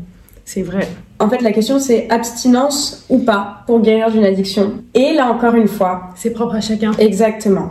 C'est 0.44 0.62
vrai. 0.62 0.88
En 1.20 1.28
fait, 1.28 1.40
la 1.42 1.52
question 1.52 1.78
c'est 1.78 2.08
abstinence 2.10 3.04
ou 3.08 3.18
pas 3.18 3.62
pour 3.66 3.80
guérir 3.80 4.10
d'une 4.10 4.24
addiction. 4.24 4.72
Et 4.94 5.14
là 5.14 5.26
encore 5.30 5.54
une 5.54 5.68
fois, 5.68 6.10
C'est 6.14 6.30
propre 6.30 6.54
à 6.54 6.60
chacun. 6.60 6.92
Exactement. 6.98 7.70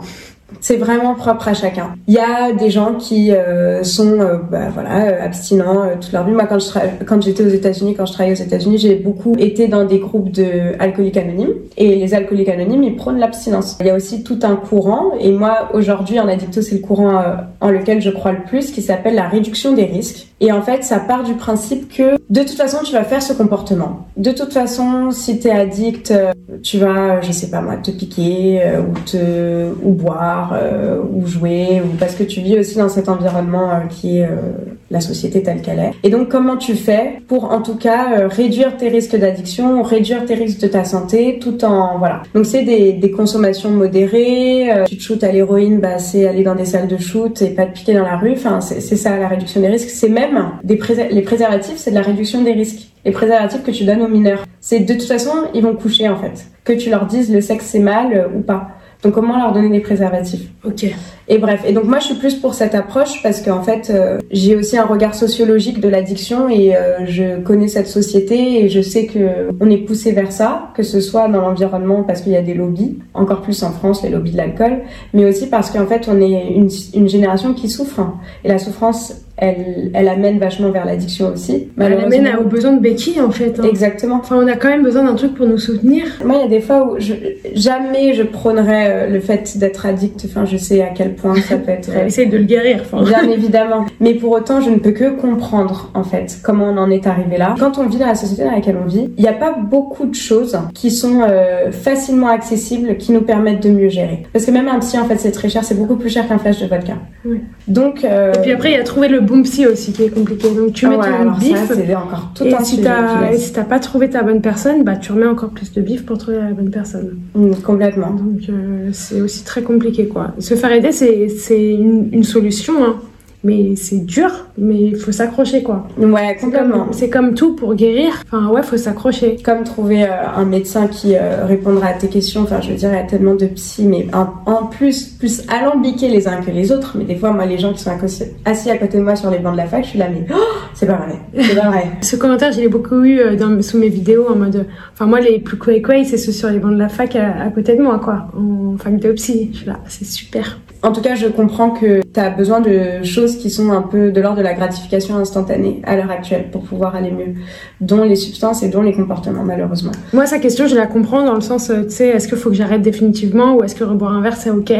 C'est 0.60 0.76
vraiment 0.76 1.14
propre 1.14 1.48
à 1.48 1.54
chacun. 1.54 1.94
Il 2.06 2.14
y 2.14 2.18
a 2.18 2.52
des 2.52 2.70
gens 2.70 2.94
qui 2.94 3.32
euh, 3.32 3.82
sont 3.84 4.20
euh, 4.20 4.38
bah, 4.50 4.70
voilà 4.72 5.04
euh, 5.04 5.24
abstinents 5.24 5.84
euh, 5.84 5.94
toute 6.00 6.12
leur 6.12 6.24
vie. 6.24 6.32
Moi, 6.32 6.46
quand 6.46 6.58
je 6.58 7.04
quand 7.04 7.20
j'étais 7.22 7.44
aux 7.44 7.50
États-Unis, 7.50 7.94
quand 7.94 8.06
je 8.06 8.14
travaillais 8.14 8.34
aux 8.34 8.42
États-Unis, 8.42 8.78
j'ai 8.78 8.94
beaucoup 8.94 9.34
été 9.38 9.68
dans 9.68 9.84
des 9.84 9.98
groupes 9.98 10.30
de 10.30 10.74
alcooliques 10.78 11.18
anonymes. 11.18 11.52
Et 11.76 11.96
les 11.96 12.14
alcooliques 12.14 12.48
anonymes, 12.48 12.82
ils 12.82 12.96
prônent 12.96 13.18
l'abstinence. 13.18 13.76
Il 13.80 13.86
y 13.86 13.90
a 13.90 13.94
aussi 13.94 14.24
tout 14.24 14.38
un 14.42 14.56
courant. 14.56 15.12
Et 15.20 15.32
moi, 15.32 15.68
aujourd'hui, 15.74 16.18
en 16.18 16.28
addicto, 16.28 16.62
c'est 16.62 16.76
le 16.76 16.80
courant 16.80 17.22
en 17.60 17.70
lequel 17.70 18.00
je 18.00 18.10
crois 18.10 18.32
le 18.32 18.42
plus, 18.44 18.70
qui 18.70 18.80
s'appelle 18.80 19.16
la 19.16 19.28
réduction 19.28 19.74
des 19.74 19.84
risques. 19.84 20.27
Et 20.40 20.52
en 20.52 20.62
fait, 20.62 20.84
ça 20.84 21.00
part 21.00 21.24
du 21.24 21.34
principe 21.34 21.92
que 21.92 22.16
de 22.30 22.40
toute 22.42 22.56
façon, 22.56 22.78
tu 22.84 22.92
vas 22.92 23.02
faire 23.02 23.22
ce 23.22 23.32
comportement. 23.32 24.06
De 24.16 24.30
toute 24.30 24.52
façon, 24.52 25.10
si 25.10 25.40
t'es 25.40 25.50
addict, 25.50 26.12
euh, 26.12 26.32
tu 26.62 26.78
vas, 26.78 27.20
je 27.22 27.32
sais 27.32 27.50
pas 27.50 27.60
moi, 27.60 27.76
te 27.76 27.90
piquer 27.90 28.60
euh, 28.62 28.80
ou 28.82 28.92
te 29.04 29.72
ou 29.82 29.92
boire 29.92 30.52
euh, 30.54 31.02
ou 31.12 31.26
jouer 31.26 31.82
ou 31.84 31.96
parce 31.98 32.14
que 32.14 32.22
tu 32.22 32.40
vis 32.40 32.58
aussi 32.58 32.76
dans 32.76 32.88
cet 32.88 33.08
environnement 33.08 33.70
euh, 33.70 33.86
qui 33.88 34.18
est 34.18 34.26
euh, 34.26 34.76
la 34.90 35.00
société 35.00 35.42
telle 35.42 35.60
qu'elle 35.60 35.78
est. 35.80 35.90
Et 36.02 36.10
donc, 36.10 36.28
comment 36.28 36.56
tu 36.56 36.74
fais 36.74 37.20
pour 37.28 37.50
en 37.52 37.60
tout 37.60 37.76
cas 37.76 38.18
euh, 38.18 38.28
réduire 38.28 38.76
tes 38.76 38.88
risques 38.88 39.16
d'addiction, 39.16 39.82
réduire 39.82 40.24
tes 40.24 40.34
risques 40.34 40.60
de 40.60 40.66
ta 40.68 40.84
santé, 40.84 41.38
tout 41.40 41.64
en 41.64 41.98
voilà. 41.98 42.22
Donc 42.34 42.46
c'est 42.46 42.62
des, 42.62 42.92
des 42.92 43.10
consommations 43.10 43.70
modérées. 43.70 44.72
euh, 44.72 44.84
tu 44.84 44.96
te 44.96 45.02
shootes 45.02 45.24
à 45.24 45.32
l'héroïne, 45.32 45.78
bah 45.78 45.98
c'est 45.98 46.26
aller 46.26 46.42
dans 46.42 46.54
des 46.54 46.64
salles 46.64 46.88
de 46.88 46.96
shoot 46.96 47.42
et 47.42 47.50
pas 47.50 47.66
te 47.66 47.72
piquer 47.72 47.94
dans 47.94 48.04
la 48.04 48.16
rue. 48.16 48.32
Enfin, 48.32 48.60
c'est 48.60 48.80
ça 48.80 49.18
la 49.18 49.28
réduction 49.28 49.60
des 49.60 49.68
risques. 49.68 49.90
C'est 49.90 50.08
même 50.08 50.52
des 50.64 50.76
préser- 50.76 51.08
les 51.10 51.22
préservatifs, 51.22 51.76
c'est 51.76 51.90
de 51.90 51.96
la 51.96 52.02
réduction 52.02 52.42
des 52.42 52.52
risques. 52.52 52.88
Les 53.04 53.12
préservatifs 53.12 53.62
que 53.62 53.70
tu 53.70 53.84
donnes 53.84 54.02
aux 54.02 54.08
mineurs, 54.08 54.44
c'est 54.60 54.80
de 54.80 54.92
toute 54.94 55.02
façon 55.04 55.30
ils 55.54 55.62
vont 55.62 55.74
coucher 55.74 56.08
en 56.08 56.16
fait. 56.16 56.46
Que 56.64 56.72
tu 56.72 56.90
leur 56.90 57.06
dises 57.06 57.32
le 57.32 57.40
sexe 57.40 57.66
c'est 57.66 57.78
mal 57.78 58.12
euh, 58.14 58.28
ou 58.36 58.40
pas. 58.40 58.68
Donc 59.02 59.12
comment 59.14 59.36
leur 59.38 59.52
donner 59.52 59.68
des 59.68 59.80
préservatifs? 59.80 60.48
Ok. 60.64 60.86
Et 61.28 61.38
bref, 61.38 61.62
et 61.66 61.72
donc 61.72 61.84
moi 61.84 61.98
je 61.98 62.06
suis 62.06 62.14
plus 62.14 62.34
pour 62.36 62.54
cette 62.54 62.74
approche 62.74 63.22
parce 63.22 63.42
qu'en 63.42 63.62
fait 63.62 63.90
euh, 63.90 64.18
j'ai 64.30 64.56
aussi 64.56 64.78
un 64.78 64.84
regard 64.86 65.14
sociologique 65.14 65.80
de 65.80 65.88
l'addiction 65.88 66.48
et 66.48 66.74
euh, 66.74 67.04
je 67.06 67.40
connais 67.40 67.68
cette 67.68 67.86
société 67.88 68.64
et 68.64 68.68
je 68.68 68.80
sais 68.80 69.06
que 69.06 69.48
on 69.60 69.68
est 69.70 69.78
poussé 69.78 70.12
vers 70.12 70.32
ça, 70.32 70.70
que 70.74 70.82
ce 70.82 71.00
soit 71.00 71.28
dans 71.28 71.40
l'environnement 71.42 72.02
parce 72.02 72.22
qu'il 72.22 72.32
y 72.32 72.36
a 72.36 72.42
des 72.42 72.54
lobbies, 72.54 72.98
encore 73.14 73.42
plus 73.42 73.62
en 73.62 73.72
France 73.72 74.02
les 74.02 74.08
lobbies 74.10 74.32
de 74.32 74.38
l'alcool, 74.38 74.78
mais 75.12 75.26
aussi 75.26 75.48
parce 75.48 75.70
qu'en 75.70 75.86
fait 75.86 76.08
on 76.08 76.20
est 76.20 76.52
une, 76.54 76.70
une 76.94 77.08
génération 77.08 77.52
qui 77.54 77.68
souffre 77.68 78.00
et 78.44 78.48
la 78.48 78.58
souffrance 78.58 79.14
elle, 79.40 79.90
elle 79.94 80.08
amène 80.08 80.38
vachement 80.38 80.70
vers 80.70 80.84
l'addiction 80.84 81.32
aussi. 81.32 81.68
Elle 81.78 81.92
amène 81.92 82.28
au 82.40 82.44
besoin 82.44 82.72
de 82.72 82.80
béquilles 82.80 83.20
en 83.20 83.30
fait. 83.30 83.58
hein. 83.60 83.64
Exactement. 83.68 84.16
Enfin, 84.16 84.36
on 84.36 84.46
a 84.48 84.56
quand 84.56 84.68
même 84.68 84.82
besoin 84.82 85.04
d'un 85.04 85.14
truc 85.14 85.34
pour 85.34 85.46
nous 85.46 85.58
soutenir. 85.58 86.06
Moi, 86.24 86.36
il 86.38 86.40
y 86.42 86.44
a 86.44 86.48
des 86.48 86.60
fois 86.60 86.90
où 86.90 86.96
je, 86.98 87.14
jamais 87.54 88.14
je 88.14 88.24
prônerais 88.24 88.90
euh, 88.90 89.08
le 89.08 89.20
fait 89.20 89.56
d'être 89.58 89.86
addict. 89.86 90.24
Enfin, 90.28 90.44
je 90.44 90.56
sais 90.56 90.82
à 90.82 90.88
quel 90.88 91.14
point 91.20 91.34
ça 91.36 91.56
peut 91.56 91.70
être. 91.70 91.88
Essaye 91.94 92.28
de 92.28 92.38
le 92.38 92.44
guérir. 92.44 92.80
Enfin. 92.80 93.04
Bien 93.04 93.28
évidemment. 93.28 93.86
Mais 94.00 94.14
pour 94.14 94.32
autant, 94.32 94.60
je 94.60 94.70
ne 94.70 94.76
peux 94.76 94.92
que 94.92 95.10
comprendre, 95.10 95.90
en 95.94 96.04
fait, 96.04 96.38
comment 96.42 96.66
on 96.66 96.76
en 96.76 96.90
est 96.90 97.06
arrivé 97.06 97.36
là. 97.36 97.54
Quand 97.58 97.78
on 97.78 97.86
vit 97.86 97.98
dans 97.98 98.06
la 98.06 98.14
société 98.14 98.44
dans 98.44 98.52
laquelle 98.52 98.76
on 98.82 98.86
vit, 98.86 99.10
il 99.16 99.22
n'y 99.22 99.28
a 99.28 99.32
pas 99.32 99.52
beaucoup 99.52 100.06
de 100.06 100.14
choses 100.14 100.58
qui 100.74 100.90
sont 100.90 101.20
euh, 101.22 101.70
facilement 101.70 102.28
accessibles, 102.28 102.96
qui 102.96 103.12
nous 103.12 103.22
permettent 103.22 103.62
de 103.62 103.70
mieux 103.70 103.88
gérer. 103.88 104.24
Parce 104.32 104.44
que 104.44 104.50
même 104.50 104.68
un 104.68 104.78
psy, 104.80 104.98
en 104.98 105.04
fait, 105.04 105.18
c'est 105.18 105.32
très 105.32 105.48
cher. 105.48 105.64
C'est 105.64 105.76
beaucoup 105.76 105.96
plus 105.96 106.10
cher 106.10 106.26
qu'un 106.26 106.38
flash 106.38 106.60
de 106.60 106.66
vodka. 106.66 106.94
Oui. 107.24 107.40
Donc, 107.66 108.04
euh, 108.04 108.32
Et 108.34 108.40
puis 108.40 108.52
après, 108.52 108.70
il 108.70 108.74
y 108.74 108.80
a 108.80 108.84
trouver 108.84 109.08
le 109.08 109.20
bon 109.20 109.42
psy 109.42 109.66
aussi 109.66 109.92
qui 109.92 110.02
est 110.04 110.10
compliqué. 110.10 110.48
Donc 110.50 110.72
tu 110.72 110.86
mets 110.86 110.96
ouais, 110.96 111.06
ton 111.22 111.30
bif. 111.32 111.56
ça, 111.56 111.74
c'est 111.74 111.94
encore 111.94 112.32
tout 112.34 112.44
et 112.44 112.54
un 112.54 112.64
si 112.64 112.80
t'as 112.80 113.32
si 113.36 113.52
t'as 113.52 113.64
pas 113.64 113.78
trouvé 113.78 114.10
ta 114.10 114.22
bonne 114.22 114.40
personne, 114.40 114.82
bah 114.82 114.96
tu 114.96 115.12
remets 115.12 115.26
encore 115.26 115.50
plus 115.50 115.72
de 115.72 115.80
bif 115.80 116.04
pour 116.04 116.18
trouver 116.18 116.38
la 116.38 116.52
bonne 116.52 116.70
personne. 116.70 117.18
Mm, 117.34 117.54
complètement. 117.64 118.10
Donc 118.10 118.40
euh, 118.48 118.88
c'est 118.92 119.20
aussi 119.20 119.44
très 119.44 119.62
compliqué 119.62 120.08
quoi. 120.08 120.32
Se 120.38 120.54
faire 120.54 120.72
aider 120.72 120.92
c'est 120.92 121.07
c'est 121.28 121.74
une, 121.74 122.08
une 122.12 122.24
solution 122.24 122.74
hein. 122.84 122.96
Mais 123.44 123.76
c'est 123.76 124.04
dur, 124.04 124.30
mais 124.58 124.80
il 124.88 124.96
faut 124.96 125.12
s'accrocher 125.12 125.62
quoi. 125.62 125.86
Ouais, 125.96 126.34
C'est 126.36 126.44
complètement. 126.46 126.84
comme, 126.86 126.92
c'est 126.92 127.08
comme 127.08 127.34
tout 127.34 127.54
pour 127.54 127.76
guérir. 127.76 128.10
Enfin 128.26 128.48
ouais, 128.48 128.64
faut 128.64 128.76
s'accrocher. 128.76 129.36
comme 129.44 129.62
trouver 129.62 130.02
euh, 130.02 130.08
un 130.34 130.44
médecin 130.44 130.88
qui 130.88 131.14
euh, 131.14 131.46
répondra 131.46 131.86
à 131.86 131.92
tes 131.92 132.08
questions. 132.08 132.42
Enfin, 132.42 132.60
je 132.60 132.70
veux 132.70 132.74
dire, 132.74 132.88
il 132.92 132.96
y 132.96 132.98
a 132.98 133.04
tellement 133.04 133.36
de 133.36 133.46
psy, 133.46 133.84
mais 133.84 134.08
en, 134.12 134.26
en 134.50 134.66
plus, 134.66 135.04
plus 135.04 135.44
alambiqués 135.46 136.08
les 136.08 136.26
uns 136.26 136.40
que 136.42 136.50
les 136.50 136.72
autres. 136.72 136.96
Mais 136.98 137.04
des 137.04 137.14
fois, 137.14 137.30
moi, 137.30 137.46
les 137.46 137.58
gens 137.58 137.72
qui 137.72 137.78
sont 137.78 137.90
assis- 137.92 138.24
assis 138.44 138.70
à 138.72 138.76
côté 138.76 138.98
de 138.98 139.04
moi 139.04 139.14
sur 139.14 139.30
les 139.30 139.38
bancs 139.38 139.52
de 139.52 139.58
la 139.58 139.66
fac, 139.68 139.84
je 139.84 139.90
suis 139.90 139.98
là, 140.00 140.08
mais 140.12 140.26
oh, 140.34 140.36
c'est 140.74 140.86
pas 140.86 140.96
vrai, 140.96 141.20
c'est 141.40 141.54
pas 141.54 141.68
vrai. 141.70 141.84
Ce 142.02 142.16
commentaire, 142.16 142.50
je 142.50 142.58
l'ai 142.60 142.68
beaucoup 142.68 143.04
eu 143.04 143.20
euh, 143.20 143.36
dans, 143.36 143.62
sous 143.62 143.78
mes 143.78 143.88
vidéos 143.88 144.26
en 144.28 144.34
mode. 144.34 144.66
Enfin, 144.94 145.06
moi, 145.06 145.20
les 145.20 145.38
plus 145.38 145.56
quoi, 145.58 145.70
c'est 146.04 146.16
ceux 146.18 146.32
sur 146.32 146.48
les 146.50 146.58
bancs 146.58 146.72
de 146.74 146.78
la 146.78 146.88
fac 146.88 147.14
à, 147.14 147.40
à 147.44 147.50
côté 147.50 147.76
de 147.76 147.82
moi, 147.84 148.00
quoi. 148.00 148.26
En 148.36 148.76
fac 148.78 148.98
de 148.98 149.12
psy. 149.12 149.50
Je 149.52 149.58
suis 149.58 149.66
là, 149.68 149.78
c'est 149.86 150.04
super. 150.04 150.58
En 150.82 150.92
tout 150.92 151.00
cas, 151.00 151.16
je 151.16 151.26
comprends 151.26 151.70
que 151.70 152.00
tu 152.14 152.20
as 152.20 152.30
besoin 152.30 152.60
de 152.60 153.02
choses 153.02 153.36
qui 153.36 153.50
sont 153.50 153.72
un 153.72 153.82
peu 153.82 154.12
de 154.12 154.20
l'ordre 154.20 154.38
de 154.38 154.42
la 154.44 154.54
gratification 154.54 155.16
instantanée 155.16 155.82
à 155.84 155.96
l'heure 155.96 156.10
actuelle 156.10 156.46
pour 156.52 156.62
pouvoir 156.62 156.94
aller 156.94 157.10
mieux, 157.10 157.34
dont 157.80 158.04
les 158.04 158.14
substances 158.14 158.62
et 158.62 158.68
dont 158.68 158.82
les 158.82 158.92
comportements, 158.92 159.42
malheureusement. 159.42 159.90
Moi, 160.12 160.26
sa 160.26 160.38
question, 160.38 160.68
je 160.68 160.76
la 160.76 160.86
comprends 160.86 161.24
dans 161.24 161.34
le 161.34 161.40
sens, 161.40 161.70
euh, 161.70 161.82
tu 161.82 161.90
sais, 161.90 162.08
est-ce 162.08 162.28
qu'il 162.28 162.38
faut 162.38 162.50
que 162.50 162.54
j'arrête 162.54 162.82
définitivement 162.82 163.56
ou 163.56 163.64
est-ce 163.64 163.74
que 163.74 163.82
reboire 163.82 164.12
un 164.12 164.20
verre, 164.20 164.36
c'est 164.36 164.50
ok? 164.50 164.72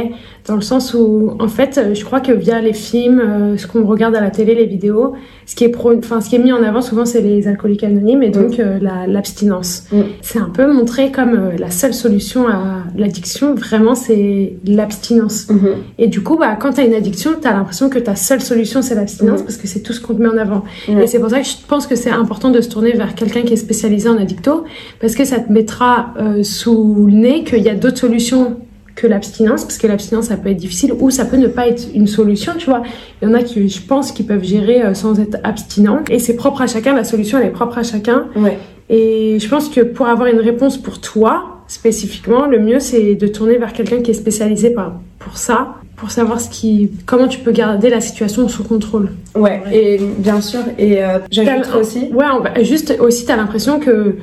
Dans 0.46 0.54
le 0.54 0.60
sens 0.62 0.94
où, 0.94 1.32
en 1.40 1.48
fait, 1.48 1.78
euh, 1.78 1.94
je 1.94 2.04
crois 2.04 2.20
que 2.20 2.32
via 2.32 2.60
les 2.60 2.72
films, 2.74 3.20
euh, 3.20 3.56
ce 3.56 3.66
qu'on 3.66 3.84
regarde 3.84 4.14
à 4.14 4.20
la 4.20 4.30
télé, 4.30 4.54
les 4.54 4.66
vidéos, 4.66 5.14
ce 5.46 5.56
qui 5.56 5.64
est, 5.64 5.68
pro... 5.68 5.92
enfin, 5.98 6.20
ce 6.20 6.28
qui 6.28 6.36
est 6.36 6.38
mis 6.38 6.52
en 6.52 6.62
avant 6.62 6.80
souvent, 6.80 7.06
c'est 7.06 7.22
les 7.22 7.48
alcooliques 7.48 7.82
anonymes 7.82 8.22
et 8.22 8.30
donc 8.30 8.60
euh, 8.60 8.78
la- 8.80 9.06
l'abstinence. 9.08 9.84
Mm. 9.90 10.00
C'est 10.22 10.38
un 10.38 10.50
peu 10.50 10.72
montré 10.72 11.10
comme 11.10 11.34
euh, 11.34 11.56
la 11.58 11.70
seule 11.70 11.94
solution 11.94 12.46
à 12.46 12.84
l'addiction, 12.96 13.54
vraiment, 13.54 13.94
c'est 13.96 14.54
l'abstinence. 14.64 15.48
Mhm. 15.50 15.68
Et 16.00 16.06
du 16.06 16.22
coup, 16.22 16.36
bah, 16.36 16.56
quand 16.60 16.72
t'as 16.74 16.86
une 16.86 16.94
addiction, 16.94 17.32
t'as 17.40 17.52
l'impression 17.52 17.90
que 17.90 17.98
ta 17.98 18.14
seule 18.14 18.40
solution, 18.40 18.82
c'est 18.82 18.94
l'abstinence 18.94 19.40
Mhm. 19.40 19.46
parce 19.46 19.56
que 19.56 19.66
c'est 19.66 19.80
tout 19.80 19.92
ce 19.92 20.00
qu'on 20.00 20.14
te 20.14 20.22
met 20.22 20.28
en 20.28 20.36
avant. 20.38 20.62
Et 20.88 21.06
c'est 21.08 21.18
pour 21.18 21.30
ça 21.30 21.40
que 21.40 21.46
je 21.46 21.56
pense 21.66 21.86
que 21.88 21.96
c'est 21.96 22.10
important 22.10 22.50
de 22.50 22.60
se 22.60 22.68
tourner 22.68 22.92
vers 22.92 23.14
quelqu'un 23.16 23.42
qui 23.42 23.54
est 23.54 23.56
spécialisé 23.56 24.08
en 24.08 24.16
addicto 24.16 24.64
parce 25.00 25.14
que 25.16 25.24
ça 25.24 25.40
te 25.40 25.50
mettra 25.52 26.14
euh, 26.20 26.42
sous 26.44 27.06
le 27.06 27.12
nez 27.14 27.42
qu'il 27.44 27.62
y 27.64 27.68
a 27.68 27.74
d'autres 27.74 27.98
solutions 27.98 28.58
que 28.94 29.06
l'abstinence, 29.06 29.62
parce 29.64 29.78
que 29.78 29.86
l'abstinence 29.86 30.26
ça 30.26 30.36
peut 30.36 30.48
être 30.50 30.56
difficile 30.56 30.92
ou 30.98 31.10
ça 31.10 31.24
peut 31.24 31.36
ne 31.36 31.46
pas 31.46 31.68
être 31.68 31.86
une 31.94 32.06
solution, 32.08 32.52
tu 32.58 32.66
vois. 32.70 32.82
Il 33.22 33.28
y 33.28 33.30
en 33.30 33.34
a 33.34 33.42
qui, 33.42 33.68
je 33.68 33.80
pense, 33.80 34.10
qui 34.12 34.22
peuvent 34.24 34.42
gérer 34.44 34.82
euh, 34.82 34.94
sans 34.94 35.18
être 35.20 35.36
abstinents. 35.44 36.00
Et 36.10 36.18
c'est 36.18 36.34
propre 36.34 36.62
à 36.62 36.66
chacun, 36.66 36.94
la 36.94 37.04
solution 37.04 37.38
elle 37.38 37.46
est 37.46 37.50
propre 37.52 37.78
à 37.78 37.82
chacun. 37.84 38.26
Ouais. 38.36 38.58
Et 38.90 39.38
je 39.40 39.48
pense 39.48 39.68
que 39.68 39.80
pour 39.82 40.06
avoir 40.06 40.28
une 40.28 40.40
réponse 40.40 40.78
pour 40.78 41.00
toi, 41.00 41.60
spécifiquement, 41.66 42.46
le 42.46 42.58
mieux 42.60 42.80
c'est 42.80 43.14
de 43.14 43.26
tourner 43.26 43.58
vers 43.58 43.72
quelqu'un 43.72 44.00
qui 44.00 44.10
est 44.12 44.14
spécialisé 44.14 44.70
par, 44.70 44.94
pour 45.18 45.36
ça, 45.38 45.74
pour 45.96 46.10
savoir 46.10 46.40
ce 46.40 46.48
qui, 46.48 46.90
comment 47.06 47.26
tu 47.28 47.40
peux 47.40 47.50
garder 47.52 47.90
la 47.90 48.00
situation 48.00 48.48
sous 48.48 48.64
contrôle. 48.64 49.10
Ouais, 49.34 49.62
et 49.72 49.98
bien 50.18 50.40
sûr, 50.40 50.60
et 50.78 51.02
euh, 51.04 51.18
j'ajoute 51.30 51.74
aussi. 51.74 52.08
Ouais, 52.12 52.26
on 52.32 52.40
va- 52.40 52.62
juste 52.62 52.94
aussi, 53.00 53.26
t'as 53.26 53.36
l'impression 53.36 53.80
que 53.80 54.16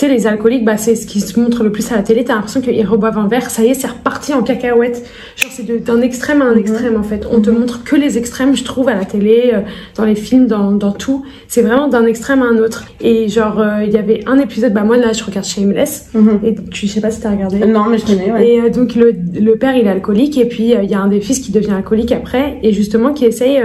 sais, 0.00 0.08
les 0.08 0.26
alcooliques, 0.26 0.64
bah, 0.64 0.76
c'est 0.76 0.94
ce 0.96 1.06
qui 1.06 1.20
se 1.20 1.38
montre 1.38 1.62
le 1.64 1.72
plus 1.72 1.90
à 1.92 1.96
la 1.96 2.02
télé. 2.02 2.24
T'as 2.24 2.34
l'impression 2.34 2.60
qu'ils 2.60 2.86
reboivent 2.86 3.18
un 3.18 3.28
verre, 3.28 3.50
ça 3.50 3.62
y 3.62 3.68
est, 3.68 3.74
c'est 3.74 3.88
reparti 3.88 4.34
en 4.34 4.42
cacahuète. 4.42 5.04
Genre, 5.36 5.50
c'est 5.52 5.84
d'un 5.84 6.00
extrême 6.00 6.42
à 6.42 6.46
un 6.46 6.56
extrême, 6.56 6.96
en 6.96 7.02
fait. 7.02 7.26
On 7.30 7.40
te 7.40 7.50
montre 7.50 7.84
que 7.84 7.96
les 7.96 8.18
extrêmes, 8.18 8.56
je 8.56 8.64
trouve, 8.64 8.88
à 8.88 8.94
la 8.94 9.04
télé, 9.04 9.50
euh, 9.54 9.60
dans 9.96 10.04
les 10.04 10.14
films, 10.14 10.46
dans, 10.46 10.72
dans 10.72 10.92
tout. 10.92 11.24
C'est 11.46 11.62
vraiment 11.62 11.88
d'un 11.88 12.06
extrême 12.06 12.42
à 12.42 12.46
un 12.46 12.58
autre. 12.58 12.86
Et 13.00 13.28
genre, 13.28 13.60
euh, 13.60 13.84
il 13.84 13.92
y 13.92 13.98
avait 13.98 14.22
un 14.26 14.38
épisode, 14.38 14.72
bah, 14.72 14.84
moi, 14.84 14.96
là, 14.96 15.12
je 15.12 15.24
regarde 15.24 15.46
Shameless. 15.46 16.10
Mhm. 16.14 16.40
Et 16.44 16.54
tu 16.70 16.86
sais 16.88 17.00
pas 17.00 17.10
si 17.10 17.20
t'as 17.20 17.30
regardé. 17.30 17.58
Non, 17.66 17.86
mais 17.88 17.98
je 17.98 18.06
connais, 18.06 18.32
ouais. 18.32 18.48
Et 18.48 18.60
euh, 18.60 18.70
donc 18.70 18.94
le, 18.94 19.12
le 19.12 19.56
père 19.56 19.76
il 19.76 19.86
est 19.86 19.90
alcoolique 19.90 20.38
et 20.38 20.46
puis 20.46 20.74
euh, 20.74 20.82
il 20.82 20.90
y 20.90 20.94
a 20.94 21.00
un 21.00 21.08
des 21.08 21.20
fils 21.20 21.40
qui 21.40 21.52
devient 21.52 21.72
alcoolique 21.72 22.12
après 22.12 22.58
et 22.62 22.72
justement 22.72 23.12
qui 23.12 23.24
essaye 23.24 23.60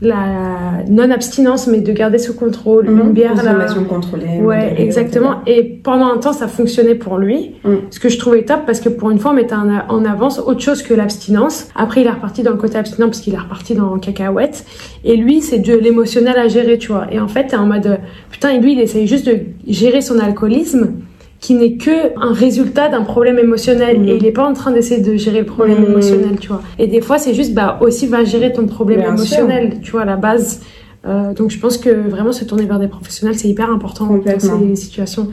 la 0.00 0.84
non 0.88 1.10
abstinence 1.10 1.66
mais 1.66 1.80
de 1.80 1.92
garder 1.92 2.18
sous 2.18 2.34
contrôle 2.34 2.88
une 2.88 3.12
bière 3.12 3.34
là. 3.34 3.42
Consommation 3.42 3.84
contrôlée. 3.84 4.40
Ouais 4.42 4.74
exactement 4.78 5.42
et 5.46 5.62
pendant 5.62 6.06
un 6.06 6.18
temps 6.18 6.32
ça 6.32 6.48
fonctionnait 6.48 6.94
pour 6.94 7.18
lui 7.18 7.54
Mm. 7.64 7.76
ce 7.90 7.98
que 7.98 8.08
je 8.08 8.18
trouvais 8.18 8.42
top 8.42 8.60
parce 8.66 8.80
que 8.80 8.88
pour 8.88 9.10
une 9.10 9.18
fois 9.18 9.30
on 9.30 9.34
mettait 9.34 9.54
en, 9.54 10.04
avance 10.04 10.38
autre 10.38 10.60
chose 10.60 10.82
que 10.82 10.92
l'abstinence 10.92 11.68
après 11.74 12.02
il 12.02 12.06
est 12.06 12.10
reparti 12.10 12.42
dans 12.42 12.50
le 12.50 12.58
côté 12.58 12.76
abstinent 12.76 13.06
parce 13.06 13.20
qu'il 13.20 13.32
est 13.32 13.38
reparti 13.38 13.74
dans 13.74 13.98
cacahuète 13.98 14.66
et 15.02 15.16
lui 15.16 15.40
c'est 15.40 15.60
de 15.60 15.74
l'émotionnel 15.74 16.36
à 16.36 16.48
gérer 16.48 16.76
tu 16.76 16.88
vois 16.88 17.06
et 17.10 17.18
en 17.18 17.28
fait 17.28 17.48
t'es 17.48 17.56
en 17.56 17.66
mode 17.66 18.00
putain 18.30 18.58
lui 18.58 18.72
il 18.72 18.80
essaye 18.80 19.06
juste 19.06 19.26
de 19.26 19.38
gérer 19.66 20.02
son 20.02 20.18
alcoolisme 20.18 20.92
qui 21.44 21.52
n'est 21.54 21.74
que 21.74 21.96
un 22.28 22.32
résultat 22.32 22.88
d'un 22.88 23.02
problème 23.02 23.38
émotionnel 23.38 24.00
Mhm. 24.00 24.08
et 24.08 24.16
il 24.16 24.24
est 24.24 24.32
pas 24.32 24.46
en 24.48 24.54
train 24.54 24.70
d'essayer 24.72 25.02
de 25.02 25.14
gérer 25.24 25.40
le 25.40 25.44
problème 25.44 25.80
Mhm. 25.80 25.90
émotionnel 25.90 26.36
tu 26.40 26.48
vois 26.48 26.62
et 26.78 26.86
des 26.86 27.02
fois 27.02 27.18
c'est 27.18 27.34
juste 27.34 27.52
bah 27.52 27.78
aussi 27.82 28.06
va 28.06 28.24
gérer 28.24 28.50
ton 28.50 28.64
problème 28.66 29.00
Bien 29.00 29.08
émotionnel 29.14 29.80
tu 29.82 29.90
vois 29.92 30.02
à 30.02 30.06
la 30.06 30.16
base 30.16 30.62
Euh, 31.06 31.34
donc 31.34 31.50
je 31.50 31.58
pense 31.58 31.76
que 31.76 31.90
vraiment 31.90 32.32
se 32.32 32.44
tourner 32.44 32.64
vers 32.64 32.78
des 32.78 32.88
professionnels 32.88 33.36
c'est 33.38 33.48
hyper 33.48 33.68
important 33.70 34.06
dans 34.06 34.38
ces 34.40 34.74
situations 34.76 35.28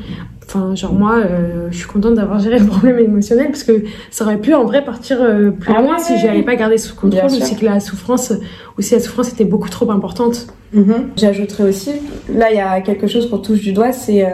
enfin 0.46 0.76
genre 0.76 0.94
moi 0.94 1.20
euh, 1.20 1.70
je 1.72 1.78
suis 1.78 1.88
contente 1.88 2.16
d'avoir 2.16 2.40
géré 2.40 2.60
le 2.60 2.66
problème 2.66 3.00
émotionnel 3.00 3.48
parce 3.48 3.64
que 3.64 3.84
ça 4.10 4.26
aurait 4.26 4.38
pu 4.38 4.54
en 4.54 4.66
vrai 4.66 4.84
partir 4.84 5.20
euh, 5.22 5.50
plus 5.52 5.72
Ah 5.74 5.82
loin 5.82 5.94
ouais, 5.94 6.04
si 6.04 6.12
ouais. 6.12 6.20
j'avais 6.22 6.44
pas 6.44 6.56
gardé 6.58 6.78
sous 6.78 6.94
contrôle 6.94 7.30
si 7.30 7.56
que 7.56 7.64
la 7.64 7.80
souffrance 7.80 8.34
ou 8.78 8.82
si 8.82 8.96
la 8.96 9.00
souffrance 9.00 9.32
était 9.32 9.46
beaucoup 9.46 9.70
trop 9.70 9.90
importante 9.92 10.48
Mhm. 10.74 11.10
J'ajouterais 11.18 11.66
aussi, 11.66 11.92
là 12.34 12.50
il 12.50 12.56
y 12.56 12.62
a 12.62 12.80
quelque 12.80 13.06
chose 13.06 13.30
qu'on 13.30 13.40
touche 13.40 13.60
du 13.60 13.74
doigt, 13.74 13.92
c'est 13.92 14.26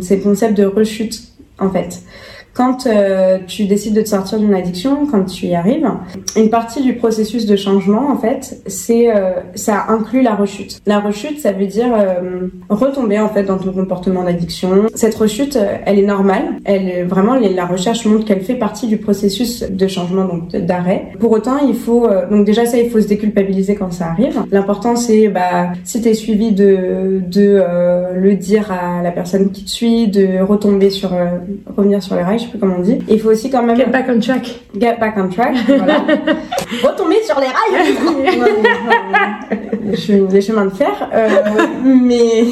c'est 0.00 0.16
le 0.16 0.22
concept 0.22 0.58
de 0.58 0.64
rechute 0.64 1.22
en 1.60 1.70
fait. 1.70 2.02
Quand 2.56 2.86
euh, 2.86 3.38
tu 3.46 3.66
décides 3.66 3.94
de 3.94 4.00
te 4.00 4.08
sortir 4.08 4.38
d'une 4.38 4.54
addiction, 4.54 5.06
quand 5.06 5.24
tu 5.24 5.46
y 5.46 5.54
arrives, 5.54 5.86
une 6.36 6.48
partie 6.48 6.82
du 6.82 6.94
processus 6.94 7.44
de 7.44 7.54
changement 7.54 8.10
en 8.10 8.16
fait, 8.16 8.62
c'est 8.66 9.14
euh, 9.14 9.32
ça 9.54 9.84
inclut 9.88 10.22
la 10.22 10.34
rechute. 10.34 10.80
La 10.86 11.00
rechute, 11.00 11.38
ça 11.38 11.52
veut 11.52 11.66
dire 11.66 11.92
euh, 11.94 12.48
retomber 12.70 13.20
en 13.20 13.28
fait 13.28 13.42
dans 13.42 13.58
ton 13.58 13.72
comportement 13.72 14.24
d'addiction. 14.24 14.86
Cette 14.94 15.14
rechute, 15.16 15.56
euh, 15.56 15.76
elle 15.84 15.98
est 15.98 16.06
normale. 16.06 16.44
Elle 16.64 17.06
vraiment 17.06 17.34
la 17.34 17.66
recherche 17.66 18.06
montre 18.06 18.24
qu'elle 18.24 18.40
fait 18.40 18.54
partie 18.54 18.86
du 18.86 18.96
processus 18.96 19.62
de 19.62 19.86
changement 19.86 20.24
donc 20.24 20.56
d'arrêt. 20.56 21.08
Pour 21.20 21.32
autant, 21.32 21.58
il 21.58 21.74
faut 21.74 22.06
euh, 22.06 22.26
donc 22.30 22.46
déjà 22.46 22.64
ça, 22.64 22.78
il 22.78 22.88
faut 22.88 23.02
se 23.02 23.08
déculpabiliser 23.08 23.74
quand 23.74 23.92
ça 23.92 24.06
arrive. 24.06 24.42
L'important 24.50 24.96
c'est 24.96 25.28
bah 25.28 25.72
si 25.84 26.00
t'es 26.00 26.14
suivi 26.14 26.52
de 26.52 27.20
de 27.26 27.60
euh, 27.60 28.14
le 28.14 28.34
dire 28.34 28.72
à 28.72 29.02
la 29.02 29.10
personne 29.10 29.50
qui 29.50 29.64
te 29.64 29.70
suit, 29.70 30.08
de 30.08 30.40
retomber 30.40 30.88
sur 30.88 31.10
revenir 31.76 32.02
sur 32.02 32.16
les 32.16 32.22
rails, 32.22 32.45
sais 32.46 32.50
plus 32.50 32.58
comment 32.58 32.76
on 32.78 32.82
dit. 32.82 32.98
Il 33.08 33.20
faut 33.20 33.30
aussi 33.30 33.50
quand 33.50 33.62
même 33.62 33.76
get 33.76 33.86
back 33.86 34.06
on 34.08 34.18
track 34.20 34.60
get 34.78 34.96
back 34.98 35.14
on 35.16 35.28
track, 35.28 35.54
voilà. 35.66 36.04
retomber 36.82 37.22
sur 37.22 37.38
les 37.40 37.46
rails. 37.46 37.96
Les 40.30 40.40
chemins 40.40 40.64
de 40.64 40.70
fer, 40.70 41.10
euh, 41.14 41.28
mais 41.84 42.44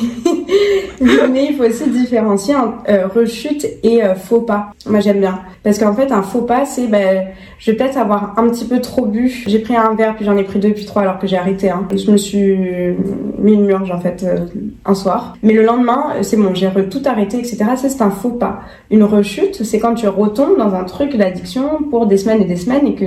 mais 1.01 1.47
il 1.51 1.57
faut 1.57 1.64
aussi 1.64 1.88
différencier 1.90 2.55
entre 2.55 2.78
euh, 2.88 3.07
rechute 3.09 3.66
et 3.82 4.03
euh, 4.03 4.14
faux 4.14 4.40
pas. 4.40 4.72
Moi 4.86 5.01
j'aime 5.01 5.20
bien 5.20 5.40
parce 5.62 5.78
qu'en 5.78 5.95
fait 5.95 6.12
un 6.12 6.22
faux 6.22 6.42
pas 6.42 6.64
c'est 6.64 6.86
ben 6.86 7.26
je 7.59 7.70
vais 7.70 7.76
peut-être 7.76 7.97
avoir 7.97 8.38
un 8.38 8.49
petit 8.49 8.66
peu 8.66 8.80
trop 8.80 9.07
bu. 9.07 9.45
J'ai 9.47 9.59
pris 9.59 9.76
un 9.76 9.95
verre 9.95 10.16
puis 10.16 10.24
j'en 10.24 10.36
ai 10.36 10.45
pris 10.45 10.59
deux 10.59 10.72
puis 10.72 10.84
trois 10.84 11.03
alors 11.03 11.18
que 11.18 11.26
j'ai 11.26 11.36
arrêté. 11.36 11.70
Hein. 11.70 11.86
Je 11.95 12.11
me 12.11 12.16
suis 12.16 12.57
mis 13.38 13.55
une 13.55 13.66
murge 13.66 13.90
en 13.90 14.01
fait 14.01 14.24
euh, 14.24 14.47
un 14.84 14.95
soir. 14.95 15.36
Mais 15.42 15.53
le 15.53 15.64
lendemain 15.64 16.14
c'est 16.22 16.36
bon 16.36 16.55
j'ai 16.55 16.70
tout 16.90 17.03
arrêté 17.05 17.38
etc. 17.38 17.57
Ça 17.76 17.88
c'est 17.88 18.03
un 18.03 18.11
faux 18.11 18.30
pas. 18.30 18.61
Une 18.90 19.05
rechute 19.05 19.64
c'est 19.64 19.78
quand 19.85 19.95
tu 19.95 20.09
retombes 20.09 20.57
dans 20.57 20.72
un 20.74 20.85
truc 20.85 21.14
d'addiction 21.14 21.64
pour 21.91 22.07
des 22.07 22.16
semaines 22.16 22.41
et 22.41 22.47
des 22.47 22.57
semaines 22.57 22.87
et 22.87 22.95
que 22.95 23.05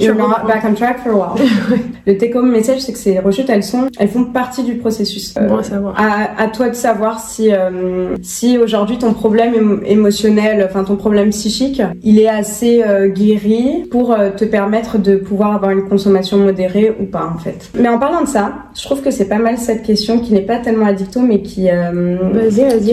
you're 0.00 0.14
not 0.14 0.46
back 0.46 0.62
on 0.64 0.74
track 0.74 1.00
for 1.02 1.10
a 1.10 1.16
while. 1.16 1.48
le 2.06 2.16
take 2.16 2.32
home 2.36 2.52
message 2.52 2.78
c'est 2.78 2.92
que 2.92 2.98
ces 2.98 3.18
rechutes 3.18 3.50
elles 3.50 3.64
sont 3.64 3.88
elles 3.98 4.08
font 4.08 4.26
partie 4.26 4.62
du 4.62 4.74
processus. 4.76 5.34
Euh, 5.36 5.48
bon 5.48 5.56
à 5.56 5.62
savoir 5.64 5.94
à, 5.96 6.40
à 6.40 6.46
toi 6.46 6.68
de 6.68 6.74
savoir 6.74 7.18
si 7.18 7.52
euh, 7.52 8.14
si 8.22 8.56
aujourd'hui 8.56 8.98
ton 8.98 9.14
problème 9.14 9.52
émo- 9.54 9.80
émotionnel, 9.84 10.64
enfin 10.64 10.84
ton 10.84 10.94
problème 10.94 11.30
psychique, 11.30 11.82
il 12.04 12.20
est 12.20 12.28
assez 12.28 12.84
euh, 12.86 13.08
guéri 13.08 13.88
pour 13.90 14.12
euh, 14.12 14.30
te 14.30 14.44
permettre 14.44 14.98
de 14.98 15.16
pouvoir 15.16 15.56
avoir 15.56 15.72
une 15.72 15.88
consommation 15.88 16.36
modérée 16.36 16.94
ou 17.00 17.04
pas 17.06 17.28
en 17.34 17.38
fait. 17.38 17.68
Mais 17.76 17.88
en 17.88 17.98
parlant 17.98 18.22
de 18.22 18.28
ça, 18.28 18.52
je 18.76 18.82
trouve 18.84 19.02
que 19.02 19.10
c'est 19.10 19.28
pas 19.28 19.38
mal 19.38 19.58
cette 19.58 19.82
question 19.82 20.20
qui 20.20 20.32
n'est 20.34 20.42
pas 20.42 20.58
tellement 20.58 20.86
addicto 20.86 21.18
mais 21.18 21.42
qui 21.42 21.68
euh, 21.68 22.16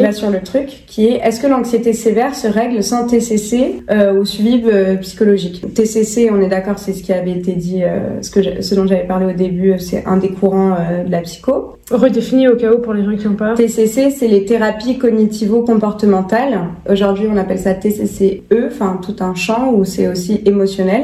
va 0.01 0.11
sur 0.13 0.31
le 0.31 0.41
truc, 0.41 0.83
qui 0.87 1.05
est 1.05 1.17
est-ce 1.23 1.39
que 1.39 1.45
l'anxiété 1.47 1.93
sévère 1.93 2.33
se 2.33 2.47
règle 2.47 2.81
sans 2.83 3.05
TCC 3.19 3.83
euh, 3.91 4.13
ou 4.13 4.25
suivi 4.25 4.61
euh, 4.65 4.95
psychologique 4.97 5.61
TCC, 5.73 6.29
on 6.31 6.41
est 6.41 6.47
d'accord, 6.47 6.79
c'est 6.79 6.93
ce 6.93 7.03
qui 7.03 7.11
avait 7.13 7.31
été 7.31 7.53
dit, 7.53 7.83
euh, 7.83 8.21
ce 8.21 8.31
que 8.31 8.41
j'ai- 8.41 8.61
ce 8.61 8.75
dont 8.75 8.87
j'avais 8.87 9.05
parlé 9.05 9.25
au 9.25 9.35
début, 9.35 9.77
c'est 9.79 10.05
un 10.05 10.17
des 10.17 10.29
courants 10.29 10.75
de 11.05 11.11
la 11.11 11.21
psycho. 11.21 11.75
redéfinis 11.91 12.47
au 12.47 12.55
cas 12.55 12.71
où 12.71 12.79
pour 12.79 12.93
les 12.93 13.03
gens 13.03 13.15
qui 13.17 13.27
ont 13.27 13.33
peur 13.33 13.55
TCC, 13.55 14.11
c'est 14.11 14.27
les 14.27 14.45
thérapies 14.45 14.97
cognitivo-comportementales. 14.97 16.59
Aujourd'hui, 16.89 17.27
on 17.31 17.37
appelle 17.37 17.59
ça 17.59 17.73
TCCE, 17.73 18.41
enfin 18.67 18.99
tout 19.03 19.15
un 19.21 19.33
champ 19.35 19.71
où 19.73 19.83
c'est 19.85 20.07
aussi 20.07 20.41
émotionnel. 20.45 21.03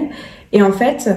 Et 0.53 0.61
en 0.61 0.71
fait, 0.71 1.09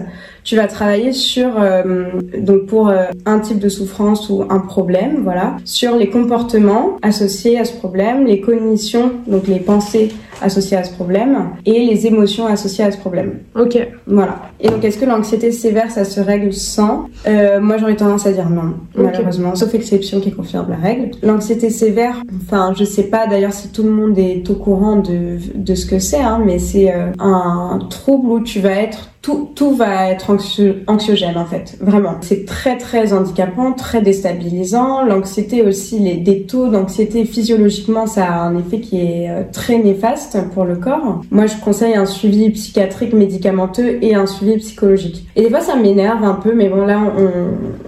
tu 0.43 0.57
vas 0.57 0.67
travailler 0.67 1.13
sur 1.13 1.61
euh, 1.61 2.05
donc 2.41 2.67
pour 2.67 2.89
euh, 2.89 3.05
un 3.27 3.39
type 3.39 3.59
de 3.61 3.69
souffrance 3.69 4.31
ou 4.31 4.43
un 4.49 4.59
problème, 4.59 5.21
voilà, 5.23 5.57
sur 5.65 5.95
les 5.97 6.09
comportements 6.09 6.97
associés 7.03 7.59
à 7.59 7.65
ce 7.65 7.75
problème, 7.77 8.27
les 8.27 8.41
cognitions, 8.41 9.13
donc 9.27 9.47
les 9.47 9.61
pensées 9.61 10.09
associées 10.43 10.77
à 10.77 10.85
ce 10.85 10.93
problème 10.93 11.51
et 11.67 11.85
les 11.85 12.07
émotions 12.07 12.47
associées 12.47 12.85
à 12.85 12.91
ce 12.91 12.99
problème. 12.99 13.39
ok 13.55 13.77
Voilà. 14.07 14.37
Et 14.61 14.69
donc, 14.69 14.85
est-ce 14.85 14.99
que 14.99 15.05
l'anxiété 15.05 15.53
sévère, 15.53 15.91
ça 15.91 16.05
se 16.05 16.21
règle 16.21 16.53
sans? 16.53 17.07
Euh, 17.27 17.61
Moi, 17.61 17.77
j'aurais 17.79 17.97
tendance 17.97 18.27
à 18.27 18.33
dire 18.33 18.49
non, 18.51 18.75
malheureusement, 18.97 19.55
sauf 19.55 19.75
exception 19.75 20.21
qui 20.21 20.33
confirme 20.33 20.67
la 20.71 20.77
règle. 20.77 21.11
L'anxiété 21.23 21.71
sévère, 21.71 22.17
enfin, 22.43 22.73
je 22.77 22.85
sais 22.85 23.05
pas 23.05 23.27
d'ailleurs 23.27 23.53
si 23.53 23.69
tout 23.69 23.83
le 23.83 23.91
monde 23.91 24.19
est 24.19 24.49
au 24.51 24.55
courant 24.55 24.97
de, 24.97 25.39
de 25.55 25.75
ce 25.75 25.87
que 25.87 25.99
c'est, 25.99 26.21
hein, 26.21 26.41
mais 26.45 26.59
c'est 26.59 26.93
euh, 26.93 27.11
un 27.21 27.79
trouble 27.89 28.29
où 28.31 28.41
tu 28.41 28.61
vas 28.61 28.73
être 28.83 29.11
tout, 29.21 29.51
tout 29.55 29.73
va 29.75 30.11
être 30.11 30.31
anxio- 30.33 30.77
anxiogène 30.87 31.37
en 31.37 31.45
fait, 31.45 31.77
vraiment. 31.81 32.15
C'est 32.21 32.45
très 32.47 32.79
très 32.79 33.13
handicapant, 33.13 33.73
très 33.73 34.01
déstabilisant. 34.01 35.05
L'anxiété 35.05 35.63
aussi, 35.63 35.99
les, 35.99 36.17
des 36.17 36.43
taux 36.43 36.69
d'anxiété 36.69 37.25
physiologiquement, 37.25 38.07
ça 38.07 38.25
a 38.27 38.41
un 38.43 38.57
effet 38.59 38.81
qui 38.81 39.01
est 39.01 39.29
euh, 39.29 39.43
très 39.53 39.79
néfaste 39.79 40.28
pour 40.53 40.65
le 40.65 40.77
corps. 40.77 41.23
Moi, 41.31 41.47
je 41.47 41.57
conseille 41.57 41.95
un 41.95 42.07
suivi 42.07 42.51
psychiatrique 42.51 43.13
médicamenteux 43.13 43.99
et 44.03 44.15
un 44.15 44.27
suivi 44.27 44.57
psychologique. 44.59 45.27
Et 45.37 45.43
des 45.43 45.51
fois, 45.51 45.61
ça 45.61 45.77
m'énerve 45.77 46.25
un 46.25 46.35
peu, 46.35 46.55
mais 46.55 46.69
bon 46.69 46.85
là, 46.85 47.01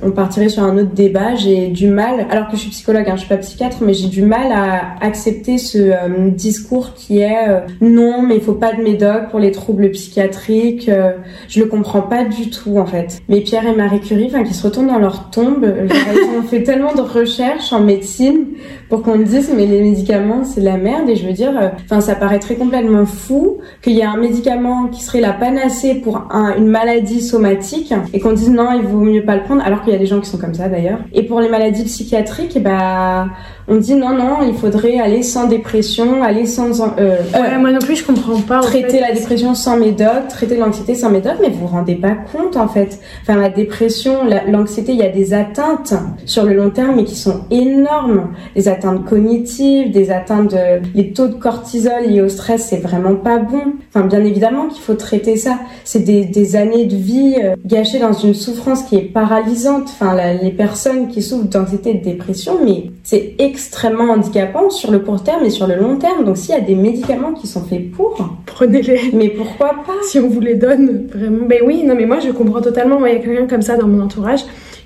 on, 0.02 0.10
partirait 0.10 0.48
sur 0.48 0.64
un 0.64 0.76
autre 0.76 0.92
débat. 0.92 1.34
J'ai 1.36 1.68
du 1.68 1.88
mal, 1.88 2.26
alors 2.30 2.48
que 2.48 2.56
je 2.56 2.62
suis 2.62 2.70
psychologue, 2.70 3.04
hein, 3.08 3.14
je 3.14 3.20
suis 3.20 3.28
pas 3.28 3.36
psychiatre, 3.36 3.78
mais 3.80 3.94
j'ai 3.94 4.08
du 4.08 4.22
mal 4.22 4.52
à 4.52 4.96
accepter 5.00 5.56
ce 5.58 5.78
euh, 5.78 6.30
discours 6.30 6.94
qui 6.94 7.18
est 7.18 7.48
euh, 7.48 7.60
non, 7.80 8.22
mais 8.22 8.36
il 8.36 8.40
faut 8.40 8.54
pas 8.54 8.72
de 8.72 8.82
médoc 8.82 9.28
pour 9.30 9.38
les 9.38 9.52
troubles 9.52 9.90
psychiatriques. 9.90 10.88
euh, 10.88 11.12
je 11.48 11.60
le 11.60 11.66
comprends 11.66 12.02
pas 12.02 12.24
du 12.24 12.50
tout 12.50 12.78
en 12.78 12.86
fait. 12.86 13.20
Mais 13.28 13.40
Pierre 13.40 13.66
et 13.66 13.74
Marie 13.74 14.00
Curie, 14.00 14.26
enfin, 14.26 14.44
qui 14.44 14.54
se 14.54 14.66
retournent 14.66 14.88
dans 14.88 14.98
leur 14.98 15.30
tombe, 15.30 15.64
euh, 15.64 15.86
ils 15.88 16.38
ont 16.38 16.42
fait 16.42 16.62
tellement 16.62 16.94
de 16.94 17.00
recherches 17.00 17.72
en 17.72 17.80
médecine 17.80 18.46
pour 18.88 19.02
qu'on 19.02 19.18
dise 19.18 19.52
mais 19.56 19.66
les 19.66 19.82
médicaments 19.82 20.44
c'est 20.44 20.60
de 20.60 20.66
la 20.66 20.76
merde 20.76 21.08
et 21.08 21.16
je 21.16 21.26
veux 21.26 21.32
dire, 21.32 21.72
enfin 21.84 22.00
ça 22.00 22.14
paraîtrait 22.30 22.54
complètement 22.54 23.06
fou 23.06 23.58
qu'il 23.82 23.94
y 23.94 24.00
ait 24.00 24.04
un 24.04 24.16
médicament 24.16 24.86
qui 24.86 25.02
serait 25.02 25.20
la 25.20 25.32
panacée 25.32 25.96
pour 25.96 26.28
un- 26.30 26.54
une 26.56 26.68
maladie 26.68 27.22
somatique 27.22 27.92
et 28.12 28.20
qu'on 28.20 28.32
dise 28.34 28.50
non 28.50 28.68
il 28.72 28.82
vaut 28.82 29.00
mieux 29.00 29.24
pas 29.24 29.34
le 29.34 29.42
prendre 29.42 29.64
alors 29.64 29.82
qu'il 29.82 29.92
y 29.92 29.96
a 29.96 29.98
des 29.98 30.06
gens 30.06 30.20
qui 30.20 30.30
sont 30.30 30.38
comme 30.38 30.54
ça 30.54 30.68
d'ailleurs. 30.68 31.00
Et 31.12 31.24
pour 31.24 31.40
les 31.40 31.48
maladies 31.48 31.82
psychiatriques, 31.82 32.52
eh 32.54 32.60
bah 32.60 33.26
on 33.66 33.76
dit 33.78 33.94
non 33.96 34.10
non 34.10 34.36
il 34.46 34.54
faudrait 34.54 35.00
aller 35.00 35.24
sans 35.24 35.48
dépression, 35.48 36.22
aller 36.22 36.46
sans 36.46 36.70
euh, 37.00 37.16
ouais 37.34 37.58
moi 37.58 37.72
non 37.72 37.80
plus 37.80 37.96
je 37.96 38.04
comprends 38.06 38.40
pas 38.40 38.60
traiter 38.60 38.98
fait. 38.98 39.00
la 39.00 39.12
dépression 39.12 39.56
sans 39.56 39.76
médoc, 39.76 40.28
traiter 40.28 40.56
l'anxiété 40.56 40.94
sans 40.94 41.10
médoc. 41.10 41.32
mais 41.40 41.48
vous 41.50 41.62
vous 41.62 41.66
rendez 41.66 41.96
pas 41.96 42.14
compte 42.30 42.56
en 42.56 42.68
fait. 42.68 43.00
Enfin, 43.22 43.40
la 43.40 43.48
dépression, 43.48 44.12
l'anxiété, 44.48 44.92
il 44.92 44.98
y 44.98 45.02
a 45.02 45.08
des 45.08 45.34
atteintes 45.34 45.94
sur 46.26 46.44
le 46.44 46.54
long 46.54 46.70
terme, 46.70 46.94
mais 46.96 47.04
qui 47.04 47.16
sont 47.16 47.40
énormes. 47.50 48.28
Des 48.54 48.68
atteintes 48.68 49.04
cognitives, 49.04 49.90
des 49.90 50.10
atteintes 50.12 50.52
de... 50.52 50.80
Les 50.94 51.12
taux 51.12 51.28
de 51.28 51.34
cortisol 51.34 52.02
au 52.20 52.28
stress, 52.28 52.68
c'est 52.68 52.78
vraiment 52.78 53.14
pas 53.14 53.38
bon. 53.38 53.74
Enfin, 53.88 54.06
bien 54.06 54.24
évidemment 54.24 54.68
qu'il 54.68 54.82
faut 54.82 54.94
traiter 54.94 55.36
ça. 55.36 55.58
C'est 55.84 56.00
des, 56.00 56.24
des, 56.24 56.56
années 56.56 56.86
de 56.86 56.96
vie 56.96 57.36
euh, 57.42 57.56
gâchées 57.64 57.98
dans 57.98 58.12
une 58.12 58.34
souffrance 58.34 58.82
qui 58.82 58.96
est 58.96 59.02
paralysante. 59.02 59.84
Enfin, 59.84 60.16
les 60.42 60.50
personnes 60.50 61.08
qui 61.08 61.22
souffrent 61.22 61.48
d'anxiété 61.48 61.90
et 61.90 61.94
de 61.94 62.04
dépression, 62.04 62.58
mais 62.64 62.90
c'est 63.02 63.34
extrêmement 63.38 64.12
handicapant 64.12 64.70
sur 64.70 64.90
le 64.90 65.00
court 65.00 65.22
terme 65.22 65.44
et 65.44 65.50
sur 65.50 65.66
le 65.66 65.76
long 65.76 65.96
terme. 65.96 66.24
Donc, 66.24 66.36
s'il 66.36 66.54
y 66.54 66.58
a 66.58 66.60
des 66.60 66.74
médicaments 66.74 67.32
qui 67.32 67.46
sont 67.46 67.62
faits 67.62 67.90
pour, 67.90 68.16
prenez-les. 68.46 69.10
Mais 69.12 69.28
pourquoi 69.28 69.70
pas? 69.86 69.94
Si 70.02 70.18
on 70.18 70.28
vous 70.28 70.40
les 70.40 70.54
donne, 70.54 71.06
vraiment. 71.12 71.46
Ben 71.46 71.60
oui, 71.64 71.84
non, 71.84 71.94
mais 71.94 72.06
moi, 72.06 72.18
je 72.20 72.30
comprends 72.30 72.60
totalement. 72.60 72.98
Moi, 72.98 73.10
il 73.10 73.16
y 73.16 73.18
a 73.18 73.20
quelqu'un 73.20 73.46
comme 73.46 73.62
ça 73.62 73.76
dans 73.76 73.86
mon 73.86 74.02
entourage 74.02 74.40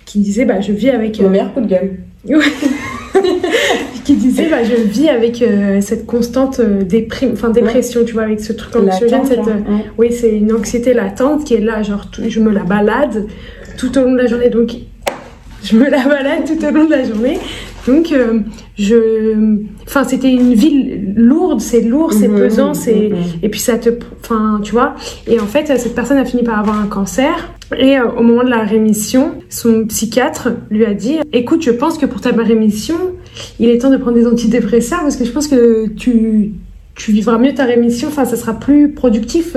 qui 0.04 0.18
disait, 0.18 0.44
bah, 0.44 0.60
je 0.60 0.72
vis 0.72 0.90
avec. 0.90 1.20
Mon 1.20 1.30
meilleur 1.30 1.52
coup 1.52 1.60
de 1.60 1.66
gueule. 1.66 1.98
qui 4.04 4.14
disait. 4.14 4.48
Bah, 4.48 4.62
je 4.62 4.74
vis 4.74 5.08
avec 5.08 5.42
euh, 5.42 5.80
cette 5.80 6.06
constante 6.06 6.60
euh, 6.60 6.82
déprime, 6.82 7.30
enfin 7.32 7.50
dépression 7.50 8.04
tu 8.04 8.12
vois 8.12 8.22
avec 8.22 8.40
ce 8.40 8.52
truc 8.52 8.76
anxiogène 8.76 9.24
cette, 9.24 9.38
euh, 9.40 9.78
oui 9.98 10.12
c'est 10.12 10.36
une 10.36 10.52
anxiété 10.52 10.94
latente 10.94 11.44
qui 11.44 11.54
est 11.54 11.60
là 11.60 11.82
genre 11.82 12.06
je 12.28 12.40
me 12.40 12.50
la 12.50 12.62
balade 12.62 13.26
tout 13.76 13.96
au 13.98 14.02
long 14.02 14.12
de 14.12 14.18
la 14.18 14.26
journée. 14.26 14.50
Donc 14.50 14.72
je 15.62 15.76
me 15.76 15.88
la 15.88 16.04
balade 16.06 16.44
tout 16.46 16.64
au 16.64 16.70
long 16.70 16.84
de 16.84 16.90
la 16.90 17.04
journée. 17.04 17.38
Donc 17.86 18.14
je 18.78 19.58
enfin 19.86 20.04
c'était 20.04 20.32
une 20.32 20.54
ville 20.54 21.14
lourde 21.16 21.60
c'est 21.60 21.82
lourd 21.82 22.14
c'est 22.14 22.28
pesant 22.28 22.72
c'est 22.72 23.10
et 23.42 23.48
puis 23.50 23.60
ça 23.60 23.76
te 23.76 23.90
enfin 24.22 24.60
tu 24.62 24.72
vois. 24.72 24.94
Et 25.26 25.38
en 25.38 25.46
fait 25.46 25.66
cette 25.66 25.94
personne 25.94 26.16
a 26.18 26.24
fini 26.24 26.42
par 26.42 26.58
avoir 26.58 26.80
un 26.80 26.86
cancer. 26.86 27.52
Et 27.78 27.98
au 27.98 28.22
moment 28.22 28.44
de 28.44 28.50
la 28.50 28.62
rémission 28.62 29.32
son 29.50 29.84
psychiatre 29.86 30.48
lui 30.70 30.86
a 30.86 30.94
dit 30.94 31.18
écoute 31.32 31.62
je 31.62 31.72
pense 31.72 31.98
que 31.98 32.06
pour 32.06 32.20
ta 32.20 32.30
rémission 32.30 32.96
il 33.58 33.70
est 33.70 33.78
temps 33.78 33.90
de 33.90 33.96
prendre 33.96 34.16
des 34.16 34.26
antidépresseurs 34.26 35.00
parce 35.00 35.16
que 35.16 35.24
je 35.24 35.32
pense 35.32 35.48
que 35.48 35.88
tu, 35.88 36.52
tu 36.94 37.12
vivras 37.12 37.38
mieux 37.38 37.54
ta 37.54 37.64
rémission, 37.64 38.08
enfin 38.08 38.24
ça 38.24 38.36
sera 38.36 38.54
plus 38.54 38.92
productif. 38.92 39.56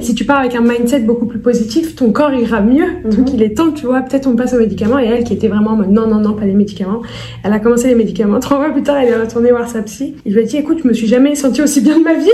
Si 0.00 0.14
tu 0.14 0.24
pars 0.24 0.38
avec 0.38 0.54
un 0.54 0.62
mindset 0.62 1.00
beaucoup 1.00 1.26
plus 1.26 1.38
positif, 1.38 1.94
ton 1.94 2.12
corps 2.12 2.32
ira 2.32 2.60
mieux. 2.60 2.86
Donc 3.04 3.28
mhm. 3.28 3.34
il 3.34 3.42
est 3.42 3.56
temps, 3.56 3.72
tu 3.72 3.86
vois, 3.86 4.00
peut-être 4.00 4.26
on 4.26 4.36
passe 4.36 4.54
aux 4.54 4.58
médicaments. 4.58 4.98
Et 4.98 5.04
elle 5.04 5.24
qui 5.24 5.34
était 5.34 5.48
vraiment 5.48 5.72
en 5.72 5.76
mode 5.76 5.90
non, 5.90 6.06
non, 6.06 6.20
non, 6.20 6.32
pas 6.32 6.46
les 6.46 6.54
médicaments. 6.54 7.02
Elle 7.44 7.52
a 7.52 7.58
commencé 7.58 7.88
les 7.88 7.94
médicaments. 7.94 8.40
Trois 8.40 8.58
mois 8.58 8.70
plus 8.70 8.82
tard, 8.82 8.96
elle 8.96 9.08
est 9.08 9.20
retournée 9.20 9.50
voir 9.50 9.68
sa 9.68 9.82
psy. 9.82 10.16
Il 10.24 10.32
lui 10.32 10.42
a 10.42 10.44
dit 10.44 10.56
écoute, 10.56 10.80
je 10.82 10.88
me 10.88 10.94
suis 10.94 11.06
jamais 11.06 11.34
sentie 11.34 11.60
aussi 11.60 11.80
bien 11.80 11.98
de 11.98 12.04
ma 12.04 12.14
vie. 12.14 12.30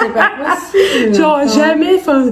C'est 0.00 0.12
pas 0.12 0.30
possible. 0.44 1.14
Genre 1.14 1.48
jamais, 1.48 1.94
enfin 1.96 2.30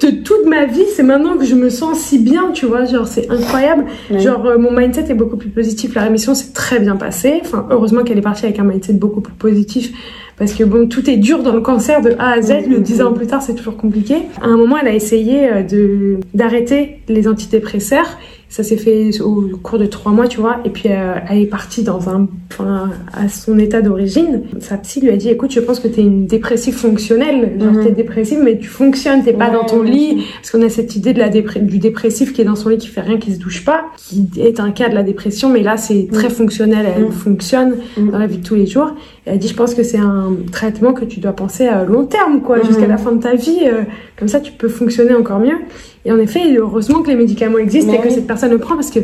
de 0.00 0.10
toute 0.10 0.46
ma 0.46 0.66
vie, 0.66 0.84
c'est 0.94 1.02
maintenant 1.02 1.36
que 1.36 1.44
je 1.44 1.54
me 1.54 1.70
sens 1.70 1.98
si 1.98 2.18
bien, 2.18 2.50
tu 2.52 2.66
vois, 2.66 2.84
genre 2.84 3.06
c'est 3.06 3.30
incroyable. 3.30 3.86
Genre 4.10 4.46
euh, 4.46 4.58
mon 4.58 4.70
mindset 4.70 5.10
est 5.10 5.14
beaucoup 5.14 5.36
plus 5.36 5.50
positif, 5.50 5.94
la 5.94 6.02
rémission 6.02 6.34
s'est 6.34 6.52
très 6.52 6.78
bien 6.78 6.96
passée. 6.96 7.40
Enfin, 7.40 7.66
heureusement 7.70 8.04
qu'elle 8.04 8.18
est 8.18 8.22
partie 8.22 8.44
avec 8.44 8.58
un 8.58 8.64
mindset 8.64 8.94
beaucoup 8.94 9.20
plus 9.20 9.34
positif 9.34 9.92
parce 10.38 10.52
que 10.52 10.62
bon, 10.62 10.88
tout 10.88 11.10
est 11.10 11.16
dur 11.16 11.42
dans 11.42 11.52
le 11.52 11.60
cancer 11.60 12.00
de 12.00 12.14
A 12.18 12.30
à 12.30 12.42
Z. 12.42 12.68
Le 12.68 12.78
dix 12.78 13.02
ans 13.02 13.12
plus 13.12 13.26
tard, 13.26 13.42
c'est 13.42 13.54
toujours 13.54 13.76
compliqué. 13.76 14.16
À 14.40 14.46
un 14.46 14.56
moment, 14.56 14.76
elle 14.80 14.88
a 14.88 14.94
essayé 14.94 15.48
euh, 15.48 15.62
de 15.62 16.20
d'arrêter 16.34 17.00
les 17.08 17.26
antidépresseurs 17.26 18.18
ça 18.48 18.62
s'est 18.62 18.78
fait 18.78 19.20
au 19.20 19.58
cours 19.62 19.78
de 19.78 19.84
trois 19.84 20.12
mois, 20.12 20.26
tu 20.26 20.40
vois. 20.40 20.60
Et 20.64 20.70
puis 20.70 20.88
euh, 20.88 21.16
elle 21.28 21.38
est 21.38 21.46
partie 21.46 21.82
dans 21.82 22.08
un, 22.08 22.26
enfin, 22.50 22.90
à 23.12 23.28
son 23.28 23.58
état 23.58 23.82
d'origine. 23.82 24.44
Sa 24.60 24.78
psy 24.78 25.00
lui 25.00 25.10
a 25.10 25.16
dit, 25.16 25.28
écoute, 25.28 25.52
je 25.52 25.60
pense 25.60 25.80
que 25.80 25.88
t'es 25.88 26.00
une 26.00 26.26
dépressive 26.26 26.74
fonctionnelle. 26.74 27.58
Genre 27.60 27.72
mhm. 27.72 27.84
t'es 27.84 27.92
dépressive, 27.92 28.40
mais 28.42 28.58
tu 28.58 28.68
fonctionnes, 28.68 29.22
t'es 29.22 29.34
pas 29.34 29.50
dans 29.50 29.64
ton 29.64 29.82
lit. 29.82 30.24
Parce 30.36 30.50
qu'on 30.50 30.62
a 30.62 30.70
cette 30.70 30.96
idée 30.96 31.12
de 31.12 31.18
la 31.18 31.28
du 31.28 31.78
dépressif 31.78 32.32
qui 32.32 32.40
est 32.40 32.44
dans 32.44 32.56
son 32.56 32.70
lit, 32.70 32.78
qui 32.78 32.88
fait 32.88 33.02
rien, 33.02 33.18
qui 33.18 33.32
se 33.32 33.38
douche 33.38 33.64
pas, 33.64 33.84
qui 33.96 34.28
est 34.38 34.60
un 34.60 34.70
cas 34.70 34.88
de 34.88 34.94
la 34.94 35.02
dépression. 35.02 35.50
Mais 35.50 35.62
là, 35.62 35.76
c'est 35.76 36.08
très 36.10 36.28
mhm. 36.28 36.34
fonctionnel. 36.34 36.86
Elle 36.96 37.04
mhm. 37.04 37.12
fonctionne 37.12 37.76
dans 37.98 38.18
la 38.18 38.26
vie 38.26 38.38
de 38.38 38.46
tous 38.46 38.54
les 38.54 38.66
jours. 38.66 38.92
Elle 39.30 39.38
dit, 39.38 39.48
je 39.48 39.54
pense 39.54 39.74
que 39.74 39.82
c'est 39.82 39.98
un 39.98 40.32
traitement 40.52 40.92
que 40.92 41.04
tu 41.04 41.20
dois 41.20 41.32
penser 41.32 41.66
à 41.66 41.84
long 41.84 42.04
terme, 42.04 42.40
quoi, 42.40 42.62
jusqu'à 42.62 42.86
la 42.86 42.96
fin 42.96 43.12
de 43.12 43.22
ta 43.22 43.34
vie. 43.34 43.60
Euh, 43.64 43.82
comme 44.18 44.28
ça, 44.28 44.40
tu 44.40 44.52
peux 44.52 44.68
fonctionner 44.68 45.14
encore 45.14 45.38
mieux. 45.38 45.58
Et 46.04 46.12
en 46.12 46.18
effet, 46.18 46.40
heureusement 46.56 47.02
que 47.02 47.08
les 47.08 47.16
médicaments 47.16 47.58
existent 47.58 47.92
et 47.92 48.00
que 48.00 48.10
cette 48.10 48.26
personne 48.26 48.50
le 48.50 48.58
prend 48.58 48.74
parce 48.74 48.90
que 48.90 49.00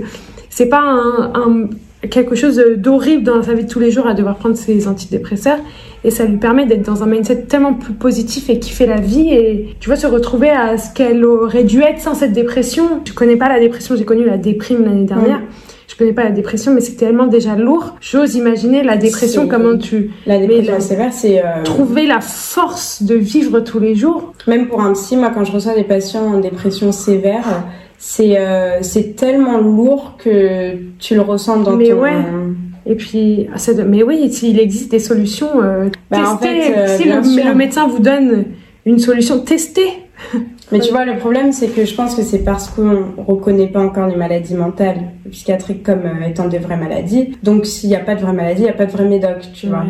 c'est 0.48 0.68
pas 0.68 0.80
un, 0.82 1.68
quelque 2.08 2.34
chose 2.34 2.62
d'horrible 2.76 3.24
dans 3.24 3.42
sa 3.42 3.54
vie 3.54 3.64
de 3.64 3.68
tous 3.68 3.80
les 3.80 3.90
jours 3.90 4.06
à 4.06 4.14
devoir 4.14 4.36
prendre 4.36 4.56
ses 4.56 4.88
antidépresseurs 4.88 5.58
et 6.04 6.10
ça 6.10 6.24
lui 6.26 6.36
permet 6.36 6.66
d'être 6.66 6.84
dans 6.84 7.02
un 7.02 7.06
mindset 7.06 7.42
tellement 7.42 7.74
plus 7.74 7.94
positif 7.94 8.50
et 8.50 8.58
qui 8.58 8.70
fait 8.70 8.86
la 8.86 9.00
vie 9.00 9.30
et 9.32 9.74
tu 9.80 9.88
vois 9.88 9.96
se 9.96 10.06
retrouver 10.06 10.50
à 10.50 10.76
ce 10.78 10.92
qu'elle 10.94 11.24
aurait 11.24 11.64
dû 11.64 11.80
être 11.80 12.00
sans 12.00 12.14
cette 12.14 12.32
dépression. 12.32 13.00
Je 13.04 13.12
connais 13.12 13.36
pas 13.36 13.48
la 13.48 13.58
dépression, 13.58 13.96
j'ai 13.96 14.04
connu 14.04 14.24
la 14.24 14.38
déprime 14.38 14.84
l'année 14.84 15.04
dernière 15.04 15.40
je 15.94 15.98
connais 16.00 16.12
pas 16.12 16.24
la 16.24 16.32
dépression, 16.32 16.74
mais 16.74 16.80
c'est 16.80 16.96
tellement 16.96 17.28
déjà 17.28 17.54
lourd. 17.54 17.94
J'ose 18.00 18.34
imaginer 18.34 18.82
la 18.82 18.96
dépression, 18.96 19.46
comment 19.46 19.78
tu... 19.78 20.10
La 20.26 20.40
dépression 20.40 20.80
sévère, 20.80 21.12
c'est... 21.12 21.38
Euh, 21.38 21.62
trouver 21.62 22.04
la 22.08 22.20
force 22.20 23.04
de 23.04 23.14
vivre 23.14 23.60
tous 23.60 23.78
les 23.78 23.94
jours. 23.94 24.32
Même 24.48 24.66
pour 24.66 24.80
un 24.80 24.92
psy, 24.94 25.16
moi, 25.16 25.30
quand 25.32 25.44
je 25.44 25.52
reçois 25.52 25.76
des 25.76 25.84
patients 25.84 26.34
en 26.34 26.38
dépression 26.40 26.90
sévère, 26.90 27.62
c'est 27.96 28.36
euh, 28.38 28.82
c'est 28.82 29.14
tellement 29.14 29.58
lourd 29.58 30.16
que 30.18 30.72
tu 30.98 31.14
le 31.14 31.20
ressens 31.20 31.58
dans 31.58 31.76
mais 31.76 31.92
Ouais. 31.92 32.10
Et 32.86 32.96
puis, 32.96 33.46
ah, 33.54 33.72
mais 33.86 34.02
oui, 34.02 34.32
s'il 34.32 34.58
existe 34.58 34.90
des 34.90 34.98
solutions, 34.98 35.62
euh, 35.62 35.90
bah, 36.10 36.38
testez. 36.40 36.98
si 36.98 37.04
le, 37.04 37.50
le, 37.50 37.54
médecin 37.54 37.86
vous 37.86 38.00
donne 38.00 38.46
une 38.84 38.98
solution, 38.98 39.38
testez. 39.38 39.90
Mais 40.74 40.80
tu 40.80 40.90
vois, 40.90 41.04
le 41.04 41.16
problème, 41.16 41.52
c'est 41.52 41.68
que 41.68 41.84
je 41.84 41.94
pense 41.94 42.16
que 42.16 42.22
c'est 42.22 42.40
parce 42.40 42.68
qu'on 42.68 43.04
reconnaît 43.16 43.68
pas 43.68 43.80
encore 43.80 44.08
les 44.08 44.16
maladies 44.16 44.54
mentales 44.54 45.02
psychiatriques 45.30 45.84
comme 45.84 46.02
euh, 46.04 46.28
étant 46.28 46.48
des 46.48 46.58
vraies 46.58 46.76
maladies. 46.76 47.38
Donc, 47.44 47.64
s'il 47.64 47.90
n'y 47.90 47.94
a 47.94 48.00
pas 48.00 48.16
de 48.16 48.20
vraies 48.20 48.32
maladies, 48.32 48.62
il 48.62 48.64
n'y 48.64 48.70
a 48.70 48.74
pas 48.74 48.86
de 48.86 48.90
vrai 48.90 49.04
médoc, 49.04 49.38
tu 49.54 49.68
vois. 49.68 49.84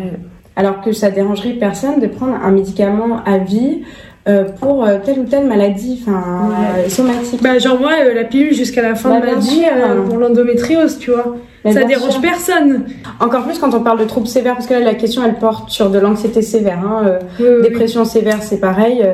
Alors 0.57 0.82
que 0.82 0.93
ça 0.93 1.11
dérangerait 1.11 1.55
personne 1.55 2.01
de 2.01 2.07
prendre 2.07 2.35
un 2.35 2.51
médicament 2.51 3.24
à 3.24 3.39
vie 3.39 3.80
euh, 4.28 4.45
pour 4.61 4.85
euh, 4.85 4.99
telle 5.03 5.20
ou 5.20 5.24
telle 5.24 5.47
maladie 5.47 6.03
enfin 6.03 6.51
somatique. 6.89 7.43
Bah 7.43 7.59
genre 7.59 7.80
moi 7.80 7.91
la 8.14 8.24
pilule 8.24 8.55
jusqu'à 8.55 8.80
la 8.80 8.95
fin 8.95 9.18
de 9.18 9.26
ma 9.26 9.35
vie 9.35 9.64
pour 10.07 10.18
l'endométriose, 10.18 10.99
tu 10.99 11.11
vois. 11.11 11.37
ça 11.64 11.82
dérange 11.82 12.20
personne. 12.20 12.85
Encore 13.18 13.45
plus 13.45 13.59
quand 13.59 13.74
on 13.74 13.80
parle 13.80 13.99
de 13.99 14.05
troubles 14.05 14.28
sévères 14.28 14.55
parce 14.55 14.66
que 14.66 14.74
là 14.74 14.80
la 14.80 14.95
question 14.95 15.22
elle 15.24 15.35
porte 15.35 15.70
sur 15.70 15.91
de 15.91 15.99
l'anxiété 15.99 16.41
sévère 16.41 16.78
hein, 16.78 17.18
dépression 17.62 18.05
sévère 18.05 18.43
c'est 18.43 18.61
pareil 18.61 19.05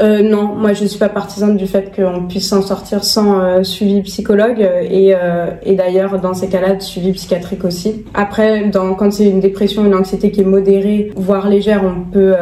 euh, 0.00 0.22
non, 0.22 0.54
moi 0.56 0.72
je 0.72 0.82
ne 0.84 0.88
suis 0.88 0.98
pas 0.98 1.08
partisane 1.08 1.56
du 1.56 1.66
fait 1.66 1.92
qu'on 1.94 2.26
puisse 2.26 2.48
s'en 2.48 2.62
sortir 2.62 3.04
sans 3.04 3.40
euh, 3.40 3.62
suivi 3.62 4.02
psychologue 4.02 4.60
et, 4.60 5.14
euh, 5.14 5.46
et 5.64 5.74
d'ailleurs 5.74 6.20
dans 6.20 6.34
ces 6.34 6.48
cas-là 6.48 6.74
de 6.74 6.82
suivi 6.82 7.12
psychiatrique 7.12 7.64
aussi. 7.64 8.04
Après, 8.14 8.66
dans, 8.66 8.94
quand 8.94 9.12
c'est 9.12 9.28
une 9.28 9.40
dépression, 9.40 9.84
une 9.84 9.94
anxiété 9.94 10.30
qui 10.30 10.42
est 10.42 10.44
modérée, 10.44 11.10
voire 11.16 11.48
légère, 11.48 11.82
on 11.84 12.10
peut 12.10 12.34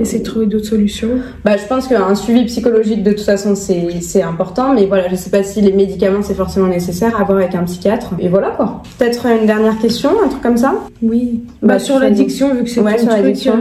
essayer 0.00 0.20
de 0.20 0.24
trouver 0.24 0.46
d'autres 0.46 0.66
solutions. 0.66 1.10
Bah, 1.44 1.56
je 1.56 1.66
pense 1.66 1.86
qu'un 1.88 2.14
suivi 2.14 2.44
psychologique 2.44 3.02
de 3.02 3.12
toute 3.12 3.20
façon 3.20 3.54
c'est 3.54 4.22
important, 4.22 4.74
mais 4.74 4.86
voilà, 4.86 5.08
je 5.08 5.16
sais 5.16 5.30
pas 5.30 5.42
si 5.42 5.60
les 5.60 5.72
médicaments 5.72 6.22
c'est 6.22 6.34
forcément 6.34 6.68
nécessaire 6.68 7.20
à 7.20 7.24
voir 7.24 7.38
avec 7.38 7.54
un 7.54 7.64
psychiatre. 7.64 8.14
Et 8.18 8.28
voilà 8.28 8.50
quoi. 8.50 8.82
Peut-être 8.98 9.26
une 9.26 9.46
dernière 9.46 9.78
question, 9.78 10.10
un 10.24 10.28
truc 10.28 10.42
comme 10.42 10.56
ça? 10.56 10.74
Oui. 11.02 11.40
Bah, 11.62 11.78
sur 11.78 11.98
l'addiction 11.98 12.54
vu 12.54 12.64
que 12.64 12.70
c'est 12.70 12.80
ouais, 12.80 12.98
sur 12.98 13.08
l'addiction. 13.08 13.54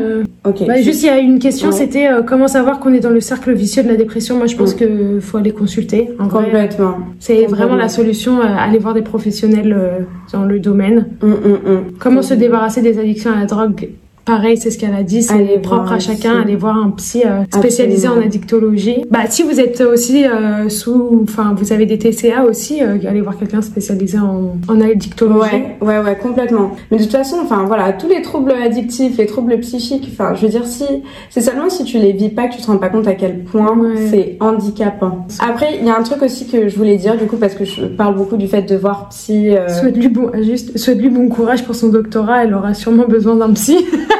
Ok. 0.45 0.65
Bah, 0.67 0.81
juste 0.81 1.03
il 1.03 1.07
y 1.07 1.09
a 1.09 1.19
une 1.19 1.39
question, 1.39 1.71
c'était 1.71 2.07
comment 2.27 2.47
savoir 2.47 2.79
qu'on 2.79 2.92
est 2.93 2.99
dans 2.99 3.09
le 3.09 3.19
cercle 3.19 3.53
vicieux 3.53 3.83
de 3.83 3.87
la 3.87 3.95
dépression, 3.95 4.37
moi 4.37 4.47
je 4.47 4.55
pense 4.55 4.73
mm. 4.73 4.77
qu'il 4.77 5.21
faut 5.21 5.37
aller 5.37 5.51
consulter. 5.51 6.09
En 6.19 6.27
Complètement. 6.27 6.97
C'est 7.19 7.45
vraiment 7.45 7.75
la 7.75 7.89
solution, 7.89 8.39
euh, 8.39 8.43
aller 8.43 8.79
voir 8.79 8.93
des 8.93 9.01
professionnels 9.01 9.73
euh, 9.77 9.99
dans 10.31 10.43
le 10.43 10.59
domaine. 10.59 11.07
Mm, 11.21 11.27
mm, 11.27 11.83
comment 11.99 12.21
se 12.21 12.33
débarrasser 12.33 12.81
des 12.81 12.99
addictions 12.99 13.31
à 13.31 13.39
la 13.39 13.45
drogue 13.45 13.89
Pareil, 14.25 14.55
c'est 14.55 14.71
ce 14.71 14.77
qu'elle 14.77 14.93
a 14.93 15.03
dit, 15.03 15.21
c'est 15.21 15.61
propre 15.61 15.91
à 15.91 15.99
chacun. 15.99 16.39
Allez 16.41 16.55
voir 16.55 16.77
un 16.77 16.91
psy 16.91 17.23
euh, 17.25 17.43
spécialisé 17.53 18.07
en 18.07 18.21
addictologie. 18.21 19.03
Bah, 19.11 19.23
si 19.27 19.43
vous 19.43 19.59
êtes 19.59 19.81
aussi 19.81 20.25
euh, 20.25 20.69
sous, 20.69 21.19
enfin, 21.23 21.53
vous 21.57 21.73
avez 21.73 21.85
des 21.85 21.97
TCA 21.97 22.45
aussi, 22.45 22.81
euh, 22.81 22.97
allez 23.05 23.19
voir 23.19 23.37
quelqu'un 23.37 23.61
spécialisé 23.61 24.17
en, 24.17 24.55
en 24.69 24.81
addictologie. 24.81 25.49
Ouais, 25.51 25.77
ouais, 25.81 25.99
ouais, 25.99 26.17
complètement. 26.17 26.71
Mais 26.89 26.99
de 26.99 27.03
toute 27.03 27.11
façon, 27.11 27.35
enfin, 27.43 27.65
voilà, 27.67 27.91
tous 27.91 28.07
les 28.07 28.21
troubles 28.21 28.53
addictifs, 28.53 29.17
les 29.17 29.25
troubles 29.25 29.59
psychiques, 29.59 30.07
enfin, 30.13 30.35
je 30.35 30.43
veux 30.43 30.51
dire, 30.51 30.65
si, 30.65 30.85
c'est 31.29 31.41
seulement 31.41 31.69
si 31.69 31.83
tu 31.83 31.97
les 31.97 32.13
vis 32.13 32.29
pas 32.29 32.47
que 32.47 32.55
tu 32.55 32.61
te 32.61 32.67
rends 32.67 32.77
pas 32.77 32.89
compte 32.89 33.07
à 33.07 33.15
quel 33.15 33.43
point 33.43 33.77
c'est 34.09 34.37
handicapant. 34.39 35.27
Après, 35.45 35.79
il 35.81 35.85
y 35.85 35.89
a 35.89 35.97
un 35.97 36.03
truc 36.03 36.21
aussi 36.21 36.47
que 36.47 36.69
je 36.69 36.77
voulais 36.77 36.95
dire, 36.95 37.17
du 37.17 37.25
coup, 37.25 37.35
parce 37.35 37.55
que 37.55 37.65
je 37.65 37.83
parle 37.83 38.15
beaucoup 38.15 38.37
du 38.37 38.47
fait 38.47 38.61
de 38.61 38.77
voir 38.77 39.09
psy. 39.09 39.49
Souhaite-lui 39.67 40.07
bon, 40.07 40.31
juste, 40.41 40.77
souhaite-lui 40.77 41.09
bon 41.09 41.27
courage 41.27 41.65
pour 41.65 41.75
son 41.75 41.89
doctorat, 41.89 42.45
elle 42.45 42.53
aura 42.53 42.73
sûrement 42.73 43.05
besoin 43.05 43.35
d'un 43.35 43.51
psy. 43.51 43.83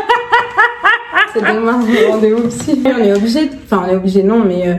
c'est 1.34 1.41
demain 1.41 1.80
rendez-vous 2.10 2.48
psy. 2.50 2.84
On 2.86 3.00
est 3.00 3.14
obligé, 3.14 3.50
enfin 3.66 3.84
on 3.86 3.91
est 3.91 3.96
obligé 3.96 4.24
non, 4.24 4.44
mais 4.46 4.68
euh, 4.68 4.76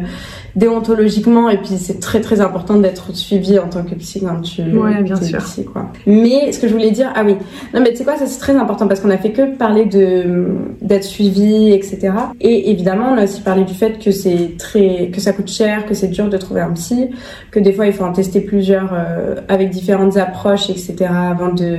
déontologiquement 0.56 1.48
et 1.50 1.58
puis 1.58 1.76
c'est 1.78 2.00
très 2.00 2.20
très 2.20 2.40
important 2.40 2.76
d'être 2.76 3.14
suivi 3.14 3.58
en 3.58 3.68
tant 3.68 3.82
que 3.82 3.94
psy 3.94 4.20
quand 4.20 4.40
tu 4.40 4.62
Ouais, 4.76 5.02
bien 5.02 5.16
sûr. 5.16 5.38
psy, 5.38 5.64
quoi. 5.64 5.90
Mais 6.06 6.52
ce 6.52 6.58
que 6.58 6.68
je 6.68 6.72
voulais 6.72 6.90
dire, 6.90 7.12
ah 7.14 7.22
oui, 7.24 7.36
non 7.72 7.80
mais 7.80 7.90
tu 7.90 7.96
sais 7.96 8.04
quoi, 8.04 8.16
ça 8.16 8.26
c'est 8.26 8.38
très 8.38 8.56
important 8.56 8.86
parce 8.88 9.00
qu'on 9.00 9.10
a 9.10 9.18
fait 9.18 9.32
que 9.32 9.56
parler 9.56 9.84
de 9.84 10.46
d'être 10.80 11.04
suivi, 11.04 11.72
etc. 11.72 12.12
Et 12.40 12.70
évidemment, 12.70 13.10
on 13.12 13.18
a 13.18 13.24
aussi 13.24 13.40
parlé 13.40 13.64
du 13.64 13.74
fait 13.74 13.98
que 13.98 14.10
c'est 14.10 14.56
très 14.58 15.10
que 15.12 15.20
ça 15.20 15.32
coûte 15.32 15.48
cher, 15.48 15.86
que 15.86 15.94
c'est 15.94 16.08
dur 16.08 16.28
de 16.28 16.36
trouver 16.36 16.60
un 16.60 16.72
psy, 16.72 17.10
que 17.50 17.58
des 17.58 17.72
fois 17.72 17.86
il 17.86 17.92
faut 17.92 18.04
en 18.04 18.12
tester 18.12 18.40
plusieurs 18.40 18.92
euh, 18.92 19.36
avec 19.48 19.70
différentes 19.70 20.16
approches, 20.16 20.70
etc. 20.70 21.06
avant 21.10 21.52
de 21.52 21.76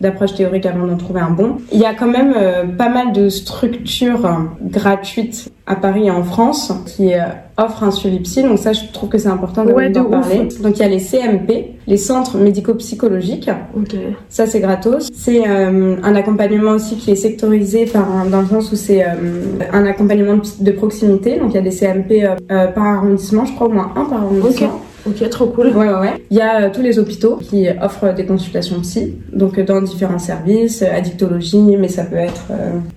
d'approches 0.00 0.34
théoriques 0.34 0.66
avant 0.66 0.86
d'en 0.86 0.96
trouver 0.96 1.20
un 1.20 1.30
bon. 1.30 1.56
Il 1.72 1.78
y 1.80 1.84
a 1.86 1.94
quand 1.94 2.06
même 2.10 2.34
euh, 2.36 2.64
pas 2.64 2.88
mal 2.88 3.12
de 3.12 3.28
structures 3.28 4.28
gratuites 4.62 5.50
à 5.66 5.76
Paris 5.76 6.06
et 6.06 6.10
en 6.10 6.22
France 6.22 6.72
qui 6.86 7.14
euh, 7.14 7.18
offrent 7.56 7.84
un 7.84 7.90
suivi 7.90 8.18
psy. 8.20 8.42
Donc 8.42 8.58
ça, 8.58 8.72
je 8.72 8.80
trouve 8.92 9.08
que 9.08 9.18
c'est 9.18 9.28
important 9.28 9.64
de- 9.64 9.72
Ouais, 9.72 9.88
de 9.88 9.94
d'en 9.94 10.04
ouf. 10.04 10.10
parler. 10.10 10.48
Donc 10.62 10.76
il 10.76 10.80
y 10.80 10.84
a 10.84 10.88
les 10.88 10.98
CMP, 10.98 11.74
les 11.86 11.96
centres 11.96 12.36
médico-psychologiques. 12.38 13.50
Ok. 13.76 13.94
Ça, 14.28 14.46
c'est 14.46 14.60
gratos. 14.60 15.08
C'est 15.14 15.46
euh, 15.48 15.96
un 16.02 16.14
accompagnement 16.16 16.72
aussi 16.72 16.96
qui 16.96 17.10
est 17.12 17.16
sectorisé 17.16 17.86
par 17.86 18.10
un- 18.10 18.26
dans 18.26 18.40
le 18.40 18.46
sens 18.46 18.72
où 18.72 18.76
c'est 18.76 19.04
euh, 19.04 19.08
un 19.72 19.86
accompagnement 19.86 20.34
de, 20.36 20.64
de 20.64 20.70
proximité. 20.72 21.38
Donc 21.38 21.50
il 21.52 21.54
y 21.54 21.58
a 21.58 21.62
des 21.62 21.70
CMP 21.70 22.24
euh, 22.24 22.34
euh, 22.50 22.66
par 22.68 22.84
arrondissement, 22.86 23.44
je 23.44 23.54
crois 23.54 23.68
au 23.68 23.70
moins 23.70 23.90
un 23.96 24.04
par 24.04 24.22
arrondissement. 24.22 24.80
Ok, 25.06 25.28
trop 25.28 25.46
cool. 25.46 25.68
Ouais, 25.68 25.86
ouais, 25.88 25.98
ouais. 26.00 26.24
Il 26.30 26.36
y 26.36 26.40
a 26.40 26.62
euh, 26.62 26.70
tous 26.72 26.80
les 26.80 26.98
hôpitaux 26.98 27.36
qui 27.36 27.66
offrent 27.82 28.14
des 28.14 28.24
consultations 28.24 28.80
psy, 28.80 29.16
donc 29.32 29.58
euh, 29.58 29.64
dans 29.64 29.82
différents 29.82 30.18
services, 30.18 30.80
euh, 30.82 30.96
addictologie, 30.96 31.76
mais 31.78 31.88
ça 31.88 32.04
peut 32.04 32.16
être 32.16 32.46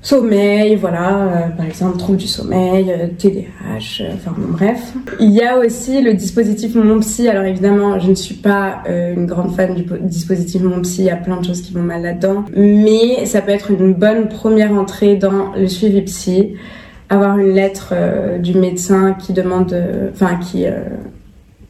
sommeil, 0.02 0.76
voilà, 0.76 1.50
par 1.58 1.66
exemple 1.66 1.98
trouble 1.98 2.18
du 2.18 2.28
sommeil, 2.28 2.94
TDAH, 3.18 4.04
enfin 4.14 4.34
bref. 4.38 4.94
Il 5.20 5.32
y 5.32 5.42
a 5.42 5.58
aussi 5.58 6.02
le 6.02 6.14
dispositif 6.14 6.76
Mon 6.76 7.00
Psy. 7.02 7.28
Alors 7.28 7.44
évidemment, 7.44 8.00
je 8.00 8.10
ne 8.10 8.16
suis 8.16 8.36
pas 8.36 8.84
une 8.88 9.26
grande 9.26 9.54
fan 9.56 9.76
du 9.76 9.84
po- 9.84 9.96
dispositif 10.02 10.62
Mon 10.62 10.82
Psy. 10.82 11.02
Il 11.02 11.06
y 11.06 11.10
a 11.10 11.16
plein 11.18 11.40
de 11.40 11.46
choses 11.46 11.62
qui 11.62 11.74
vont 11.74 11.82
mal 11.84 12.04
là-dedans, 12.04 12.46
mais 12.56 13.26
ça 13.26 13.42
peut 13.42 13.52
être 13.52 13.72
une 13.72 13.94
bonne 13.94 14.30
première 14.30 14.72
entrée 14.74 15.16
dans 15.16 15.52
le 15.58 15.68
suivi 15.68 16.02
psy. 16.04 16.54
Avoir 17.10 17.38
une 17.38 17.54
lettre 17.54 17.94
du 18.42 18.54
médecin 18.56 19.14
qui 19.14 19.32
demande, 19.34 19.74
enfin 20.14 20.36
qui 20.38 20.66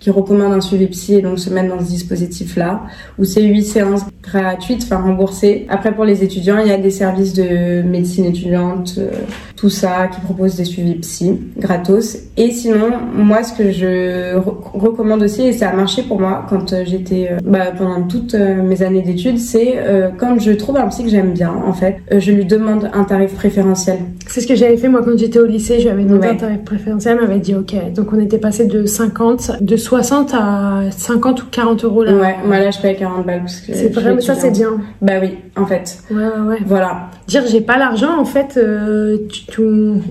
qui 0.08 0.12
recommande 0.12 0.54
un 0.54 0.62
suivi 0.62 0.88
psy 0.88 1.16
et 1.16 1.22
donc 1.22 1.38
se 1.38 1.50
mettre 1.50 1.68
dans 1.76 1.84
ce 1.84 1.90
dispositif-là, 1.90 2.84
où 3.20 3.26
c'est 3.26 3.44
huit 3.44 3.64
séances 3.64 4.04
gratuites, 4.24 4.84
enfin 4.84 5.02
remboursées. 5.02 5.66
Après, 5.70 5.94
pour 5.94 6.06
les 6.06 6.24
étudiants, 6.24 6.60
il 6.64 6.70
y 6.70 6.72
a 6.72 6.78
des 6.78 6.92
services 6.92 7.34
de 7.34 7.82
médecine 7.82 8.24
étudiante, 8.24 8.96
euh, 8.98 9.10
tout 9.58 9.70
ça, 9.70 10.08
qui 10.14 10.22
proposent 10.22 10.56
des 10.56 10.64
suivis 10.66 10.96
psy, 10.96 11.38
gratos. 11.58 12.18
Et 12.38 12.52
sinon, 12.52 12.90
moi, 13.14 13.44
ce 13.44 13.52
que 13.54 13.72
je 13.72 14.38
re- 14.38 14.56
recommande 14.74 15.24
aussi, 15.24 15.42
et 15.42 15.52
ça 15.54 15.70
a 15.70 15.74
marché 15.76 16.04
pour 16.04 16.20
moi 16.22 16.46
quand 16.50 16.72
euh, 16.72 16.84
j'étais, 16.86 17.30
euh, 17.32 17.38
bah, 17.44 17.72
pendant 17.78 18.04
toutes 18.04 18.34
mes 18.36 18.82
années 18.84 19.02
d'études, 19.02 19.40
c'est 19.40 19.74
euh, 19.78 20.10
quand 20.18 20.40
je 20.40 20.52
trouve 20.52 20.78
un 20.78 20.88
psy 20.88 21.04
que 21.04 21.10
j'aime 21.10 21.34
bien, 21.34 21.52
en 21.66 21.74
fait, 21.74 21.98
je 22.18 22.32
lui 22.32 22.46
demande 22.46 22.90
un 22.94 23.04
tarif 23.04 23.34
préférentiel. 23.34 23.98
C'est 24.28 24.40
ce 24.42 24.48
que 24.48 24.56
j'avais 24.56 24.78
fait 24.78 24.88
moi 24.90 25.02
quand 25.04 25.18
j'étais 25.18 25.40
au 25.40 25.46
lycée. 25.46 25.78
Je 25.80 25.84
lui 25.84 25.90
avais 25.90 26.04
demandé 26.04 26.28
Ouais. 26.28 26.34
un 26.34 26.36
tarif 26.36 26.62
préférentiel. 26.64 27.18
Elle 27.22 27.28
m'avait 27.28 27.40
dit 27.40 27.56
ok. 27.56 27.74
Donc 27.96 28.12
on 28.14 28.20
était 28.20 28.38
passé 28.38 28.66
de 28.66 28.86
50, 28.86 29.62
de 29.62 29.76
60 29.78 29.97
à 30.34 30.82
50 30.92 31.44
ou 31.44 31.46
40 31.52 31.84
euros 31.84 32.04
là. 32.04 32.14
Ouais, 32.14 32.36
moi 32.46 32.60
là, 32.60 32.72
je 32.72 32.80
paye 32.80 32.96
40 32.98 33.26
balles 33.26 33.40
parce 33.42 33.58
que 33.62 33.74
C'est 33.74 33.86
suis 33.86 33.88
vraiment 33.90 34.20
ça, 34.22 34.36
c'est 34.36 34.52
bien. 34.52 34.78
Bah 35.02 35.14
oui, 35.22 35.38
en 35.56 35.66
fait. 35.66 36.00
Ouais, 36.12 36.18
ouais, 36.18 36.48
ouais. 36.48 36.58
Voilà. 36.66 37.10
Dire 37.28 37.44
j'ai 37.50 37.62
pas 37.62 37.78
l'argent, 37.78 38.18
en 38.20 38.26
fait, 38.26 38.56
euh, 38.58 39.18
tu, 39.32 39.46
tu- 39.46 39.62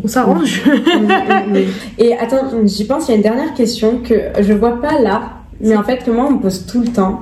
on 0.04 0.08
s'arrange. 0.08 0.62
Et 1.98 2.14
attends, 2.16 2.46
j'y 2.64 2.84
pense, 2.84 3.08
il 3.08 3.12
y 3.12 3.14
a 3.14 3.16
une 3.16 3.22
dernière 3.22 3.54
question 3.54 3.98
que 3.98 4.14
je 4.40 4.52
vois 4.52 4.80
pas 4.80 5.00
là, 5.00 5.22
mais 5.60 5.76
en 5.76 5.82
fait 5.82 5.98
que 6.04 6.10
moi 6.10 6.26
on 6.28 6.32
me 6.32 6.40
pose 6.40 6.66
tout 6.66 6.80
le 6.80 6.88
temps. 6.88 7.20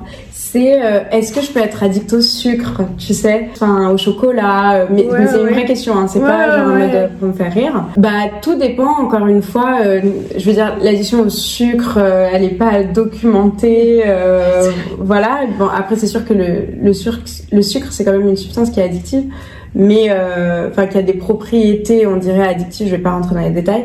C'est 0.55 0.81
euh, 0.81 0.99
est-ce 1.11 1.33
que 1.33 1.41
je 1.41 1.51
peux 1.51 1.59
être 1.59 1.83
addict 1.83 2.13
au 2.13 2.21
sucre, 2.21 2.81
tu 2.97 3.13
sais, 3.13 3.49
enfin 3.51 3.89
au 3.89 3.97
chocolat, 3.97 4.75
euh, 4.75 4.85
mais, 4.89 5.03
Ouais, 5.05 5.19
mais 5.19 5.27
c'est 5.27 5.41
une 5.41 5.47
vraie 5.49 5.65
question, 5.65 5.97
hein, 5.97 6.07
c'est 6.07 6.19
Ouais, 6.19 6.27
pas 6.27 6.55
genre 6.57 6.67
en 6.69 6.77
mode 6.79 6.95
euh, 6.95 7.07
pour 7.19 7.27
me 7.27 7.33
faire 7.33 7.53
rire. 7.53 7.83
Bah 7.97 8.09
tout 8.41 8.55
dépend 8.55 8.87
encore 9.01 9.27
une 9.27 9.41
fois. 9.41 9.79
euh, 9.85 9.99
je 10.37 10.45
veux 10.45 10.53
dire, 10.53 10.77
l'addiction 10.81 11.19
au 11.23 11.29
sucre, 11.29 11.97
euh, 11.97 12.29
elle 12.31 12.45
est 12.45 12.57
pas 12.57 12.83
documentée, 12.83 14.01
voilà. 14.97 15.41
Bon 15.59 15.67
après 15.67 15.97
c'est 15.97 16.07
sûr 16.07 16.23
que 16.23 16.33
le, 16.33 16.67
le 16.81 16.93
sucre, 16.93 17.19
le 17.51 17.61
sucre 17.61 17.87
c'est 17.91 18.05
quand 18.05 18.13
même 18.13 18.29
une 18.29 18.37
substance 18.37 18.69
qui 18.69 18.79
est 18.79 18.83
addictive 18.83 19.25
mais 19.77 20.09
enfin 20.69 20.87
qui 20.87 20.97
a 20.97 21.01
des 21.01 21.13
propriétés 21.15 22.07
on 22.07 22.15
dirait 22.15 22.47
addictives 22.47 22.87
je 22.87 22.95
vais 22.95 23.01
pas 23.01 23.11
rentrer 23.11 23.35
dans 23.35 23.41
les 23.41 23.49
détails 23.49 23.83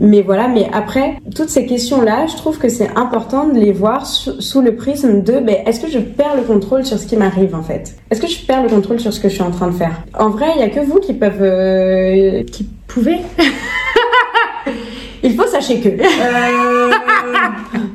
mais 0.00 0.22
voilà 0.22 0.48
mais 0.48 0.68
après 0.72 1.16
toutes 1.34 1.48
ces 1.48 1.66
questions 1.66 2.00
là 2.00 2.26
je 2.26 2.36
trouve 2.36 2.58
que 2.58 2.68
c'est 2.68 2.90
important 2.96 3.48
de 3.48 3.58
les 3.58 3.72
voir 3.72 4.06
sous, 4.06 4.40
sous 4.40 4.60
le 4.60 4.76
prisme 4.76 5.22
de 5.22 5.40
ben, 5.40 5.56
est-ce 5.66 5.80
que 5.80 5.90
je 5.90 5.98
perds 5.98 6.36
le 6.36 6.42
contrôle 6.42 6.84
sur 6.84 6.98
ce 6.98 7.06
qui 7.06 7.16
m'arrive 7.16 7.54
en 7.54 7.62
fait? 7.62 7.96
Est-ce 8.10 8.20
que 8.20 8.28
je 8.28 8.44
perds 8.46 8.62
le 8.62 8.68
contrôle 8.68 9.00
sur 9.00 9.12
ce 9.12 9.20
que 9.20 9.28
je 9.28 9.34
suis 9.34 9.42
en 9.42 9.50
train 9.50 9.68
de 9.68 9.74
faire? 9.74 10.02
En 10.18 10.30
vrai 10.30 10.48
il 10.56 10.60
y 10.60 10.64
a 10.64 10.70
que 10.70 10.80
vous 10.80 11.00
qui 11.00 11.14
peuvent 11.14 11.42
euh, 11.42 12.42
Qui 12.44 12.68
pouvait 12.86 13.20
il 15.22 15.34
faut 15.34 15.46
sachez 15.46 15.80
que. 15.80 15.88
Euh, 15.88 16.92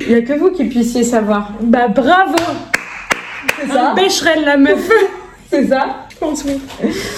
il 0.00 0.10
y 0.10 0.14
a 0.14 0.22
que 0.22 0.38
vous 0.38 0.50
qui 0.50 0.64
puissiez 0.64 1.02
savoir. 1.02 1.52
Bah 1.62 1.88
bravo! 1.88 2.36
C'est 3.60 3.68
ça. 3.68 3.94
Un 3.96 4.40
la 4.44 4.56
meuf. 4.56 4.90
C'est 5.50 5.66
ça. 5.66 6.03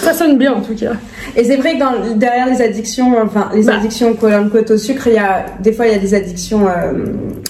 Ça 0.01 0.13
sonne 0.13 0.37
bien 0.37 0.53
en 0.53 0.61
tout 0.61 0.75
cas. 0.75 0.91
Et 1.35 1.43
c'est 1.43 1.55
vrai 1.57 1.75
que 1.75 1.79
dans, 1.79 2.15
derrière 2.15 2.47
les 2.47 2.61
addictions, 2.61 3.15
enfin 3.23 3.49
les 3.53 3.63
Bah. 3.63 3.75
addictions 3.75 4.13
colonne 4.15 4.49
côte 4.49 4.71
au 4.71 4.77
sucre, 4.77 5.07
il 5.07 5.13
y 5.13 5.17
a 5.17 5.45
des 5.61 5.71
fois 5.71 5.87
il 5.87 5.93
y 5.93 5.95
a 5.95 5.99
des 5.99 6.13
addictions, 6.13 6.67
euh, 6.67 6.93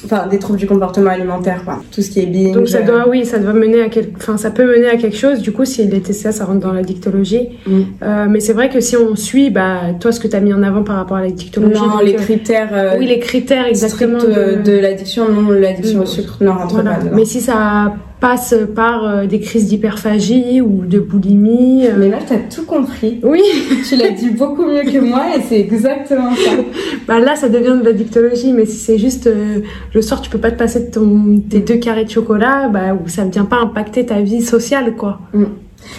enfin 0.06 0.28
des 0.28 0.40
troubles 0.40 0.60
du 0.60 0.68
comportement 0.68 1.10
alimentaire, 1.10 1.64
quoi. 1.66 1.82
Tout 1.92 2.02
ce 2.02 2.10
qui 2.10 2.20
est 2.22 2.26
binge. 2.26 2.54
Donc 2.54 2.68
ça 2.70 2.80
euh, 2.80 2.84
doit, 2.84 3.10
oui, 3.10 3.26
ça 3.26 3.40
doit 3.40 3.54
mener 3.54 3.82
à 3.82 3.90
quelque, 3.90 4.18
enfin 4.18 4.38
ça 4.38 4.52
peut 4.52 4.66
mener 4.66 4.88
à 4.88 4.98
quelque 4.98 5.18
chose. 5.18 5.40
Du 5.40 5.52
coup, 5.52 5.66
si 5.66 5.86
les 5.88 6.02
TCA, 6.02 6.32
ça 6.32 6.46
rentre 6.46 6.60
dans 6.60 6.74
la 6.74 6.84
dictologie. 6.84 7.50
Mm. 7.66 7.82
Euh, 8.04 8.26
mais 8.30 8.40
c'est 8.40 8.54
vrai 8.54 8.70
que 8.70 8.80
si 8.80 8.96
on 8.98 9.16
suit, 9.16 9.50
bah 9.50 9.80
toi, 10.00 10.12
ce 10.12 10.20
que 10.20 10.28
tu 10.28 10.36
as 10.36 10.40
mis 10.42 10.54
en 10.54 10.64
avant 10.64 10.84
par 10.84 10.96
rapport 10.98 11.18
à 11.18 11.22
la 11.22 11.32
dictologie. 11.32 11.74
non, 11.82 11.88
donc, 11.98 12.04
les 12.04 12.14
euh, 12.16 12.18
critères. 12.18 12.70
euh, 12.74 12.96
oui, 13.00 13.08
les 13.08 13.20
critères 13.20 13.66
exactement. 13.66 14.20
euh, 14.24 14.58
de- 14.58 14.62
de, 14.72 14.78
l'addiction, 14.78 15.30
non, 15.30 15.50
l'addiction 15.52 16.02
au 16.02 16.06
sucre 16.06 16.38
ne 16.42 16.50
rentre 16.50 16.76
Voilà. 16.76 16.92
pas 16.96 17.02
dedans. 17.04 17.16
Mais 17.16 17.26
si 17.26 17.42
ça 17.42 17.94
passe 18.20 18.56
par 18.76 19.06
euh, 19.06 19.26
des 19.26 19.40
crises 19.40 19.68
d'hyperphagie 19.68 20.62
ou 20.62 20.86
de 20.86 21.00
boulimie. 21.00 21.86
euh, 21.86 21.94
Mais 21.98 22.10
là, 22.10 22.18
t'as 22.28 22.38
tout 22.38 22.66
compris. 22.66 23.20
Oui, 23.24 23.42
tu 23.88 23.96
l'as 23.96 24.10
dit 24.10 24.32
beaucoup 24.32 24.66
mieux 24.66 24.82
que 24.84 25.00
moi 25.00 25.26
et 25.38 25.42
c'est 25.42 25.60
exactement 25.60 26.34
ça. 26.34 26.52
bah 27.08 27.20
là 27.20 27.36
ça 27.36 27.48
devient 27.50 27.78
de 27.80 27.86
la 27.86 27.94
dictologie, 27.94 28.54
mais 28.54 28.66
si 28.66 28.78
c'est 28.78 28.98
juste 28.98 29.28
euh, 29.28 29.60
le 29.94 30.02
soir 30.02 30.22
tu 30.22 30.30
peux 30.30 30.40
pas 30.40 30.52
te 30.52 30.58
passer 30.58 30.88
de 30.88 30.92
ton, 30.92 31.40
tes 31.50 31.60
deux 31.60 31.78
carrés 31.78 32.06
de 32.06 32.10
chocolat, 32.10 32.70
bah 32.70 32.94
ou 32.94 33.08
ça 33.08 33.24
ne 33.24 33.32
vient 33.32 33.46
pas 33.46 33.58
impacter 33.58 34.06
ta 34.06 34.20
vie 34.22 34.42
sociale 34.42 34.96
quoi. 34.96 35.20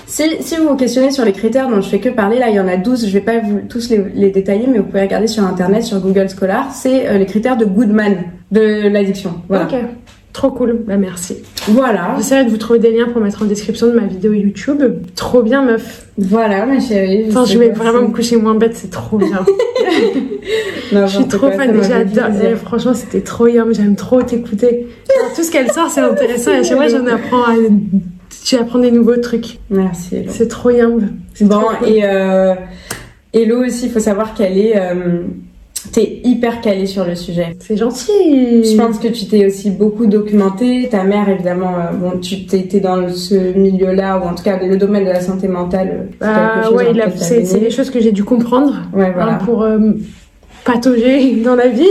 Si, 0.07 0.23
si 0.41 0.57
vous 0.57 0.69
vous 0.69 0.77
questionnez 0.77 1.12
sur 1.12 1.25
les 1.25 1.33
critères 1.33 1.69
dont 1.69 1.81
je 1.81 1.89
fais 1.89 2.01
que 2.01 2.09
parler, 2.09 2.39
là 2.39 2.51
il 2.51 2.57
y 2.57 2.61
en 2.61 2.69
a 2.69 2.77
12, 2.77 3.07
je 3.07 3.12
vais 3.12 3.21
pas 3.21 3.39
vous 3.39 3.61
tous 3.69 3.89
les, 3.91 4.05
les 4.14 4.31
détailler, 4.31 4.66
mais 4.66 4.79
vous 4.79 4.85
pouvez 4.85 5.03
regarder 5.03 5.29
sur 5.29 5.45
internet, 5.45 5.83
sur 5.85 6.01
Google 6.01 6.29
Scholar, 6.29 6.71
c'est 6.73 7.09
euh, 7.09 7.16
les 7.19 7.27
critères 7.27 7.57
de 7.57 7.64
Goodman 7.64 8.16
de 8.51 8.89
l'addiction. 8.89 9.35
Voilà. 9.49 9.66
Trop 10.39 10.51
cool, 10.53 10.84
bah 10.86 10.97
merci. 10.97 11.39
Voilà. 11.66 12.14
J'essaierai 12.16 12.45
de 12.45 12.51
vous 12.51 12.59
trouver 12.59 12.78
des 12.78 12.93
liens 12.93 13.09
pour 13.09 13.20
mettre 13.20 13.43
en 13.43 13.45
description 13.45 13.89
de 13.89 13.93
ma 13.93 14.07
vidéo 14.07 14.32
YouTube. 14.32 14.80
Trop 15.16 15.43
bien 15.43 15.62
meuf. 15.62 16.07
Voilà, 16.16 16.64
ma 16.64 16.78
chérie. 16.78 17.26
Attends, 17.28 17.45
sais 17.45 17.55
je 17.55 17.59
vais 17.59 17.70
vraiment 17.70 18.03
me 18.03 18.14
coucher 18.14 18.36
moins 18.36 18.55
bête, 18.55 18.76
c'est 18.76 18.91
trop 18.91 19.18
bien. 19.18 19.45
Non, 20.93 21.07
Je 21.07 21.16
suis 21.16 21.28
trop 21.28 21.51
fan, 21.51 21.82
j'adore. 21.82 22.28
Eh, 22.43 22.55
Franchement, 22.55 22.95
c'était 22.95 23.20
trop 23.20 23.47
yum, 23.49 23.74
j'aime 23.74 23.97
trop 23.97 24.22
t'écouter. 24.22 24.86
Tout 25.36 25.43
ce 25.43 25.51
qu'elle 25.51 25.70
sort, 25.70 25.91
c'est 25.91 26.01
intéressant 26.01 26.53
et 26.53 26.59
à 26.59 26.62
chaque 26.62 26.78
fois, 26.78 26.89
j'en 26.89 27.07
apprends 27.07 27.43
à... 27.43 27.55
Tu 28.45 28.57
apprends 28.57 28.78
des 28.78 28.91
nouveaux 28.93 29.16
trucs. 29.16 29.59
Merci. 29.68 30.24
C'est 30.28 30.49
trop 30.49 30.70
yum. 30.70 31.11
Bon, 31.43 31.61
trop 31.61 31.76
cool. 31.80 31.89
et 31.89 32.05
euh, 32.05 32.55
Hello 33.34 33.66
aussi, 33.66 33.86
il 33.86 33.93
faut 33.93 34.01
savoir 34.01 34.32
qu'elle 34.34 34.57
est. 34.57 34.74
Euh, 34.76 35.24
T'es 35.93 36.20
hyper 36.24 36.61
calée 36.61 36.86
sur 36.86 37.05
le 37.05 37.14
sujet. 37.14 37.57
C'est 37.61 37.76
gentil. 37.76 38.11
Je 38.64 38.76
pense 38.76 38.99
que 38.99 39.09
tu 39.09 39.26
t'es 39.26 39.47
aussi 39.47 39.70
beaucoup 39.70 40.07
documentée. 40.07 40.89
Ta 40.91 41.05
mère, 41.05 41.28
évidemment, 41.28 41.74
euh, 41.76 41.93
bon, 41.95 42.18
tu 42.20 42.45
t'es 42.47 42.62
t'es 42.64 42.80
dans 42.80 43.09
ce 43.09 43.34
milieu-là, 43.57 44.18
ou 44.18 44.28
en 44.28 44.34
tout 44.34 44.43
cas 44.45 44.59
le 44.62 44.76
domaine 44.76 45.05
de 45.05 45.11
la 45.11 45.20
santé 45.20 45.49
mentale. 45.49 46.09
euh, 46.22 46.51
c'est 46.62 46.68
chose 46.68 46.74
ouais, 46.76 47.11
c'est 47.16 47.61
des 47.61 47.70
choses 47.70 47.91
que 47.91 48.01
j'ai 48.01 48.12
dû 48.12 48.24
comprendre 48.24 48.74
Ouais, 48.93 49.11
voilà. 49.12 49.34
hein, 49.34 49.39
pour 49.45 49.62
euh, 49.62 49.78
patauger 50.64 51.36
dans 51.45 51.55
la 51.55 51.68
vie. 51.68 51.84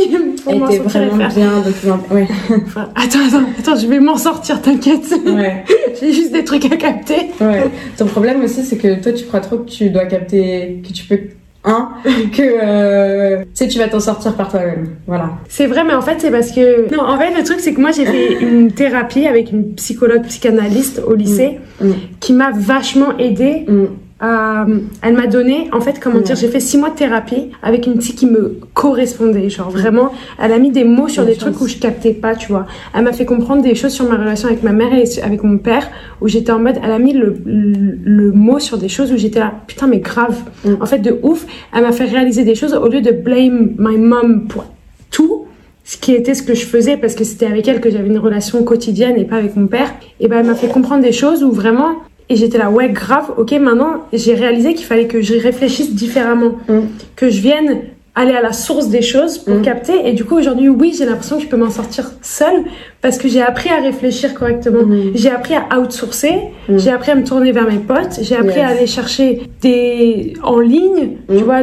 Pour 0.43 0.53
Et 0.53 0.59
t'es 0.69 0.75
et 0.75 0.79
vraiment 0.79 1.27
bien 1.27 1.61
documentée. 1.65 2.13
Ouais. 2.13 2.27
Enfin, 2.67 2.89
attends, 2.95 3.19
attends, 3.27 3.45
attends, 3.59 3.75
je 3.79 3.87
vais 3.87 3.99
m'en 3.99 4.17
sortir, 4.17 4.61
t'inquiète. 4.61 5.11
ouais. 5.25 5.63
j'ai 5.99 6.13
juste 6.13 6.31
des 6.31 6.43
trucs 6.43 6.65
à 6.71 6.77
capter. 6.77 7.31
Ouais. 7.41 7.63
Ton 7.97 8.05
problème 8.05 8.43
aussi, 8.43 8.63
c'est 8.63 8.77
que 8.77 9.01
toi, 9.01 9.11
tu 9.11 9.25
crois 9.25 9.39
trop 9.41 9.57
que 9.57 9.69
tu 9.69 9.89
dois 9.89 10.05
capter, 10.05 10.81
que 10.87 10.93
tu 10.93 11.03
peux, 11.05 11.19
hein, 11.63 11.89
que, 12.05 12.41
euh, 12.41 13.41
tu 13.43 13.47
sais, 13.53 13.67
tu 13.67 13.79
vas 13.79 13.87
t'en 13.87 13.99
sortir 13.99 14.35
par 14.35 14.49
toi-même. 14.49 14.95
Voilà. 15.07 15.31
C'est 15.49 15.67
vrai, 15.67 15.83
mais 15.83 15.93
en 15.93 16.01
fait, 16.01 16.15
c'est 16.19 16.31
parce 16.31 16.51
que. 16.51 16.93
Non, 16.93 17.01
en 17.03 17.17
fait, 17.17 17.33
le 17.37 17.43
truc, 17.43 17.59
c'est 17.59 17.73
que 17.73 17.81
moi, 17.81 17.91
j'ai 17.91 18.05
fait 18.05 18.33
une 18.41 18.71
thérapie 18.71 19.27
avec 19.27 19.51
une 19.51 19.73
psychologue 19.75 20.23
psychanalyste 20.23 21.01
au 21.05 21.13
lycée 21.15 21.59
Mm. 21.79 21.91
qui 22.19 22.33
m'a 22.33 22.49
vachement 22.51 23.17
aidée 23.19 23.65
Mm. 23.67 23.85
À- 24.19 24.65
elle 25.01 25.13
m'a 25.13 25.27
donné, 25.27 25.69
en 25.73 25.81
fait, 25.81 25.99
comment 25.99 26.19
dire, 26.19 26.35
j'ai 26.35 26.47
fait 26.47 26.59
six 26.59 26.77
mois 26.77 26.89
de 26.89 26.95
thérapie 26.95 27.51
avec 27.61 27.85
une 27.85 27.97
psy 27.99 28.15
qui 28.15 28.25
me 28.25 28.59
correspondait. 28.73 29.49
Genre 29.49 29.69
vraiment, 29.69 30.11
elle 30.41 30.51
a 30.51 30.57
mis 30.59 30.71
des 30.71 30.83
mots 30.83 31.07
sur 31.07 31.25
des 31.25 31.33
chance. 31.33 31.41
trucs 31.41 31.61
où 31.61 31.67
je 31.67 31.77
captais 31.77 32.13
pas, 32.13 32.35
tu 32.35 32.47
vois. 32.47 32.65
Elle 32.95 33.03
m'a 33.03 33.13
fait 33.13 33.25
comprendre 33.25 33.61
des 33.61 33.75
choses 33.75 33.91
sur 33.91 34.09
ma 34.09 34.15
relation 34.15 34.47
avec 34.47 34.63
ma 34.63 34.71
mère 34.71 34.93
et 34.93 35.03
avec 35.21 35.43
mon 35.43 35.57
père 35.57 35.87
où 36.21 36.27
j'étais 36.27 36.51
en 36.51 36.59
mode, 36.59 36.77
elle 36.83 36.91
a 36.91 36.99
mis 36.99 37.13
le, 37.13 37.37
le, 37.45 37.97
le 38.03 38.31
mot 38.31 38.59
sur 38.59 38.77
des 38.77 38.89
choses 38.89 39.11
où 39.11 39.17
j'étais 39.17 39.39
là, 39.39 39.53
putain, 39.67 39.87
mais 39.87 39.99
grave. 39.99 40.37
Mm. 40.65 40.73
En 40.81 40.85
fait, 40.85 40.99
de 40.99 41.19
ouf. 41.23 41.45
Elle 41.75 41.83
m'a 41.83 41.91
fait 41.91 42.05
réaliser 42.05 42.43
des 42.43 42.55
choses 42.55 42.73
au 42.73 42.87
lieu 42.87 43.01
de 43.01 43.11
blame 43.11 43.75
my 43.77 43.97
mom 43.97 44.47
pour 44.47 44.65
tout 45.11 45.45
ce 45.83 45.97
qui 45.97 46.13
était 46.13 46.33
ce 46.33 46.43
que 46.43 46.53
je 46.53 46.65
faisais 46.65 46.97
parce 46.97 47.15
que 47.15 47.23
c'était 47.23 47.45
avec 47.45 47.67
elle 47.67 47.79
que 47.79 47.89
j'avais 47.89 48.07
une 48.07 48.17
relation 48.17 48.63
quotidienne 48.63 49.15
et 49.17 49.23
pas 49.23 49.37
avec 49.37 49.55
mon 49.55 49.67
père 49.67 49.93
et 50.19 50.27
ben 50.27 50.39
elle 50.39 50.45
m'a 50.45 50.55
fait 50.55 50.67
comprendre 50.67 51.01
des 51.01 51.13
choses 51.13 51.45
où 51.45 51.51
vraiment 51.51 51.95
et 52.29 52.35
j'étais 52.35 52.57
là 52.57 52.69
ouais 52.69 52.89
grave 52.89 53.31
ok 53.37 53.51
maintenant 53.53 54.05
j'ai 54.13 54.33
réalisé 54.33 54.73
qu'il 54.73 54.85
fallait 54.85 55.07
que 55.07 55.21
je 55.21 55.35
réfléchisse 55.35 55.93
différemment. 55.95 56.53
Mm. 56.67 56.79
que 57.15 57.29
je 57.29 57.41
vienne 57.41 57.81
aller 58.19 58.33
à 58.33 58.41
la 58.41 58.51
source 58.51 58.87
des 58.89 59.03
choses 59.03 59.37
pour 59.37 59.57
Mm. 59.57 59.61
capter. 59.61 59.93
Et 60.09 60.13
du 60.13 60.25
coup 60.25 60.35
aujourd'hui 60.37 60.69
oui 60.69 60.93
j'ai 60.97 61.05
l'impression 61.05 61.37
que 61.37 61.43
je 61.43 61.47
peux 61.47 61.55
m'en 61.55 61.69
sortir 61.69 62.11
seule 62.23 62.63
parce 62.99 63.19
que 63.19 63.27
j'ai 63.27 63.43
appris 63.43 63.69
à 63.69 63.79
réfléchir 63.79 64.33
correctement. 64.33 64.83
Mm. 64.83 65.11
j'ai 65.13 65.29
appris 65.29 65.53
à 65.53 65.79
outsourcer. 65.79 66.33
J'ai 66.67 66.89
appris 66.89 67.11
à 67.11 67.15
me 67.15 67.23
tourner 67.23 67.51
vers 67.51 67.67
mes 67.71 67.77
potes. 67.77 68.19
J'ai 68.23 68.35
appris 68.35 68.57
Yes. 68.57 68.65
à 68.65 68.67
aller 68.69 68.87
chercher 68.87 69.43
des 69.61 70.33
en 70.43 70.59
ligne 70.59 71.17
tu 71.29 71.43
vois 71.43 71.61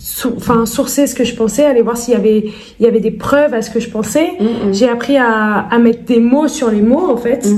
sou- 0.00 0.34
enfin 0.36 0.66
sourcer 0.66 1.06
ce 1.06 1.14
que 1.14 1.22
je 1.24 1.34
pensais 1.36 1.64
aller 1.64 1.82
voir 1.82 1.96
s'il 1.96 2.14
y 2.14 2.16
avait 2.16 2.44
il 2.80 2.84
y 2.84 2.88
avait 2.88 3.00
des 3.00 3.12
preuves 3.12 3.54
à 3.54 3.62
ce 3.62 3.70
que 3.70 3.78
je 3.80 3.88
pensais. 3.88 4.28
J'ai 4.72 4.88
appris 4.88 5.16
à, 5.16 5.66
à 5.70 5.78
mettre 5.78 6.02
des 6.04 6.18
mots 6.20 6.48
sur 6.48 6.68
les 6.70 6.82
mots 6.82 7.08
en 7.10 7.16
fait. 7.16 7.48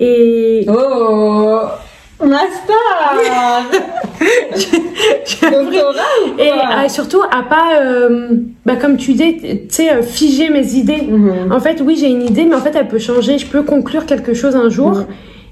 Et 0.00 0.66
Oh 0.68 1.60
Master 2.24 2.76
Doctorat 5.42 6.02
ou 6.26 6.38
et 6.40 6.48
quoi 6.48 6.68
à- 6.78 6.88
surtout 6.88 7.20
à 7.30 7.42
pas 7.42 7.80
euh, 7.82 8.28
bah 8.64 8.76
comme 8.76 8.96
tu 8.96 9.12
dis 9.12 9.36
tu 9.38 9.56
sais 9.68 9.90
euh, 9.92 10.02
figer 10.02 10.48
mes 10.48 10.74
idées 10.74 11.02
Mhm. 11.02 11.52
En 11.52 11.60
fait, 11.60 11.80
oui, 11.84 11.96
j'ai 12.00 12.08
une 12.08 12.22
idée, 12.22 12.44
mais 12.44 12.54
en 12.56 12.60
fait, 12.60 12.74
elle 12.74 12.88
peut 12.88 12.98
changer. 12.98 13.38
Je 13.38 13.46
peux 13.46 13.62
conclure 13.62 14.06
quelque 14.06 14.34
chose 14.34 14.56
un 14.56 14.68
jour. 14.70 14.90
Mhm. 14.92 15.06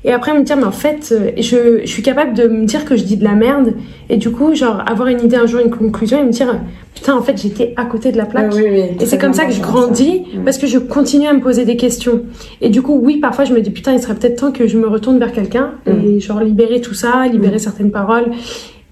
Et 0.06 0.12
après 0.12 0.34
me 0.38 0.42
dire, 0.44 0.56
mais 0.58 0.64
en 0.64 0.70
fait, 0.70 1.10
euh, 1.12 1.30
je, 1.38 1.80
je 1.82 1.86
suis 1.88 2.02
capable 2.02 2.34
de 2.34 2.46
me 2.46 2.66
dire 2.66 2.84
que 2.84 2.94
je 2.94 3.04
dis 3.04 3.16
de 3.16 3.24
la 3.24 3.34
merde. 3.34 3.72
Et 4.10 4.18
du 4.18 4.30
coup, 4.30 4.54
genre, 4.54 4.82
avoir 4.86 5.08
une 5.08 5.22
idée 5.24 5.36
un 5.36 5.46
jour, 5.46 5.60
une 5.64 5.70
conclusion, 5.70 6.20
et 6.20 6.24
me 6.24 6.30
dire, 6.30 6.60
putain, 6.94 7.16
en 7.16 7.22
fait, 7.22 7.40
j'étais 7.40 7.72
à 7.76 7.86
côté 7.86 8.12
de 8.12 8.18
la 8.18 8.26
plaque. 8.26 8.50
Ah 8.52 8.54
oui, 8.56 8.64
oui, 8.70 8.82
Et 9.00 9.06
c'est 9.06 9.16
comme 9.16 9.32
ça 9.32 9.46
que 9.46 9.52
je 9.52 9.62
grandis, 9.62 10.22
ça. 10.34 10.40
Mm. 10.40 10.44
parce 10.44 10.58
que 10.58 10.66
je 10.66 10.78
continue 10.78 11.26
à 11.26 11.32
me 11.32 11.40
poser 11.40 11.64
des 11.64 11.76
questions. 11.78 12.20
Et 12.60 12.68
du 12.68 12.82
coup, 12.82 13.00
oui, 13.02 13.16
parfois, 13.16 13.46
je 13.46 13.54
me 13.54 13.60
dis, 13.62 13.70
putain, 13.70 13.94
il 13.94 13.98
serait 14.00 14.14
peut-être 14.14 14.38
temps 14.40 14.52
que 14.52 14.66
je 14.66 14.76
me 14.76 14.86
retourne 14.88 15.18
vers 15.18 15.32
quelqu'un, 15.32 15.70
Mm. 15.86 15.90
et 16.06 16.20
genre, 16.20 16.40
libérer 16.40 16.82
tout 16.82 16.94
ça, 16.94 17.26
libérer 17.32 17.58
certaines 17.58 17.90
paroles. 17.90 18.26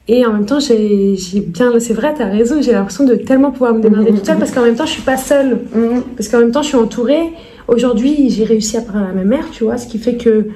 Et 0.09 0.25
en 0.27 0.33
même 0.33 0.47
temps, 0.47 0.59
j'ai 0.61 1.15
j'ai 1.17 1.41
bien, 1.41 1.79
c'est 1.79 1.93
vrai, 1.95 2.13
t'as 2.17 2.27
raison, 2.27 2.61
j'ai 2.61 2.73
l'impression 2.73 3.05
de 3.05 3.15
tellement 3.15 3.51
pouvoir 3.53 3.75
me 3.75 3.81
démerder 3.81 4.11
Mhm. 4.11 4.17
toute 4.17 4.27
seule, 4.27 4.39
parce 4.39 4.51
qu'en 4.51 4.63
même 4.63 4.75
temps, 4.75 4.87
je 4.87 4.91
suis 4.93 5.03
pas 5.03 5.17
seule. 5.19 5.59
Parce 6.17 6.29
qu'en 6.29 6.39
même 6.39 6.51
temps, 6.51 6.63
je 6.63 6.69
suis 6.69 6.77
entourée. 6.77 7.23
Aujourd'hui, 7.69 8.29
j'ai 8.31 8.45
réussi 8.45 8.77
à 8.77 8.81
parler 8.81 9.07
à 9.11 9.13
ma 9.15 9.23
mère, 9.25 9.45
tu 9.53 9.63
vois, 9.65 9.77
ce 9.77 9.87
qui 9.87 9.99
fait 9.99 10.17
que 10.17 10.47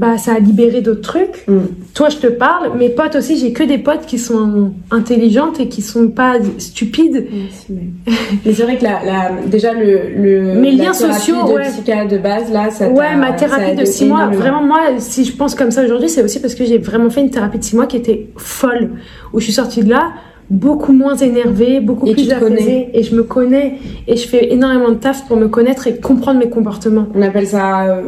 bah, 0.00 0.16
ça 0.16 0.32
a 0.32 0.38
libéré 0.38 0.80
d'autres 0.80 1.02
trucs. 1.02 1.46
Mm. 1.46 1.58
Toi, 1.92 2.08
je 2.08 2.16
te 2.16 2.26
parle. 2.26 2.74
Mes 2.78 2.88
potes 2.88 3.16
aussi, 3.16 3.36
j'ai 3.36 3.52
que 3.52 3.62
des 3.62 3.76
potes 3.76 4.06
qui 4.06 4.18
sont 4.18 4.72
intelligentes 4.90 5.60
et 5.60 5.68
qui 5.68 5.82
sont 5.82 6.08
pas 6.08 6.36
stupides. 6.56 7.26
Merci, 7.30 7.66
mais 8.46 8.52
c'est 8.54 8.62
vrai 8.62 8.78
que 8.78 8.84
la, 8.84 9.04
la, 9.04 9.30
déjà 9.46 9.74
le, 9.74 10.08
le 10.16 10.54
Mes 10.58 10.72
la 10.72 10.84
liens 10.84 10.92
sociaux, 10.94 11.46
de 11.46 11.52
ouais. 11.52 12.06
de 12.06 12.16
base 12.16 12.50
là 12.50 12.70
ça 12.70 12.88
Ouais, 12.88 13.14
ma 13.14 13.34
thérapie 13.34 13.76
de 13.76 13.82
aidé 13.82 13.84
6 13.84 14.06
mois, 14.06 14.28
vraiment, 14.28 14.62
moi, 14.62 14.80
si 14.96 15.26
je 15.26 15.36
pense 15.36 15.54
comme 15.54 15.70
ça 15.70 15.84
aujourd'hui, 15.84 16.08
c'est 16.08 16.22
aussi 16.22 16.40
parce 16.40 16.54
que 16.54 16.64
j'ai 16.64 16.78
vraiment 16.78 17.10
fait 17.10 17.20
une 17.20 17.30
thérapie 17.30 17.58
de 17.58 17.64
6 17.64 17.76
mois 17.76 17.86
qui 17.86 17.98
était 17.98 18.28
folle. 18.38 18.92
Où 19.34 19.38
je 19.38 19.44
suis 19.44 19.52
sortie 19.52 19.84
de 19.84 19.90
là 19.90 20.12
beaucoup 20.48 20.92
moins 20.92 21.14
énervée, 21.14 21.78
beaucoup 21.80 22.06
Et 22.06 22.14
plus 22.14 22.32
apaisée. 22.32 22.88
Et 22.94 23.02
je 23.02 23.14
me 23.14 23.22
connais. 23.22 23.74
Et 24.08 24.16
je 24.16 24.26
fais 24.26 24.52
énormément 24.52 24.88
de 24.88 24.94
taf 24.94 25.26
pour 25.28 25.36
me 25.36 25.48
connaître 25.48 25.86
et 25.86 25.96
comprendre 25.96 26.40
mes 26.40 26.48
comportements. 26.48 27.06
on 27.14 27.22
appelle 27.22 27.46
ça 27.46 27.84
euh, 27.84 28.02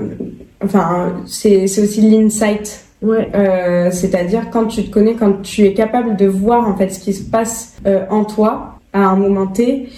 enfin 0.64 1.12
c'est 1.26 1.64
aussi 1.64 2.00
l'insight 2.02 2.84
Ouais. 3.02 3.28
Euh, 3.34 3.88
c'est-à-dire 3.90 4.42
quand 4.52 4.66
tu 4.66 4.84
te 4.84 4.90
connais 4.92 5.14
quand 5.14 5.42
tu 5.42 5.64
es 5.64 5.74
capable 5.74 6.14
de 6.14 6.26
voir 6.26 6.68
en 6.68 6.76
fait 6.76 6.88
ce 6.90 7.00
qui 7.00 7.12
se 7.12 7.28
passe 7.28 7.74
euh, 7.84 8.04
en 8.10 8.24
toi 8.24 8.74
à 8.92 9.06
un 9.06 9.16
moment 9.16 9.48
T 9.48 9.88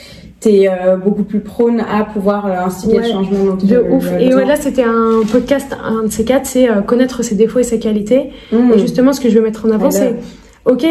t'es 0.41 0.69
euh, 0.71 0.97
beaucoup 0.97 1.23
plus 1.25 1.41
prône 1.41 1.81
à 1.81 2.05
pouvoir 2.05 2.47
euh, 2.47 2.65
instiller 2.65 2.99
Ouais. 3.01 3.07
le 3.07 3.13
changement 3.13 3.45
dont 3.45 3.57
tu 3.59 3.67
De 3.67 3.79
ouf. 3.79 4.11
Et 4.19 4.27
besoin. 4.29 4.37
ouais, 4.43 4.47
là, 4.47 4.57
c'était 4.57 4.85
un 4.85 5.21
podcast, 5.31 5.77
un 5.85 6.05
de 6.05 6.11
ces 6.11 6.25
quatre, 6.25 6.47
c'est 6.47 6.67
connaître 6.87 7.23
ses 7.23 7.35
défauts 7.35 7.59
et 7.61 7.63
ses 7.63 7.79
qualités. 7.79 8.31
Mm. 8.53 8.73
Et 8.75 8.79
justement, 8.79 9.13
ce 9.13 9.21
que 9.21 9.29
je 9.31 9.37
veux 9.39 9.43
mettre 9.45 9.67
en 9.67 9.71
avant, 9.71 9.91
c'est 9.91 10.17
ok, 10.67 10.87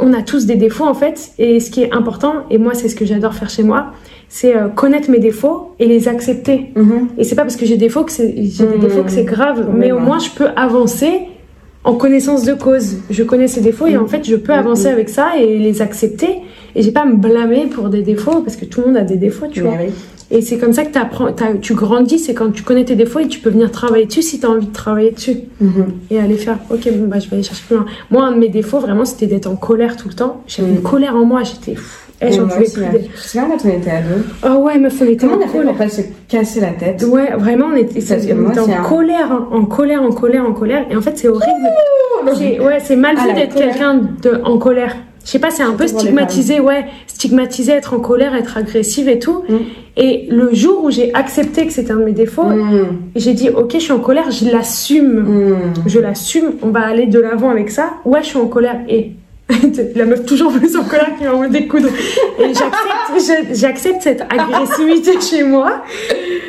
on 0.00 0.12
a 0.12 0.22
tous 0.22 0.46
des 0.46 0.56
défauts 0.56 0.86
en 0.86 0.94
fait, 0.94 1.32
et 1.38 1.60
ce 1.60 1.70
qui 1.70 1.82
est 1.82 1.92
important, 1.92 2.34
et 2.50 2.58
moi, 2.58 2.74
c'est 2.74 2.88
ce 2.88 2.96
que 2.96 3.04
j'adore 3.04 3.34
faire 3.34 3.50
chez 3.50 3.62
moi, 3.62 3.92
c'est 4.34 4.56
euh, 4.56 4.68
connaître 4.68 5.10
mes 5.10 5.18
défauts 5.18 5.72
et 5.78 5.86
les 5.86 6.08
accepter. 6.08 6.70
Mhm. 6.74 7.08
Et 7.18 7.24
c'est 7.24 7.34
pas 7.34 7.42
parce 7.42 7.56
que 7.56 7.66
j'ai 7.66 7.74
des 7.76 7.86
défauts 7.86 8.02
que 8.04 8.12
c'est 8.12 8.34
j'ai 8.34 8.64
des 8.66 8.78
défauts 8.78 9.02
que 9.04 9.10
c'est 9.10 9.24
grave, 9.24 9.68
mais 9.76 9.92
au 9.92 9.98
moins 9.98 10.18
je 10.18 10.30
peux 10.30 10.48
avancer 10.56 11.12
en 11.84 11.94
connaissance 11.96 12.44
de 12.44 12.54
cause. 12.54 12.96
Je 13.10 13.22
connais 13.24 13.46
ces 13.48 13.60
défauts 13.60 13.86
et 13.86 13.98
en 13.98 14.06
fait 14.06 14.24
je 14.26 14.36
peux 14.36 14.52
avancer 14.54 14.86
avec 14.86 15.10
ça 15.10 15.36
et 15.38 15.58
les 15.58 15.82
accepter. 15.82 16.38
Et 16.74 16.80
j'ai 16.82 16.92
pas 16.92 17.02
à 17.02 17.04
me 17.04 17.16
blâmer 17.16 17.66
pour 17.66 17.90
des 17.90 18.00
défauts 18.02 18.40
parce 18.40 18.56
que 18.56 18.64
tout 18.64 18.80
le 18.80 18.86
monde 18.86 18.96
a 18.96 19.02
des 19.02 19.16
défauts, 19.16 19.48
tu 19.50 19.60
vois. 19.60 19.72
Oui. 19.78 19.92
Et 20.34 20.40
c'est 20.40 20.56
comme 20.56 20.72
ça 20.72 20.86
que 20.86 20.92
t'apprends, 20.92 21.30
t'as- 21.32 21.56
tu 21.60 21.74
grandis, 21.74 22.18
c'est 22.18 22.32
quand 22.32 22.50
tu 22.52 22.62
connais 22.62 22.86
tes 22.86 22.94
défauts 22.94 23.18
et 23.18 23.28
tu 23.28 23.40
peux 23.40 23.50
venir 23.50 23.70
travailler 23.70 24.06
dessus 24.06 24.22
si 24.22 24.40
tu 24.40 24.46
as 24.46 24.50
envie 24.50 24.66
de 24.66 24.72
travailler 24.72 25.10
dessus 25.10 25.36
et 26.10 26.18
aller 26.18 26.36
faire, 26.38 26.56
ok, 26.70 26.88
bon, 26.90 27.06
bah, 27.06 27.18
je 27.18 27.28
vais 27.28 27.34
aller 27.36 27.42
chercher 27.42 27.64
plus 27.66 27.76
loin. 27.76 27.84
Moi, 28.10 28.24
un 28.24 28.32
de 28.32 28.38
mes 28.38 28.48
défauts, 28.48 28.78
vraiment, 28.78 29.04
c'était 29.04 29.26
d'être 29.26 29.46
en 29.46 29.56
colère 29.56 29.94
tout 29.98 30.08
le 30.08 30.14
temps. 30.14 30.42
J'avais 30.46 30.70
Mm. 30.70 30.74
une 30.76 30.80
colère 30.82 31.16
en 31.16 31.26
moi, 31.26 31.42
j'étais 31.42 31.74
fou. 31.74 32.01
Et 32.22 32.32
j'en 32.32 32.46
pouvais 32.46 32.64
plus. 32.64 32.84
Tu 33.30 33.38
quand 33.38 33.56
on 33.64 33.68
était 33.68 33.90
ados? 33.90 34.24
Oh 34.44 34.62
ouais, 34.62 34.78
meuf, 34.78 34.94
on 35.00 35.04
était 35.04 35.16
Comment 35.16 35.34
en 35.34 35.38
on 35.38 35.40
a 35.42 35.46
fait 35.46 35.52
colère. 35.58 35.68
pour 35.68 35.76
pas 35.78 35.88
se 35.88 36.02
casser 36.28 36.60
la 36.60 36.68
tête? 36.70 37.04
Ouais, 37.08 37.32
vraiment, 37.36 37.66
on 37.72 37.76
était, 37.76 38.00
que 38.00 38.32
on 38.32 38.36
moi, 38.36 38.50
était 38.52 38.60
en 38.60 38.70
un- 38.70 38.82
colère, 38.82 39.46
en 39.50 39.64
colère, 39.64 40.02
en 40.02 40.10
colère, 40.12 40.44
en 40.46 40.52
colère. 40.52 40.86
Et 40.90 40.96
en 40.96 41.00
fait, 41.00 41.16
c'est 41.18 41.28
horrible. 41.28 41.68
C'est- 42.36 42.60
ouais, 42.60 42.78
c'est 42.80 42.96
mal 42.96 43.16
vu 43.16 43.32
d'être 43.34 43.54
quelqu'un 43.54 44.00
en 44.44 44.58
colère. 44.58 44.94
Je 45.24 45.30
sais 45.30 45.38
pas, 45.38 45.50
c'est 45.50 45.62
un 45.62 45.74
peu 45.74 45.86
stigmatisé, 45.86 46.58
ouais, 46.58 46.84
stigmatisé, 47.06 47.70
être 47.72 47.94
en 47.94 48.00
colère, 48.00 48.34
être 48.34 48.56
agressive 48.56 49.08
et 49.08 49.20
tout. 49.20 49.44
Mm. 49.48 49.54
Et 49.96 50.26
le 50.28 50.52
jour 50.52 50.82
où 50.84 50.90
j'ai 50.90 51.14
accepté 51.14 51.64
que 51.64 51.72
c'était 51.72 51.92
un 51.92 51.98
de 51.98 52.04
mes 52.04 52.12
défauts, 52.12 52.42
Mm. 52.42 52.86
j'ai 53.14 53.32
dit, 53.32 53.48
ok, 53.50 53.70
je 53.74 53.78
suis 53.78 53.92
en 53.92 54.00
colère, 54.00 54.32
je 54.32 54.50
l'assume. 54.50 55.20
Mm. 55.20 55.56
Je 55.86 56.00
l'assume, 56.00 56.54
on 56.62 56.70
va 56.70 56.80
aller 56.80 57.06
de 57.06 57.20
l'avant 57.20 57.50
avec 57.50 57.70
ça. 57.70 57.90
Ouais, 58.04 58.18
je 58.22 58.26
suis 58.28 58.38
en 58.38 58.46
colère. 58.48 58.80
Et 58.88 59.12
la 59.96 60.04
meuf 60.04 60.24
toujours 60.24 60.52
plus 60.52 60.76
en 60.76 60.84
colère 60.84 61.16
qui 61.18 61.24
m'a 61.24 61.32
envie 61.32 61.48
de 61.48 61.52
découdre. 61.52 61.88
Et 62.38 62.52
j'accepte, 63.52 64.02
cette 64.02 64.22
agressivité 64.22 65.20
chez 65.20 65.42
moi. 65.42 65.82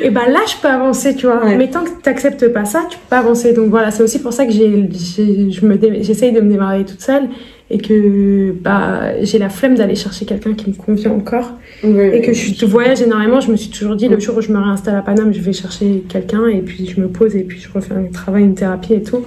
Et 0.02 0.10
ben 0.10 0.28
là, 0.28 0.40
je 0.46 0.56
peux 0.60 0.68
avancer, 0.68 1.14
tu 1.14 1.26
vois. 1.26 1.44
Ouais. 1.44 1.56
Mais 1.56 1.68
tant 1.68 1.84
que 1.84 1.90
t'acceptes 2.02 2.48
pas 2.52 2.64
ça, 2.64 2.86
tu 2.88 2.96
peux 2.96 3.08
pas 3.10 3.18
avancer. 3.18 3.52
Donc 3.52 3.70
voilà, 3.70 3.90
c'est 3.90 4.02
aussi 4.02 4.20
pour 4.20 4.32
ça 4.32 4.46
que 4.46 4.52
j'essaye 4.52 6.32
de 6.32 6.40
me 6.40 6.50
démarrer 6.50 6.84
toute 6.84 7.00
seule 7.00 7.28
et 7.70 7.78
que 7.78 8.52
bah 8.52 9.22
j'ai 9.22 9.38
la 9.38 9.48
flemme 9.48 9.74
d'aller 9.74 9.94
chercher 9.94 10.26
quelqu'un 10.26 10.52
qui 10.52 10.68
me 10.70 10.74
convient 10.74 11.12
encore 11.12 11.52
Oui, 11.82 11.90
et 11.98 12.10
oui. 12.10 12.20
que 12.22 12.32
je 12.34 12.66
voyage 12.66 13.00
énormément 13.00 13.40
je 13.40 13.50
me 13.50 13.56
suis 13.56 13.70
toujours 13.70 13.96
dit 13.96 14.06
le 14.08 14.20
jour 14.20 14.36
où 14.36 14.42
je 14.42 14.52
me 14.52 14.58
réinstalle 14.58 14.96
à 14.96 15.00
Paname 15.02 15.32
je 15.32 15.40
vais 15.40 15.54
chercher 15.54 16.04
quelqu'un 16.08 16.46
et 16.46 16.60
puis 16.60 16.86
je 16.86 17.00
me 17.00 17.08
pose 17.08 17.34
et 17.34 17.42
puis 17.42 17.58
je 17.58 17.68
refais 17.72 17.94
un 17.94 18.12
travail 18.12 18.42
une 18.44 18.54
thérapie 18.54 18.92
et 18.94 19.02
tout 19.02 19.22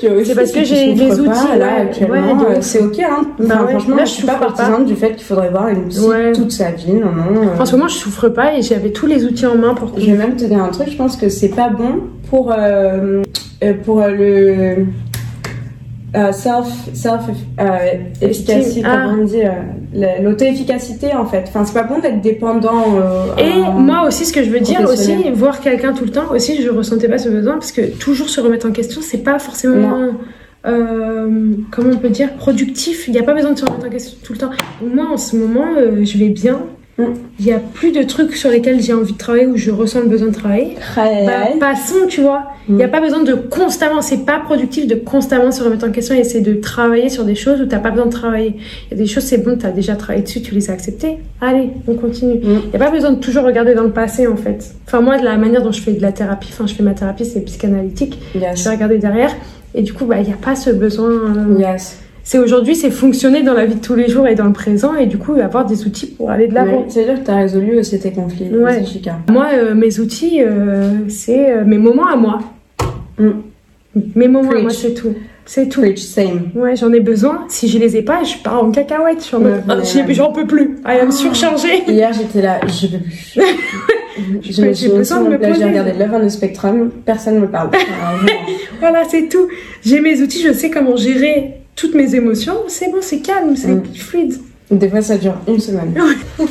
C'est 0.00 0.34
parce 0.36 0.52
que 0.52 0.62
j'ai 0.64 0.94
les 0.94 1.08
pas, 1.08 1.14
outils, 1.20 1.58
là, 1.58 1.66
ouais, 1.66 1.80
actuellement, 1.82 2.32
ouais, 2.38 2.54
de 2.54 2.58
euh, 2.58 2.60
c'est 2.60 2.80
ok. 2.82 2.98
Hein. 3.00 3.22
Bah 3.38 3.44
Enfin, 3.54 3.64
ouais, 3.64 3.70
franchement, 3.70 3.96
là, 3.96 4.04
je 4.04 4.10
je 4.10 4.14
suis 4.16 4.26
pas 4.26 4.34
partisane 4.34 4.84
du 4.84 4.96
fait 4.96 5.14
qu'il 5.14 5.24
faudrait 5.24 5.50
voir 5.50 5.68
une 5.68 5.86
psy 5.88 6.00
Ouais. 6.06 6.32
toute 6.32 6.50
sa 6.50 6.70
vie. 6.72 6.92
Non, 6.94 7.12
non. 7.12 7.42
euh, 7.42 7.60
En 7.60 7.64
ce 7.64 7.72
moment, 7.76 7.86
je 7.88 7.94
souffre 7.94 8.28
pas 8.28 8.56
et 8.56 8.62
j'avais 8.62 8.90
tous 8.90 9.06
les 9.06 9.24
outils 9.24 9.46
en 9.46 9.54
main 9.56 9.74
pour 9.74 9.92
Je 9.98 10.06
vais 10.06 10.16
même 10.16 10.34
te 10.36 10.44
dire 10.44 10.62
un 10.62 10.70
truc, 10.70 10.88
je 10.90 10.96
pense 10.96 11.16
que 11.16 11.28
c'est 11.28 11.50
pas 11.54 11.68
bon 11.68 12.00
pour, 12.30 12.52
euh, 12.52 13.22
euh, 13.62 13.74
pour 13.84 14.00
euh, 14.02 14.10
le 14.10 14.86
euh, 16.14 16.30
self, 16.32 16.66
self 16.94 17.22
euh, 17.60 17.64
efficacité, 18.20 18.82
Ah. 18.84 19.04
comment 19.08 19.22
on 19.22 19.24
dit, 19.24 19.42
euh, 19.42 19.50
la- 19.94 20.20
l'auto-efficacité 20.20 21.14
en 21.14 21.24
fait. 21.24 21.44
Enfin, 21.48 21.64
c'est 21.64 21.72
pas 21.72 21.84
bon 21.84 22.00
d'être 22.00 22.20
dépendant. 22.20 22.84
euh, 22.96 23.36
Et 23.38 23.60
moi 23.80 24.06
aussi, 24.06 24.26
ce 24.26 24.32
que 24.32 24.42
je 24.44 24.50
veux 24.50 24.60
dire 24.60 24.80
aussi, 24.92 25.30
voir 25.32 25.60
quelqu'un 25.60 25.92
tout 25.94 26.04
le 26.04 26.10
temps, 26.10 26.30
aussi, 26.30 26.62
je 26.62 26.68
ressentais 26.70 27.08
pas 27.08 27.18
ce 27.18 27.28
besoin 27.30 27.54
parce 27.54 27.72
que 27.72 27.82
toujours 27.98 28.28
se 28.28 28.40
remettre 28.40 28.66
en 28.68 28.72
question, 28.72 29.00
c'est 29.02 29.22
pas 29.24 29.38
forcément, 29.38 30.10
euh, 30.66 31.50
comment 31.70 31.90
on 31.94 31.98
peut 31.98 32.10
dire, 32.10 32.34
productif. 32.34 33.08
Il 33.08 33.14
n'y 33.14 33.18
a 33.20 33.22
pas 33.24 33.34
besoin 33.34 33.52
de 33.52 33.58
se 33.58 33.64
remettre 33.64 33.86
en 33.86 33.90
question 33.90 34.16
tout 34.22 34.32
le 34.34 34.38
temps. 34.38 34.50
Moi, 34.82 35.06
en 35.12 35.16
ce 35.16 35.36
moment, 35.36 35.64
je 36.02 36.18
vais 36.18 36.28
bien. 36.28 36.60
Il 36.98 37.46
y 37.46 37.52
a 37.52 37.58
plus 37.58 37.90
de 37.90 38.02
trucs 38.02 38.36
sur 38.36 38.50
lesquels 38.50 38.80
j'ai 38.80 38.92
envie 38.92 39.14
de 39.14 39.18
travailler 39.18 39.46
ou 39.46 39.56
je 39.56 39.70
ressens 39.70 40.00
le 40.00 40.06
besoin 40.08 40.28
de 40.28 40.34
travailler. 40.34 40.76
Bah, 41.26 41.48
passons, 41.58 42.06
tu 42.08 42.20
vois. 42.20 42.44
Il 42.68 42.76
n'y 42.76 42.82
a 42.84 42.86
Mm. 42.86 42.90
pas 42.90 43.00
besoin 43.00 43.22
de 43.24 43.32
constamment, 43.34 44.02
c'est 44.02 44.24
pas 44.24 44.38
productif 44.38 44.86
de 44.86 44.94
constamment 44.94 45.50
se 45.50 45.64
remettre 45.64 45.86
en 45.86 45.90
question 45.90 46.14
et 46.14 46.18
essayer 46.18 46.42
de 46.42 46.54
travailler 46.60 47.08
sur 47.08 47.24
des 47.24 47.34
choses 47.34 47.60
où 47.60 47.66
t'as 47.66 47.78
pas 47.78 47.90
besoin 47.90 48.06
de 48.06 48.12
travailler. 48.12 48.56
Il 48.90 48.96
y 48.96 49.00
a 49.00 49.02
des 49.02 49.06
choses, 49.08 49.24
c'est 49.24 49.38
bon, 49.38 49.56
t'as 49.58 49.70
déjà 49.70 49.96
travaillé 49.96 50.22
dessus, 50.22 50.42
tu 50.42 50.54
les 50.54 50.70
as 50.70 50.74
acceptées. 50.74 51.16
Allez, 51.40 51.70
on 51.88 51.94
continue. 51.94 52.38
Il 52.42 52.48
Mm. 52.48 52.60
n'y 52.70 52.76
a 52.76 52.78
pas 52.78 52.90
besoin 52.90 53.10
de 53.12 53.18
toujours 53.20 53.44
regarder 53.44 53.74
dans 53.74 53.82
le 53.84 53.90
passé, 53.90 54.26
en 54.28 54.36
fait. 54.36 54.72
Enfin, 54.86 55.00
moi, 55.00 55.18
de 55.18 55.24
la 55.24 55.36
manière 55.38 55.62
dont 55.62 55.72
je 55.72 55.80
fais 55.82 55.92
de 55.92 56.02
la 56.02 56.12
thérapie, 56.12 56.50
enfin, 56.52 56.66
je 56.66 56.74
fais 56.74 56.82
ma 56.84 56.92
thérapie, 56.94 57.24
c'est 57.24 57.40
psychanalytique. 57.40 58.18
Yes. 58.34 58.58
Je 58.60 58.64
vais 58.64 58.70
regarder 58.76 58.98
derrière. 58.98 59.34
Et 59.74 59.82
du 59.82 59.92
coup, 59.94 60.04
bah, 60.04 60.16
il 60.20 60.26
n'y 60.26 60.32
a 60.32 60.36
pas 60.36 60.54
ce 60.54 60.70
besoin. 60.70 61.08
euh, 61.10 61.58
Yes. 61.58 61.98
C'est 62.24 62.38
aujourd'hui, 62.38 62.74
c'est 62.76 62.90
fonctionner 62.90 63.42
dans 63.42 63.54
la 63.54 63.66
vie 63.66 63.74
de 63.74 63.80
tous 63.80 63.94
les 63.94 64.08
jours 64.08 64.28
et 64.28 64.34
dans 64.34 64.44
le 64.46 64.52
présent, 64.52 64.94
et 64.94 65.06
du 65.06 65.18
coup, 65.18 65.34
avoir 65.34 65.66
des 65.66 65.84
outils 65.86 66.06
pour 66.06 66.30
aller 66.30 66.46
de 66.48 66.54
l'avant. 66.54 66.78
Ouais, 66.82 66.84
C'est-à-dire 66.88 67.20
que 67.20 67.24
tu 67.24 67.30
as 67.30 67.36
résolu 67.36 67.78
aussi 67.78 67.98
tes 67.98 68.12
conflits, 68.12 68.48
Ouais. 68.50 68.78
c'est 68.78 68.86
chica. 68.92 69.18
Moi, 69.30 69.46
euh, 69.54 69.74
mes 69.74 69.98
outils, 69.98 70.40
euh, 70.42 71.08
c'est 71.08 71.50
euh, 71.52 71.64
mes 71.64 71.78
moments 71.78 72.06
à 72.06 72.16
moi. 72.16 72.38
Mm. 73.18 73.30
Mes 74.14 74.28
moments 74.28 74.52
à 74.52 74.60
moi, 74.60 74.70
c'est 74.70 74.94
tout. 74.94 75.14
C'est 75.44 75.68
tout. 75.68 75.80
Preach, 75.80 75.98
same. 75.98 76.50
Ouais, 76.54 76.76
j'en 76.76 76.92
ai 76.92 77.00
besoin. 77.00 77.44
Si 77.48 77.68
je 77.68 77.78
les 77.78 77.96
ai 77.96 78.02
pas, 78.02 78.22
je 78.22 78.36
pars 78.42 78.62
en 78.62 78.70
cacahuète. 78.70 79.18
Je 79.18 79.24
suis 79.24 79.36
en 79.36 79.40
mode, 79.40 79.52
Ouais, 79.68 79.74
ah, 79.76 80.12
j'en 80.12 80.32
peux 80.32 80.46
plus. 80.46 80.78
I 80.86 81.00
am 81.00 81.10
surchargée. 81.10 81.82
Hier, 81.88 82.12
j'étais 82.12 82.40
là, 82.40 82.60
je 82.68 82.86
peux 82.86 82.98
plus. 83.02 83.34
je 84.42 84.62
me 84.62 84.66
j'ai 84.68 84.74
suis 84.74 84.88
besoin 84.88 85.22
de 85.22 85.28
me 85.30 85.38
plat, 85.38 85.48
j'ai 85.48 85.54
poser. 85.54 85.64
regardé 85.66 85.92
Love 85.98 86.14
on 86.14 86.24
the 86.24 86.30
Spectrum, 86.30 86.90
personne 87.04 87.34
ne 87.34 87.40
me 87.40 87.48
parle. 87.48 87.70
Vraiment. 87.70 88.32
Voilà, 88.80 89.02
c'est 89.10 89.28
tout. 89.28 89.48
J'ai 89.84 90.00
mes 90.00 90.22
outils, 90.22 90.42
je 90.42 90.52
sais 90.52 90.70
comment 90.70 90.96
gérer 90.96 91.61
toutes 91.76 91.94
mes 91.94 92.14
émotions. 92.14 92.56
C'est 92.68 92.90
bon, 92.90 92.98
c'est 93.00 93.20
calme, 93.20 93.56
c'est 93.56 93.68
Mm. 93.68 93.94
fluide. 93.94 94.34
Des 94.70 94.88
fois, 94.88 95.02
ça 95.02 95.16
dure 95.18 95.34
une 95.46 95.58
semaine. 95.60 95.94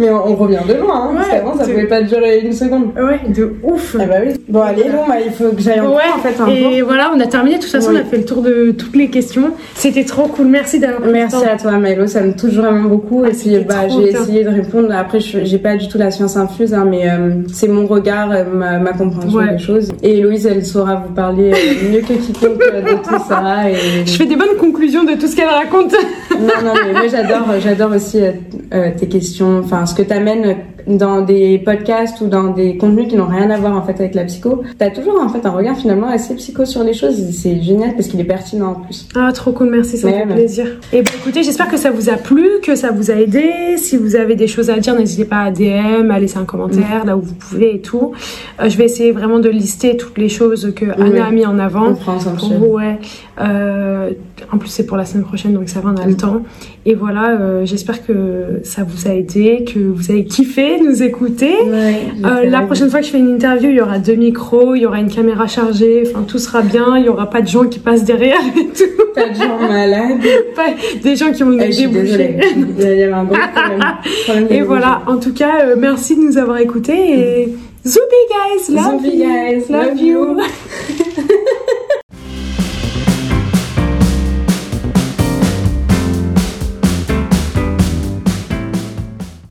Mais 0.00 0.10
on, 0.10 0.32
on 0.32 0.34
revient 0.34 0.58
de 0.66 0.74
loin, 0.74 1.10
hein, 1.10 1.10
parce 1.14 1.26
Ouais, 1.28 1.34
qu'avant, 1.36 1.56
ça 1.56 1.64
pouvait 1.64 1.86
pas 1.86 2.02
durer 2.02 2.40
une 2.40 2.52
seconde. 2.52 2.86
Ouais, 2.96 3.20
de 3.28 3.52
ouf. 3.62 3.96
Ah 4.00 4.06
bah 4.06 4.14
oui. 4.26 4.32
Bon, 4.48 4.62
allez, 4.62 4.84
bon, 4.84 5.06
bah, 5.06 5.16
il 5.24 5.30
faut 5.30 5.50
que 5.54 5.60
j'aille 5.60 5.80
en 5.80 5.90
Ouais, 5.94 6.02
cours, 6.10 6.16
en 6.16 6.22
fait. 6.22 6.40
un 6.42 6.46
et 6.48 6.80
voilà, 6.82 7.12
on 7.14 7.20
a 7.20 7.26
terminé. 7.26 7.56
De 7.58 7.62
toute 7.62 7.70
façon, 7.70 7.90
Oui. 7.90 7.98
on 7.98 8.00
a 8.00 8.04
fait 8.08 8.16
le 8.16 8.24
tour 8.24 8.40
de 8.42 8.70
toutes 8.72 8.96
les 8.96 9.08
questions. 9.10 9.50
C'était 9.74 10.04
trop 10.04 10.26
cool. 10.26 10.46
Merci 10.46 10.80
d'avoir 10.80 11.02
Merci 11.10 11.44
à 11.44 11.56
toi, 11.56 11.72
Maëlo, 11.72 12.06
ça 12.06 12.22
me 12.22 12.32
touche 12.32 12.54
vraiment 12.54 12.88
beaucoup. 12.88 13.24
Ah, 13.24 13.28
et 13.30 13.58
bah, 13.60 13.74
j'ai 13.88 14.08
essayé 14.08 14.42
de 14.42 14.48
répondre. 14.48 14.88
Après, 14.96 15.20
je- 15.20 15.44
j'ai 15.44 15.58
pas 15.58 15.76
du 15.76 15.86
tout 15.86 15.98
la 15.98 16.10
science 16.10 16.36
infuse, 16.36 16.72
hein, 16.72 16.86
mais 16.88 17.08
euh, 17.10 17.42
c'est 17.52 17.68
mon 17.68 17.86
regard, 17.86 18.30
euh, 18.32 18.44
ma, 18.50 18.78
ma 18.78 18.92
compréhension 18.92 19.38
Ouais. 19.38 19.52
des 19.52 19.58
choses. 19.58 19.90
Et 20.02 20.16
Héloïse, 20.18 20.46
elle 20.46 20.64
saura 20.64 21.04
vous 21.06 21.12
parler 21.12 21.52
euh, 21.52 21.92
mieux 21.92 22.00
que 22.00 22.14
quiconque 22.14 22.58
de 22.58 22.94
tout 23.02 23.22
ça. 23.28 23.68
Et... 23.70 24.06
Je 24.06 24.12
fais 24.16 24.26
des 24.26 24.36
bonnes 24.36 24.56
conclusions 24.58 25.04
de 25.04 25.12
tout 25.12 25.26
ce 25.26 25.36
qu'elle 25.36 25.48
raconte. 25.48 25.92
Non, 26.40 26.46
non, 26.64 26.72
mais 26.86 26.92
moi 26.92 27.02
j'adore, 27.10 27.46
j'adore 27.62 27.90
aussi 27.94 28.18
euh, 28.22 28.88
tes 28.98 29.06
questions, 29.08 29.60
enfin 29.62 29.84
ce 29.90 29.94
que 29.94 30.02
t'amènes 30.02 30.56
dans 30.86 31.22
des 31.22 31.58
podcasts 31.58 32.20
ou 32.20 32.26
dans 32.26 32.48
des 32.52 32.76
contenus 32.76 33.08
qui 33.08 33.16
n'ont 33.16 33.26
rien 33.26 33.50
à 33.50 33.58
voir 33.58 33.76
en 33.76 33.82
fait 33.82 33.98
avec 34.00 34.14
la 34.14 34.24
psycho. 34.24 34.62
T'as 34.78 34.90
toujours 34.90 35.20
en 35.20 35.28
fait 35.28 35.44
un 35.46 35.50
regard 35.50 35.76
finalement 35.76 36.08
assez 36.08 36.34
psycho 36.34 36.64
sur 36.64 36.82
les 36.84 36.92
choses. 36.94 37.16
C'est 37.32 37.60
génial 37.62 37.94
parce 37.94 38.08
qu'il 38.08 38.20
est 38.20 38.24
pertinent 38.24 38.70
en 38.72 38.74
plus. 38.74 39.06
Ah, 39.14 39.30
trop 39.32 39.52
cool, 39.52 39.70
merci, 39.70 39.96
ça 39.98 40.08
Ouais, 40.08 40.14
fait 40.22 40.26
ouais. 40.28 40.34
plaisir. 40.34 40.66
Et 40.92 41.02
bah, 41.02 41.10
écoutez, 41.20 41.42
j'espère 41.42 41.68
que 41.68 41.76
ça 41.76 41.90
vous 41.90 42.08
a 42.10 42.14
plu, 42.14 42.46
que 42.62 42.74
ça 42.76 42.90
vous 42.90 43.10
a 43.10 43.14
aidé. 43.14 43.76
Si 43.76 43.96
vous 43.96 44.16
avez 44.16 44.34
des 44.36 44.46
choses 44.46 44.70
à 44.70 44.78
dire, 44.78 44.94
n'hésitez 44.94 45.24
pas 45.24 45.40
à 45.42 45.50
DM, 45.50 46.10
à 46.10 46.18
laisser 46.18 46.38
un 46.38 46.44
commentaire 46.44 47.04
là 47.04 47.16
où 47.16 47.20
vous 47.22 47.34
pouvez 47.34 47.76
et 47.76 47.80
tout. 47.80 48.12
Euh, 48.60 48.68
je 48.68 48.76
vais 48.76 48.84
essayer 48.84 49.12
vraiment 49.12 49.38
de 49.38 49.48
lister 49.48 49.96
toutes 49.96 50.18
les 50.18 50.28
choses 50.28 50.72
que 50.74 50.86
Anna 51.00 51.26
a 51.26 51.30
mis 51.30 51.46
en 51.46 51.58
avant. 51.58 51.88
On 51.88 51.94
prend 51.94 52.14
ensemble. 52.14 52.38
Pour 52.38 52.48
vous, 52.54 52.66
ouais. 52.76 52.98
Euh, 53.40 54.10
en 54.52 54.58
plus, 54.58 54.68
c'est 54.68 54.86
pour 54.86 54.96
la 54.96 55.04
semaine 55.04 55.24
prochaine, 55.24 55.52
donc 55.54 55.68
ça 55.68 55.80
va, 55.80 55.90
on 55.90 56.00
a 56.00 56.06
le 56.06 56.16
temps. 56.16 56.42
Et 56.86 56.94
voilà, 56.94 57.30
euh, 57.38 57.64
j'espère 57.66 58.04
que 58.04 58.60
ça 58.64 58.82
vous 58.84 59.08
a 59.08 59.14
aidé, 59.14 59.64
que 59.64 59.78
vous 59.78 60.10
avez 60.10 60.24
kiffé 60.24 60.69
nous 60.78 61.02
écouter. 61.02 61.54
Euh, 61.64 62.44
la 62.44 62.60
prochaine 62.62 62.90
fois 62.90 63.00
que 63.00 63.06
je 63.06 63.10
fais 63.10 63.18
une 63.18 63.34
interview, 63.34 63.70
il 63.70 63.76
y 63.76 63.80
aura 63.80 63.98
deux 63.98 64.14
micros, 64.14 64.74
il 64.74 64.82
y 64.82 64.86
aura 64.86 65.00
une 65.00 65.10
caméra 65.10 65.46
chargée, 65.46 66.04
enfin 66.06 66.24
tout 66.26 66.38
sera 66.38 66.62
bien, 66.62 66.98
il 66.98 67.06
y 67.06 67.08
aura 67.08 67.28
pas 67.28 67.40
de 67.42 67.48
gens 67.48 67.64
qui 67.64 67.78
passent 67.78 68.04
derrière 68.04 68.40
et 68.56 68.66
tout, 68.66 69.04
Pas 69.14 69.28
de 69.28 69.34
gens 69.34 69.58
malades. 69.58 70.20
pas 70.56 70.66
des 71.02 71.16
gens 71.16 71.32
qui 71.32 71.42
ont 71.42 71.50
suis 71.50 71.86
débouché. 71.86 71.88
désolée. 71.88 72.38
Il 72.78 72.98
y 72.98 73.02
avait 73.02 73.12
un 73.12 73.24
gros 73.24 73.36
problème. 73.54 74.46
Et 74.50 74.62
voilà, 74.62 75.02
en 75.06 75.16
tout 75.16 75.32
cas, 75.32 75.64
euh, 75.64 75.74
merci 75.78 76.16
de 76.16 76.20
nous 76.20 76.38
avoir 76.38 76.58
écoutés 76.58 77.40
et 77.40 77.54
Zoubi 77.86 78.02
guys, 78.28 78.74
love 78.74 78.84
Zombie 78.84 79.16
you, 79.16 79.24
guys, 79.24 79.64
love 79.70 79.86
love 79.86 79.98
you. 79.98 80.36
you. 80.36 80.40